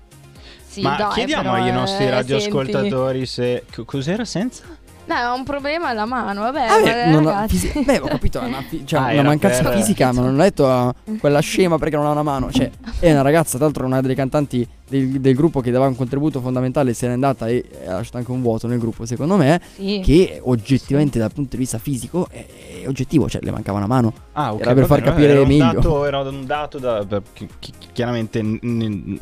[0.66, 3.64] Sì, Ma dai, chiediamo però, ai nostri eh, radioascoltatori se.
[3.72, 4.64] co- Cos'era senza?
[5.06, 7.56] No, ha un problema alla mano, vabbè, Ah, beh, vabbè, non ragazzi.
[7.56, 10.38] fisi- beh, ho capito, è una, fi- cioè, Ah, una mancanza per- fisica, ma non
[10.38, 12.52] ho detto ah, quella scema perché non ha una mano.
[12.52, 12.70] Cioè,
[13.00, 16.40] è una ragazza, tra l'altro, una delle cantanti del, del gruppo che dava un contributo
[16.40, 19.60] fondamentale, se n'è andata e ha lasciato anche un vuoto nel gruppo, secondo me.
[19.74, 20.00] Sì.
[20.04, 22.46] Che oggettivamente, dal punto di vista fisico, è,
[22.82, 24.12] è oggettivo, cioè, le mancava una mano.
[24.32, 24.60] Ah, ok.
[24.60, 25.72] Era per va far capire era un meglio.
[25.72, 27.04] Dato, era un dato da.
[27.04, 28.40] per- chi- chi- chiaramente.
[28.42, 29.18] n- n-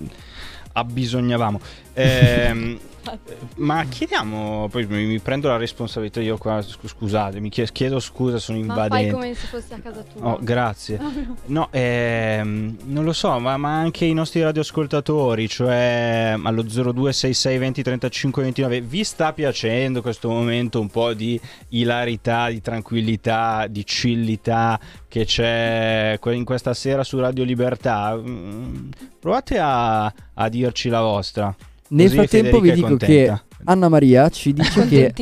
[0.73, 1.59] abbisognavamo.
[1.99, 2.79] Ehm,
[3.57, 4.69] ma chiediamo.
[4.71, 6.61] Poi mi, mi prendo la responsabilità io qua.
[6.63, 9.13] scu- Scusate, mi chie- chiedo scusa, sono Ma fai invadente.
[9.13, 10.27] come se fossi a casa tua.
[10.33, 11.01] Oh, grazie.
[11.47, 17.83] No, ehm, non lo so, ma, ma anche i nostri radioascoltatori, cioè allo 0266 20
[17.83, 24.79] 35 29, vi sta piacendo questo momento un po' di ilarità, di tranquillità, di chillità
[25.09, 28.15] che c'è in questa sera su Radio Libertà?
[28.17, 30.05] Mm, Provate a,
[30.35, 31.55] a dirci la vostra.
[31.89, 33.33] Nel frattempo vi dico che
[33.65, 35.13] Anna Maria ci dice che.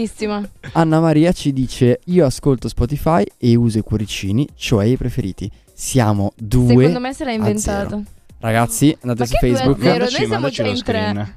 [0.73, 5.51] Anna Maria ci dice io ascolto Spotify e uso i cuoricini, cioè i preferiti.
[5.73, 7.89] Siamo due Secondo me se l'ha inventato.
[7.89, 8.03] zero.
[8.39, 9.79] Ragazzi, andate Ma su Facebook.
[9.79, 10.83] Mandaci, Noi siamo mandaci lo in tre.
[10.83, 11.35] screen.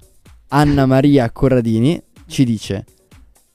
[0.49, 2.85] Anna Maria Corradini ci dice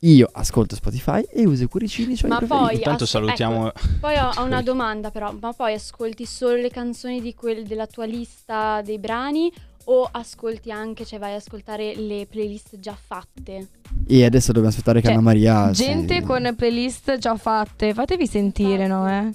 [0.01, 2.15] Io ascolto Spotify e uso i cuoricini.
[2.17, 2.67] Cioè Ma i preferiti.
[2.67, 6.57] poi Intanto as- salutiamo- ecco, poi ho, ho una domanda però, ma poi ascolti solo
[6.57, 9.51] le canzoni di quel, della tua lista dei brani
[9.85, 13.69] o ascolti anche, cioè vai ad ascoltare le playlist già fatte?
[14.07, 15.71] E adesso dobbiamo aspettare che Cioè, Anna Maria.
[15.71, 19.09] Gente con playlist già fatte, fatevi sentire, no?
[19.09, 19.31] Eh?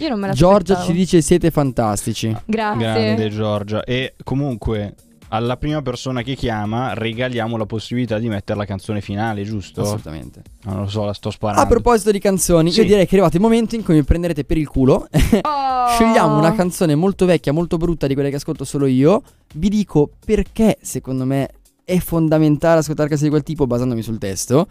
[0.00, 2.34] Io non me la Giorgia ci dice siete fantastici.
[2.44, 2.78] Grazie.
[2.78, 3.82] Grande Giorgia.
[3.84, 4.94] E comunque
[5.28, 9.82] alla prima persona che chiama regaliamo la possibilità di mettere la canzone finale, giusto?
[9.82, 10.42] Assolutamente.
[10.64, 11.62] Non lo so, la sto sparando.
[11.62, 12.80] A proposito di canzoni, Sì.
[12.80, 15.06] io direi che è arrivato il momento in cui mi prenderete per il culo.
[15.40, 15.88] Oh.
[15.94, 19.22] Scegliamo una canzone molto vecchia, molto brutta di quelle che ascolto solo io.
[19.54, 21.48] Vi dico perché secondo me
[21.84, 24.66] è fondamentale ascoltare canzoni di quel tipo basandomi sul testo.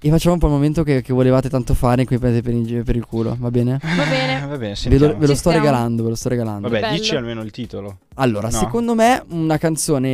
[0.00, 2.54] E facciamo un po' il momento che, che volevate tanto fare in cui prendete per,
[2.54, 3.78] in- per il culo, va bene?
[3.82, 4.36] Va bene.
[4.48, 5.06] Va bene, Ve lo, sentiamo.
[5.14, 5.58] ve lo Ci sto stiamo.
[5.58, 6.68] regalando, ve lo sto regalando.
[6.68, 6.96] Vabbè, Bello.
[6.96, 7.98] dici almeno il titolo.
[8.14, 8.56] Allora, No.
[8.56, 10.08] secondo me una canzone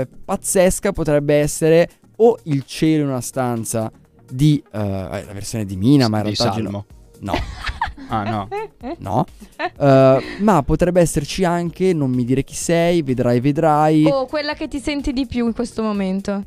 [0.00, 3.90] eh, pazzesca potrebbe essere o Il cielo in una stanza
[4.30, 6.84] di eh, eh, la versione di Mina, ma in Di realtà oggi Salmo.
[7.20, 7.32] No.
[8.06, 8.48] Ah, no.
[8.98, 9.24] No.
[9.56, 14.04] Eh, ma potrebbe esserci anche Non mi dire chi sei, vedrai vedrai.
[14.04, 16.44] O quella che ti senti di più in questo momento.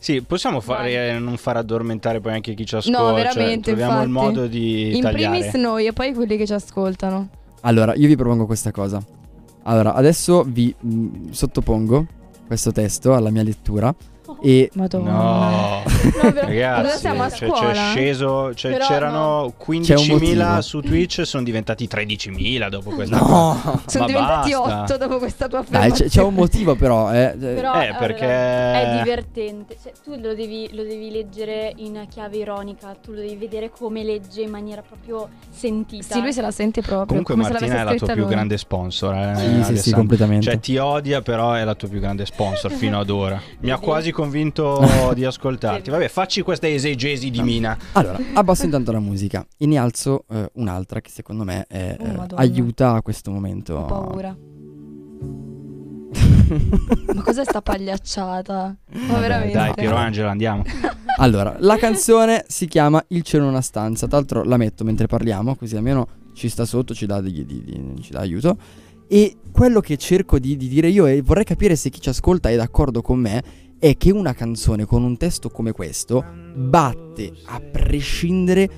[0.00, 2.98] Sì, possiamo fare, eh, non far addormentare poi anche chi ci ascolta.
[3.00, 3.70] No, cioè, veramente.
[3.72, 4.26] troviamo il infatti.
[4.26, 5.38] modo di In tagliare.
[5.38, 7.28] primis noi e poi quelli che ci ascoltano.
[7.62, 9.02] Allora, io vi propongo questa cosa.
[9.64, 12.06] Allora, adesso vi mh, sottopongo
[12.46, 13.94] questo testo alla mia lettura
[14.40, 15.10] e Madonna.
[15.12, 15.82] No,
[16.34, 17.72] ragazzi, Cosa siamo a cioè, scuola?
[17.72, 20.60] c'è sceso, cioè, Però c'erano un 15.000 motivo.
[20.62, 23.80] su Twitch, sono diventati 13.000 dopo questa No.
[23.86, 24.82] Sono Ma diventati basta.
[24.82, 26.10] 8 dopo questa tua Dai, c'è, affermazione.
[26.10, 27.34] c'è un motivo però, eh.
[27.38, 29.76] Però Eh, allora, perché- è divertente.
[29.82, 34.04] Cioè, tu lo devi, lo devi leggere in chiave ironica, tu lo devi vedere come
[34.04, 36.14] legge in maniera proprio sentita.
[36.14, 37.06] Sì, lui se la sente proprio.
[37.06, 38.30] Comunque come se Martina è la tua scritta più lui.
[38.30, 39.14] grande sponsor.
[39.14, 40.44] Eh, Sì, sì, sì, completamente.
[40.44, 43.40] Cioè ti odia però è la tua più grande sponsor fino ad ora.
[43.60, 45.90] Mi ha quasi convinto di ascoltarti.
[45.90, 47.76] Vabbè, facci questa esegesi di Mina.
[47.92, 52.24] Allora, abbasso intanto la musica e ne alzo eh, un'altra che secondo me eh, Oh,
[52.24, 53.74] eh, aiuta a questo momento.
[53.74, 54.36] Ho paura.
[57.14, 58.76] Ma cos'è sta pagliacciata?
[58.92, 59.52] Ma Vabbè, veramente?
[59.52, 60.62] Dai, Piero Angela, andiamo.
[61.20, 64.06] Allora, la canzone si chiama Il cielo in una stanza.
[64.06, 67.64] Tra l'altro la metto mentre parliamo, così almeno ci sta sotto, ci dà, degli- di-
[67.64, 68.56] di- ci dà aiuto.
[69.08, 72.50] E quello che cerco di, di dire io, e vorrei capire se chi ci ascolta
[72.50, 73.42] è d'accordo con me,
[73.78, 76.24] è che una canzone con un testo come questo
[76.54, 78.68] batte a prescindere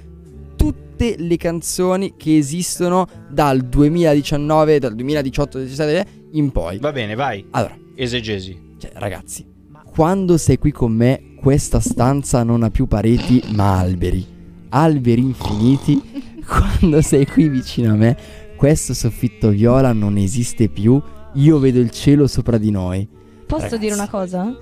[0.56, 6.78] tutte le canzoni che esistono dal 2019, dal 2018-2017 in poi.
[6.78, 7.46] Va bene, vai.
[7.50, 8.74] Allora, Esegesi.
[8.78, 9.46] cioè, ragazzi,
[9.90, 14.26] quando sei qui con me, questa stanza non ha più pareti, ma alberi.
[14.68, 16.28] Alberi infiniti.
[16.50, 18.16] Quando sei qui vicino a me,
[18.56, 21.00] questo soffitto viola non esiste più.
[21.34, 23.06] Io vedo il cielo sopra di noi.
[23.46, 23.78] Posso Ragazzi.
[23.78, 24.58] dire una cosa?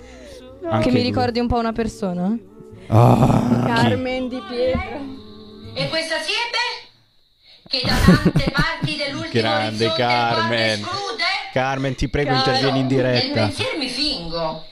[0.64, 1.08] Anche che mi lui.
[1.08, 2.36] ricordi un po' una persona?
[2.88, 5.16] Ah, Carmen Di Pietro.
[5.74, 6.86] E questa siepe?
[7.68, 10.70] Che da tante parti dell'ultimo Grande orizzonte Carmen.
[10.80, 11.22] esclude?
[11.52, 13.40] Carmen, ti prego, Caro, intervieni in Nel diretta.
[13.42, 14.64] pensiero mi fingo.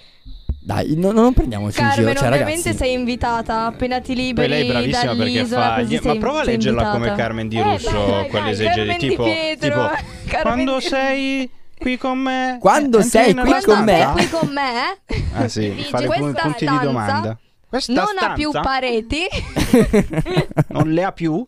[0.61, 2.19] dai, no- non prendiamoci in Carmen, giro.
[2.19, 5.75] Cioè, ovviamente ragazzi, sei invitata appena ti Poi liberi lei è bravissima perché dall'isola, fa.
[5.81, 7.05] così gli- sei- Ma prova a sei leggerla invitata.
[7.05, 8.77] come Carmen Di Eh, Russo, dai, dai, quell'esegesi.
[8.77, 9.81] Carmen Di Tipo, Pietro, tipo
[10.27, 12.59] Carmen quando Di- sei qui con me.
[12.61, 14.13] Quando eh, sei entri qui con me?
[14.15, 14.99] qui con me
[15.35, 17.39] Ah sì, fare questa punti di stanza domanda.
[17.69, 19.23] Questa non stanza ha più pareti.
[20.69, 21.45] non le ha più?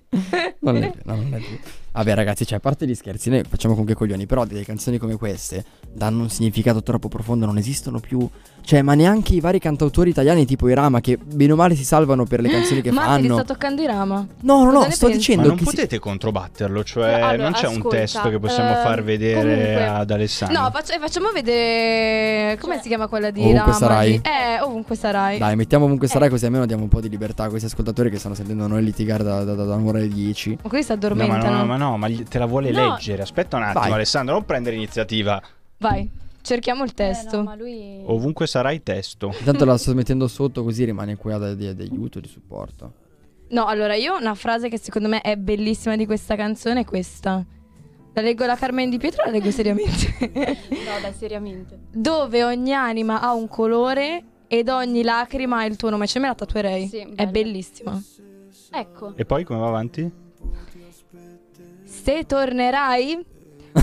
[0.60, 1.58] non no, non è più.
[1.92, 4.26] Vabbè, ragazzi, cioè, a parte gli scherzi, noi facciamo comunque coglioni.
[4.26, 8.28] Però delle canzoni come queste danno un significato troppo profondo, non esistono più.
[8.68, 11.84] Cioè, ma neanche i vari cantautori italiani tipo i Rama, che bene o male si
[11.86, 13.42] salvano per le canzoni che Matti, ti fanno.
[13.42, 14.26] sta toccando i rama.
[14.42, 15.16] No, no, no, sto pensi?
[15.16, 18.38] dicendo Ma non che si- potete controbatterlo, cioè Allora, non c'è un ascolta, testo che
[18.38, 20.60] possiamo ehm, far vedere comunque- ad Alessandro.
[20.60, 22.58] No, faccia- facciamo vedere.
[22.60, 23.72] Come Cioè- si chiama quella di Ovunque Rama?
[23.72, 24.14] sarai.
[24.16, 25.38] Eh, ovunque sarai.
[25.38, 26.10] Dai, mettiamo ovunque Eh.
[26.10, 28.84] sarai, così almeno diamo un po' di libertà a questi ascoltatori che stanno sentendo noi
[28.84, 30.58] litigare da, da, da, da un'ora e dieci.
[30.62, 31.56] Ma questi si No, ma addormentano.
[31.56, 32.90] no, ma no, ma te la vuole No.
[32.90, 33.22] leggere.
[33.22, 33.92] Aspetta un attimo, Vai.
[33.92, 35.40] Alessandro, non prendere iniziativa.
[35.78, 36.10] Vai,
[36.42, 37.36] cerchiamo il Eh, testo.
[37.38, 38.02] no, ma lui...
[38.04, 39.32] Ovunque sarai testo.
[39.38, 42.92] Intanto la sto mettendo sotto così rimane qua da- di, di aiuto, di supporto.
[43.50, 47.44] No, allora io una frase che secondo me è bellissima di questa canzone è questa.
[48.14, 50.16] La leggo la Carmen Di Pietro la leggo seriamente?
[50.68, 51.78] No, dai, seriamente.
[51.92, 56.06] Dove ogni anima ha un colore ed ogni lacrima ha il tuo nome.
[56.06, 56.88] Cioè me la tatuerei.
[56.88, 58.00] Sì, è bellissima.
[58.70, 59.14] Ecco.
[59.16, 60.10] E poi come va avanti?
[61.84, 63.24] Se tornerai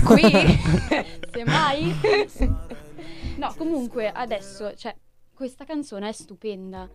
[0.04, 0.20] qui
[1.32, 1.94] Se mai...
[3.36, 4.94] no, comunque adesso, cioè,
[5.34, 6.88] questa canzone è stupenda.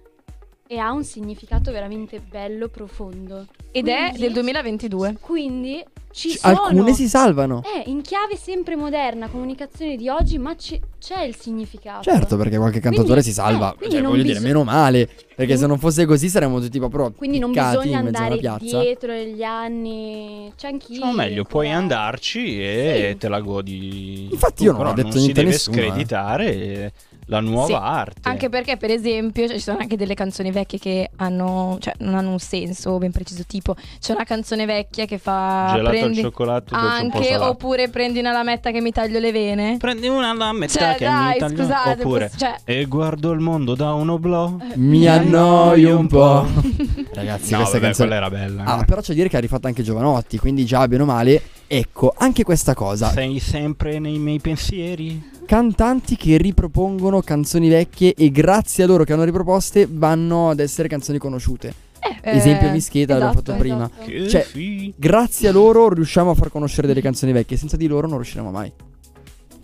[0.68, 3.48] E ha un significato veramente bello, profondo.
[3.72, 5.18] ed è Quindi- del 2022.
[5.20, 6.62] Quindi Ci C- sono.
[6.64, 7.62] alcune si salvano.
[7.64, 12.04] Eh, in chiave sempre moderna, comunicazione di oggi, ma c'è, c'è il significato.
[12.04, 13.72] Certo, perché qualche cantautore Quindi- si salva.
[13.72, 15.10] eh, quindi Cioè, non voglio dire, biso- meno male.
[15.42, 18.80] Perché se non fosse così saremmo tutti proprio Quindi non bisogna andare piazza.
[18.80, 20.52] dietro negli anni.
[20.56, 21.04] C'è anch'io.
[21.06, 24.28] O meglio, puoi andarci e te la godi.
[24.32, 25.80] Infatti tu, io non ho detto non si niente a deve nessuno, eh.
[25.88, 26.94] screditare
[27.26, 28.30] la nuova Sì, arte.
[28.30, 32.16] Anche perché, per esempio, cioè, ci sono anche delle canzoni vecchie che hanno, cioè, non
[32.16, 33.44] hanno un senso ben preciso.
[33.48, 35.72] Tipo, c'è una canzone vecchia che fa.
[35.74, 36.86] Gelato al prendi- cioccolato, un po'
[37.18, 39.78] Anche, oppure prendi una lametta che mi taglio le vene.
[39.78, 43.40] Prendi una lametta Cioè, che dai, mi taglio- scusate, Oppure, posso- cioè- e guardo il
[43.40, 44.56] mondo da un oblò.
[44.76, 46.46] Mi annoio un po'.
[47.14, 48.64] Ragazzi, No, questa vabbè, canzone quella era bella.
[48.66, 51.42] Ah, però c'è da dire che ha rifatto anche Giovanotti, quindi già bene o male.
[51.74, 53.10] Ecco, anche questa cosa.
[53.12, 55.30] Sei sempre nei miei pensieri.
[55.46, 60.90] Cantanti che ripropongono canzoni vecchie e grazie a loro che hanno riproposte vanno ad essere
[60.90, 61.74] canzoni conosciute.
[62.22, 63.90] Eh, Esempio eh, Mischeta, l'abbiamo esatto, fatto prima.
[63.90, 64.06] esatto.
[64.06, 68.06] Che Cioè, grazie a loro riusciamo a far conoscere delle canzoni vecchie, senza di loro
[68.06, 68.70] non riusciremo mai.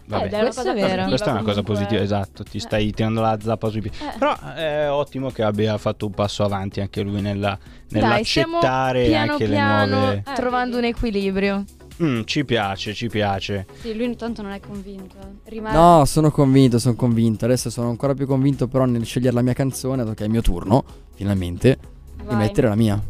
[0.05, 1.07] Vabbè, Eh, dai, è vero.
[1.07, 2.43] Questa è una cosa positiva, esatto.
[2.43, 3.97] Ti stai tirando la zappa sui piedi.
[3.99, 4.17] Eh.
[4.17, 7.59] Però è ottimo che abbia fatto un passo avanti anche lui nella,
[7.89, 10.23] Dai, nell'accettare piano anche piano le nuove.
[10.25, 11.65] Eh, trovando un equilibrio.
[12.01, 13.65] Mm, ci piace, ci piace.
[13.79, 15.15] Sì, lui tanto non è convinto.
[15.45, 15.75] Rimane.
[15.75, 17.45] No, sono convinto, sono convinto.
[17.45, 20.31] Adesso sono ancora più convinto però nel scegliere la mia canzone, dato che è il
[20.31, 20.83] mio turno,
[21.15, 22.35] finalmente, e Vai.
[22.35, 23.01] mettere la mia.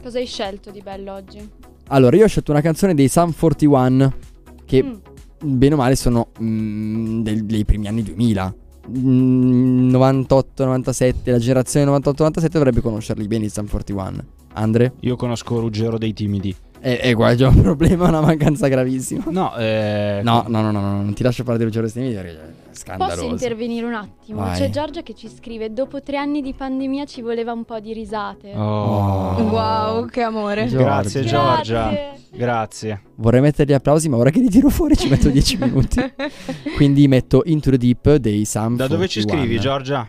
[0.00, 1.50] Cosa hai scelto di bello oggi?
[1.88, 4.12] Allora, io ho scelto una canzone dei Sum 41
[4.64, 4.94] che Mm.
[5.58, 8.54] bene o male sono mm, del- dei primi anni 2000.
[8.96, 14.24] Mm, 98-97, la generazione 98-97 dovrebbe conoscerli bene i Sum 41.
[14.54, 14.92] Andre?
[15.00, 16.54] Io conosco Ruggero dei Timidi.
[16.84, 19.22] E, e qua c'è un problema, una mancanza gravissima.
[19.28, 22.74] No, eh, No, no, no, no, no, non ti lascio parlare di Stimi perché è
[22.74, 23.20] scandaloso.
[23.20, 24.40] Posso intervenire un attimo?
[24.40, 24.58] Vai.
[24.58, 27.92] C'è Giorgia che ci scrive: Dopo tre anni di pandemia ci voleva un po' di
[27.92, 28.52] risate.
[28.56, 29.42] Oh.
[29.42, 30.66] Wow, che amore.
[30.66, 30.84] Giorgia.
[30.84, 31.90] Grazie Giorgia.
[31.90, 32.20] Grazie.
[32.32, 33.02] Grazie.
[33.14, 36.00] Vorrei mettere gli applausi, ma ora che li tiro fuori ci metto 10 minuti.
[36.74, 39.46] Quindi metto Into the Deep dei Sum Da dove ci 41.
[39.46, 40.08] scrivi, Giorgia?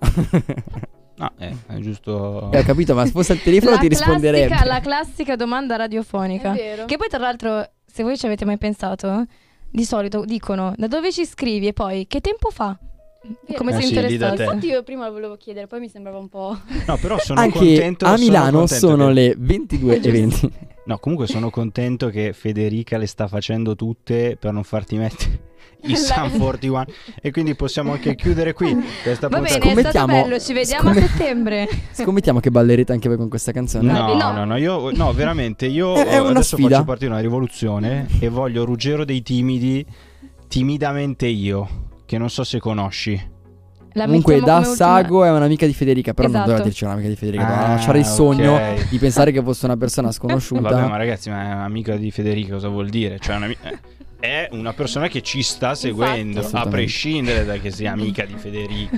[1.20, 2.50] No, eh, è giusto.
[2.50, 4.64] Eh, ho capito, ma se fosse al telefono ti risponderebbe.
[4.64, 6.52] la classica domanda radiofonica.
[6.52, 6.84] È vero.
[6.86, 9.26] Che poi, tra l'altro, se voi ci avete mai pensato,
[9.70, 12.76] di solito dicono da dove ci scrivi e poi che tempo fa?
[13.22, 13.58] Vero.
[13.58, 14.06] Come Eh se sì, te.
[14.14, 16.56] Infatti, io prima lo volevo chiedere, poi mi sembrava un po'.
[16.86, 18.06] No, però sono Anche contento.
[18.06, 20.50] a Milano contento sono che- le 22 e 20.
[20.86, 25.48] No, comunque sono contento che Federica le sta facendo tutte per non farti mettere
[25.84, 26.84] i Sun 41
[27.20, 29.58] e quindi possiamo anche chiudere qui questa Va puntata.
[29.58, 31.68] bene, è stato bello, ci vediamo scomme- a settembre.
[31.92, 33.90] Scommettiamo che ballerete anche voi con questa canzone.
[33.92, 34.32] No, No.
[34.32, 36.68] no, no, io no, veramente io È- è una adesso sfida.
[36.76, 39.84] faccio partire una rivoluzione e voglio Ruggero dei timidi
[40.48, 41.68] timidamente io,
[42.06, 43.38] che non so se conosci.
[43.94, 46.14] La Comunque, da come ultima- Sago è un'amica di Federica.
[46.14, 46.50] Però non Esatto.
[46.50, 47.44] doveva dirci un'amica di Federica.
[47.44, 48.58] Doveva Ah, lasciare il sogno
[48.88, 50.60] di pensare che fosse una persona sconosciuta.
[50.60, 53.18] Vabbè, ma ragazzi, ma è un'amica di Federica cosa vuol dire?
[53.18, 53.78] Cioè, una- eh,
[54.20, 58.96] è una persona che ci sta seguendo, a prescindere da che sia amica di Federica.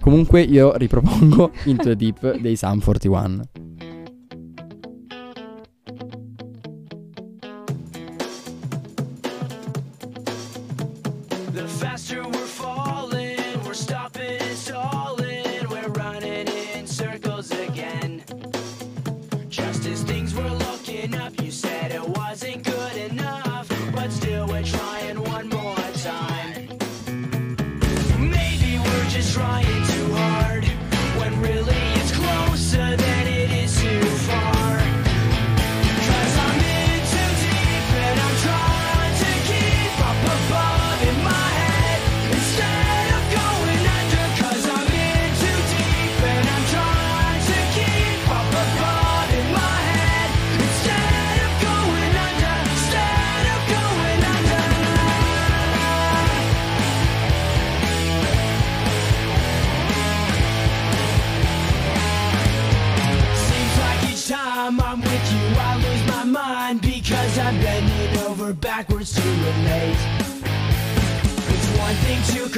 [0.00, 3.42] Comunque, io ripropongo Into the Deep dei Sum 41.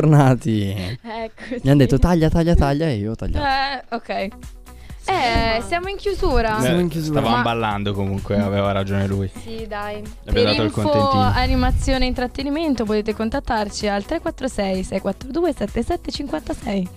[0.00, 0.70] Bentornati.
[1.02, 1.60] Eccoci.
[1.64, 3.44] Mi hanno detto taglia, taglia, taglia e io ho tagliato.
[3.44, 4.08] Eh, ok.
[4.08, 6.60] Eh, siamo in chiusura.
[6.60, 7.18] Siamo in chiusura.
[7.18, 9.28] Stavamo Ma- ballando comunque, aveva ragione lui.
[9.42, 9.96] Sì, dai.
[9.96, 11.22] abbiamo Per dato il info, contentino.
[11.34, 16.88] animazione e intrattenimento potete contattarci al 346 642 7756.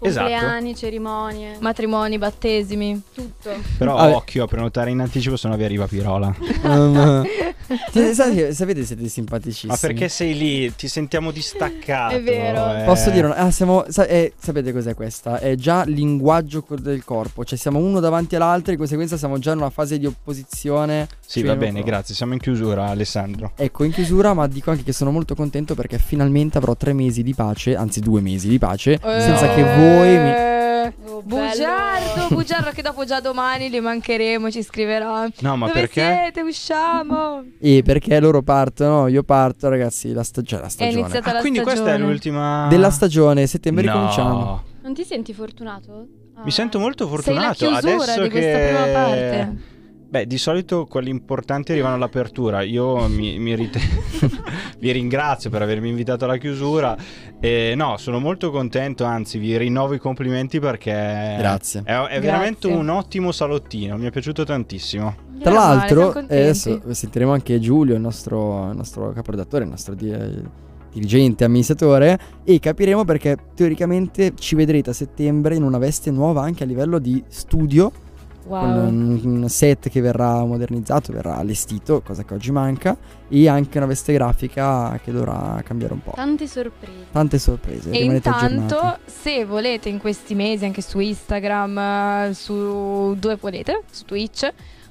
[0.00, 0.28] Esatto.
[0.28, 3.00] Compleanni, cerimonie, Matrimoni, battesimi.
[3.14, 3.50] tutto.
[3.78, 4.14] Però Vabbè.
[4.14, 6.34] occhio a prenotare in anticipo, se no vi arriva Pirola.
[6.68, 7.24] Um,
[7.92, 9.70] ti- sai- sapete siete simpaticissimi.
[9.72, 10.74] Ma perché sei lì?
[10.74, 12.14] Ti sentiamo distaccato.
[12.14, 12.74] È vero.
[12.76, 12.84] eh.
[12.84, 15.38] Posso dire, una- ah, siamo, sa- eh, sapete cos'è questa?
[15.38, 19.58] È già linguaggio del corpo, cioè siamo uno davanti all'altro, di conseguenza siamo già in
[19.58, 21.08] una fase di opposizione.
[21.24, 22.14] Sì, Cioè, va bene, proprio- grazie.
[22.14, 23.52] Siamo in chiusura, Alessandro.
[23.56, 27.22] Ecco, in chiusura, ma dico anche che sono molto contento perché finalmente avrò tre mesi
[27.22, 30.30] di pace, anzi due mesi di pace, senza che voi mi...
[30.30, 30.92] Eh,
[31.22, 35.28] Bugiardo, bugiardo che dopo già domani li mancheremo, ci scriverà.
[35.40, 36.00] No, ma Dove perché?
[36.22, 36.40] siete?
[36.40, 37.44] Usciamo.
[37.60, 41.00] E perché loro partono, io parto, ragazzi, la, sta- cioè, la stagione.
[41.00, 42.10] iniziata la Ah, quindi questa è stagione.
[42.10, 42.66] l'ultima.
[42.68, 43.92] Della stagione, settembre No.
[43.92, 44.62] ricominciamo.
[44.82, 46.06] Non ti senti fortunato?
[46.36, 46.42] Ah.
[46.44, 47.54] Mi sento molto Sei la fortunato.
[47.56, 48.40] chiusura Adesso di che...
[48.40, 49.56] questa prima parte.
[50.10, 52.62] Beh, di solito quelli importanti arrivano all'apertura.
[52.62, 53.78] Io mi, mi rite-
[54.80, 56.96] vi ringrazio per avermi invitato alla chiusura.
[57.38, 61.82] E no, sono molto contento, anzi, vi rinnovo i complimenti perché Grazie.
[61.84, 62.80] è, è veramente Grazie.
[62.80, 63.98] un ottimo salottino.
[63.98, 65.14] Mi è piaciuto tantissimo.
[65.40, 66.34] Tra male, l'altro, siamo contenti.
[66.34, 70.16] eh, adesso sentiremo anche Giulio, il nostro, il nostro caporedattore, il nostro di-
[70.90, 76.64] dirigente, amministratore, e capiremo perché teoricamente ci vedrete a settembre in una veste nuova anche
[76.64, 77.92] a livello di studio,
[78.48, 78.60] Wow.
[78.62, 82.96] con un, un set che verrà modernizzato, verrà allestito, cosa che oggi manca,
[83.28, 86.12] e anche una veste grafica che dovrà cambiare un po'.
[86.14, 87.06] Tante sorprese.
[87.12, 89.00] Tante sorprese, E intanto, aggiornati.
[89.04, 94.50] se volete in questi mesi, anche su Instagram, su dove volete, su Twitch,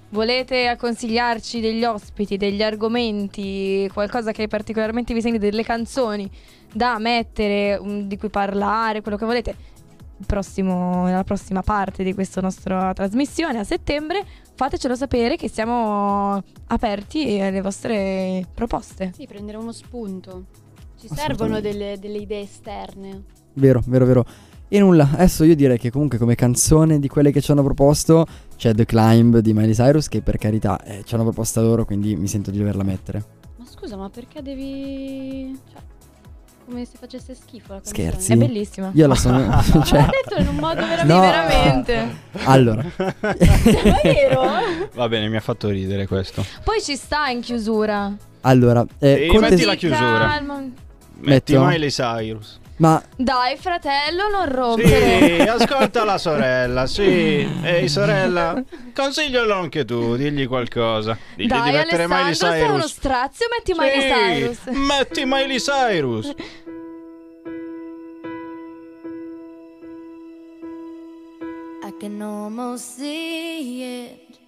[0.09, 6.29] volete consigliarci degli ospiti, degli argomenti, qualcosa che particolarmente vi senti, delle canzoni
[6.71, 9.55] da mettere, di cui parlare, quello che volete,
[10.25, 14.23] prossimo- nella prossima parte di questa nostra trasmissione a settembre,
[14.55, 19.11] fatecelo sapere che siamo aperti alle vostre proposte.
[19.15, 20.45] Sì, prendere uno spunto.
[20.99, 23.23] Ci servono delle, delle idee esterne.
[23.53, 24.25] Vero, vero, vero.
[24.69, 28.25] E nulla, adesso io direi che comunque come canzone di quelle che ci hanno proposto
[28.57, 32.17] c'è The Climb di Miley Cyrus che per carità eh, ci hanno proposta loro, quindi
[32.17, 33.23] mi sento di doverla mettere.
[33.57, 35.57] Ma scusa, ma perché devi...
[35.71, 35.81] Cioè,
[36.67, 38.09] come se facesse schifo la canzone.
[38.09, 38.33] Scherzi?
[38.33, 38.91] È bellissima.
[38.93, 39.39] Io la sono...
[39.85, 41.05] cioè, L'ha detto in un modo veramente...
[41.13, 41.19] No.
[41.21, 42.15] veramente.
[42.43, 42.85] allora,
[43.37, 44.41] È vero?
[44.93, 46.45] Va bene, mi ha fatto ridere questo.
[46.63, 48.13] Poi ci sta in chiusura.
[48.41, 50.17] allora, eh, E contes- metti la chiusura.
[50.27, 50.63] Calma.
[51.19, 51.57] Metti?
[51.57, 52.59] Miley Cyrus.
[52.77, 55.41] Ma Dai, fratello, non rompere.
[55.41, 57.49] Sì, ascolta la sorella, sì.
[57.63, 58.63] Ehi sorella,
[58.93, 61.17] consiglialo anche tu, digli qualcosa.
[61.35, 62.91] Digli Dai, di mettere Miley Alessandro, sei uno Cyrus.
[62.91, 64.77] strazio, metti Miley Sì, Cyrus.
[64.77, 66.33] Metti Miley Cyrus.
[71.83, 74.39] I can almost see it.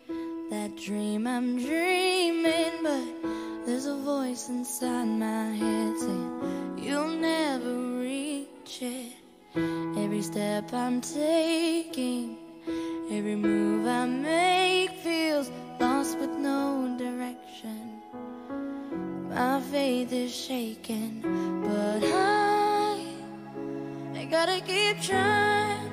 [0.49, 8.81] That dream I'm dreaming, but there's a voice inside my head saying you'll never reach
[8.81, 9.13] it.
[9.55, 12.37] Every step I'm taking,
[13.11, 18.01] every move I make feels lost with no direction.
[19.29, 21.21] My faith is shaken,
[21.63, 23.05] but I,
[24.15, 25.91] I gotta keep trying.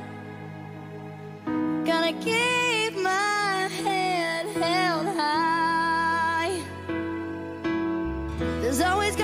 [1.85, 6.61] Gotta keep my head held high.
[8.61, 9.17] There's always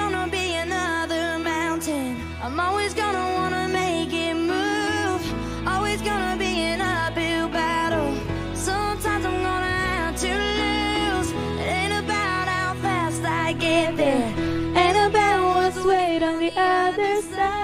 [2.45, 5.23] I'm always gonna wanna make it move.
[5.65, 8.17] Always gonna be an uphill battle.
[8.55, 11.31] Sometimes I'm gonna have to lose.
[11.61, 14.35] It ain't about how fast I get there.
[14.77, 17.63] Ain't about what's wait on the other side.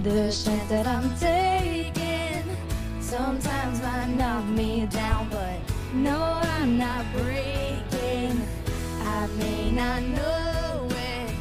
[0.04, 2.44] the chance that I'm taking,
[3.00, 5.58] sometimes might knock me down, but
[5.94, 8.42] no, I'm not breaking.
[9.02, 11.32] I may not know it,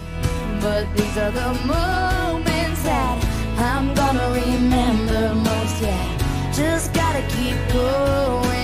[0.60, 3.18] but these are the moments that
[3.58, 5.82] I'm gonna remember most.
[5.82, 8.61] Yeah, just gotta keep going,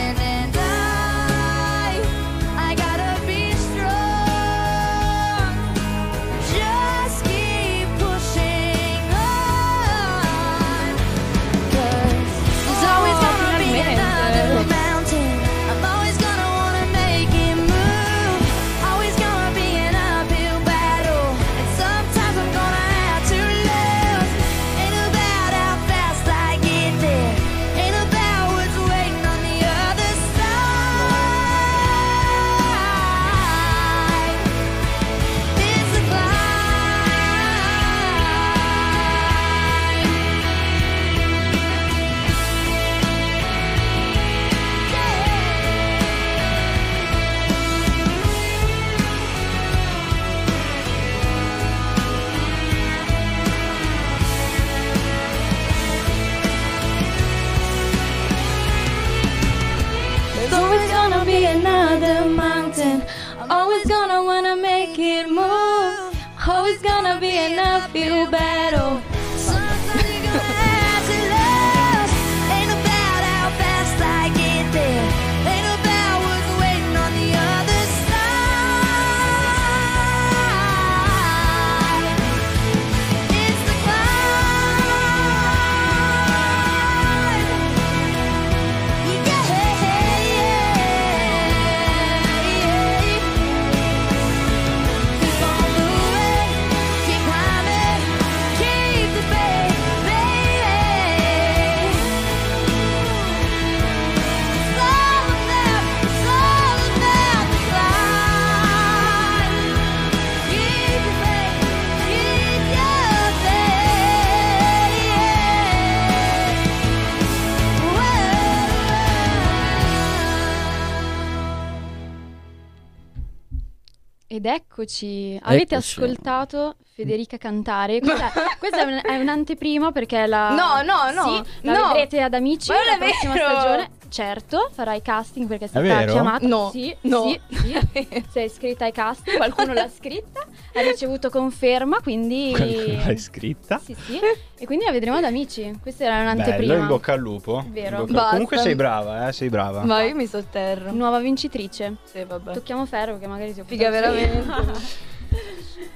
[124.83, 126.01] eccoci, avete Eccoci.
[126.01, 127.99] ascoltato Federica cantare.
[128.01, 130.51] Questa, questa è, un- è un'anteprima perché la.
[130.51, 131.87] No, no, no, Sì, la no.
[131.89, 133.49] vedrete ad Amici Ma la prossima vero.
[133.51, 133.91] stagione.
[134.09, 136.13] Certo, farai casting perché è stata vero?
[136.13, 136.47] chiamata.
[136.47, 137.23] No, Sì, no.
[137.29, 138.25] sì, sì.
[138.31, 140.41] Sei iscritta ai casting, qualcuno l'ha scritta,
[140.75, 142.53] ha ricevuto conferma, quindi.
[142.57, 143.79] Qualcuno l'hai scritta?
[143.79, 144.19] Sì, sì.
[144.61, 145.79] E quindi la vedremo ad Amici.
[145.81, 146.73] Questa era un'anteprima.
[146.73, 147.65] Bello, in bocca al lupo.
[147.69, 148.05] Vero.
[148.05, 148.31] Basta.
[148.31, 149.85] Comunque sei brava, eh, sei brava.
[149.85, 150.91] Ma io mi sotterro.
[150.93, 151.97] Nuova vincitrice.
[152.05, 152.53] Sì, vabbè.
[152.55, 155.07] Tocchiamo ferro che magari si Figa veramente.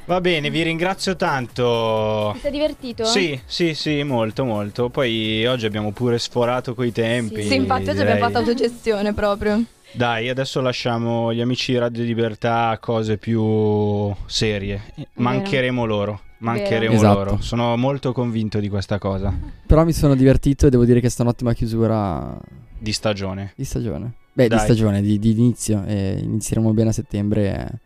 [0.04, 2.30] Va bene, vi ringrazio tanto.
[2.34, 3.04] Ti sei divertito?
[3.04, 4.88] Sì, sì, sì, molto, molto.
[4.90, 7.42] Poi oggi abbiamo pure sforato coi tempi.
[7.44, 8.12] Sì, infatti oggi direi.
[8.12, 9.62] abbiamo fatto autogestione proprio.
[9.92, 14.82] Dai, adesso lasciamo gli amici di Radio Libertà a cose più serie.
[15.14, 16.20] Mancheremo loro.
[16.38, 17.14] Mancheremo Esatto.
[17.18, 17.38] loro.
[17.40, 19.32] Sono molto convinto di questa cosa.
[19.66, 22.36] Però mi sono divertito e devo dire che sta un'ottima chiusura
[22.76, 23.52] Di stagione.
[23.54, 24.14] di stagione.
[24.32, 24.58] Beh, Dai.
[24.58, 25.84] di stagione, di, di inizio.
[25.86, 27.78] E inizieremo bene a settembre eh,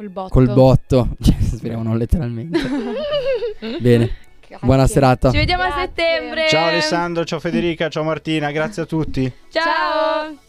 [0.00, 0.28] Col botto.
[0.30, 1.08] col botto.
[1.20, 2.58] Cioè, speriamo non letteralmente.
[3.80, 4.10] bene.
[4.62, 5.30] Buona serata.
[5.30, 6.48] Ci vediamo a settembre.
[6.48, 9.30] Ciao Alessandro, ciao Federica, ciao Martina, grazie a tutti.
[9.50, 10.48] Ciao.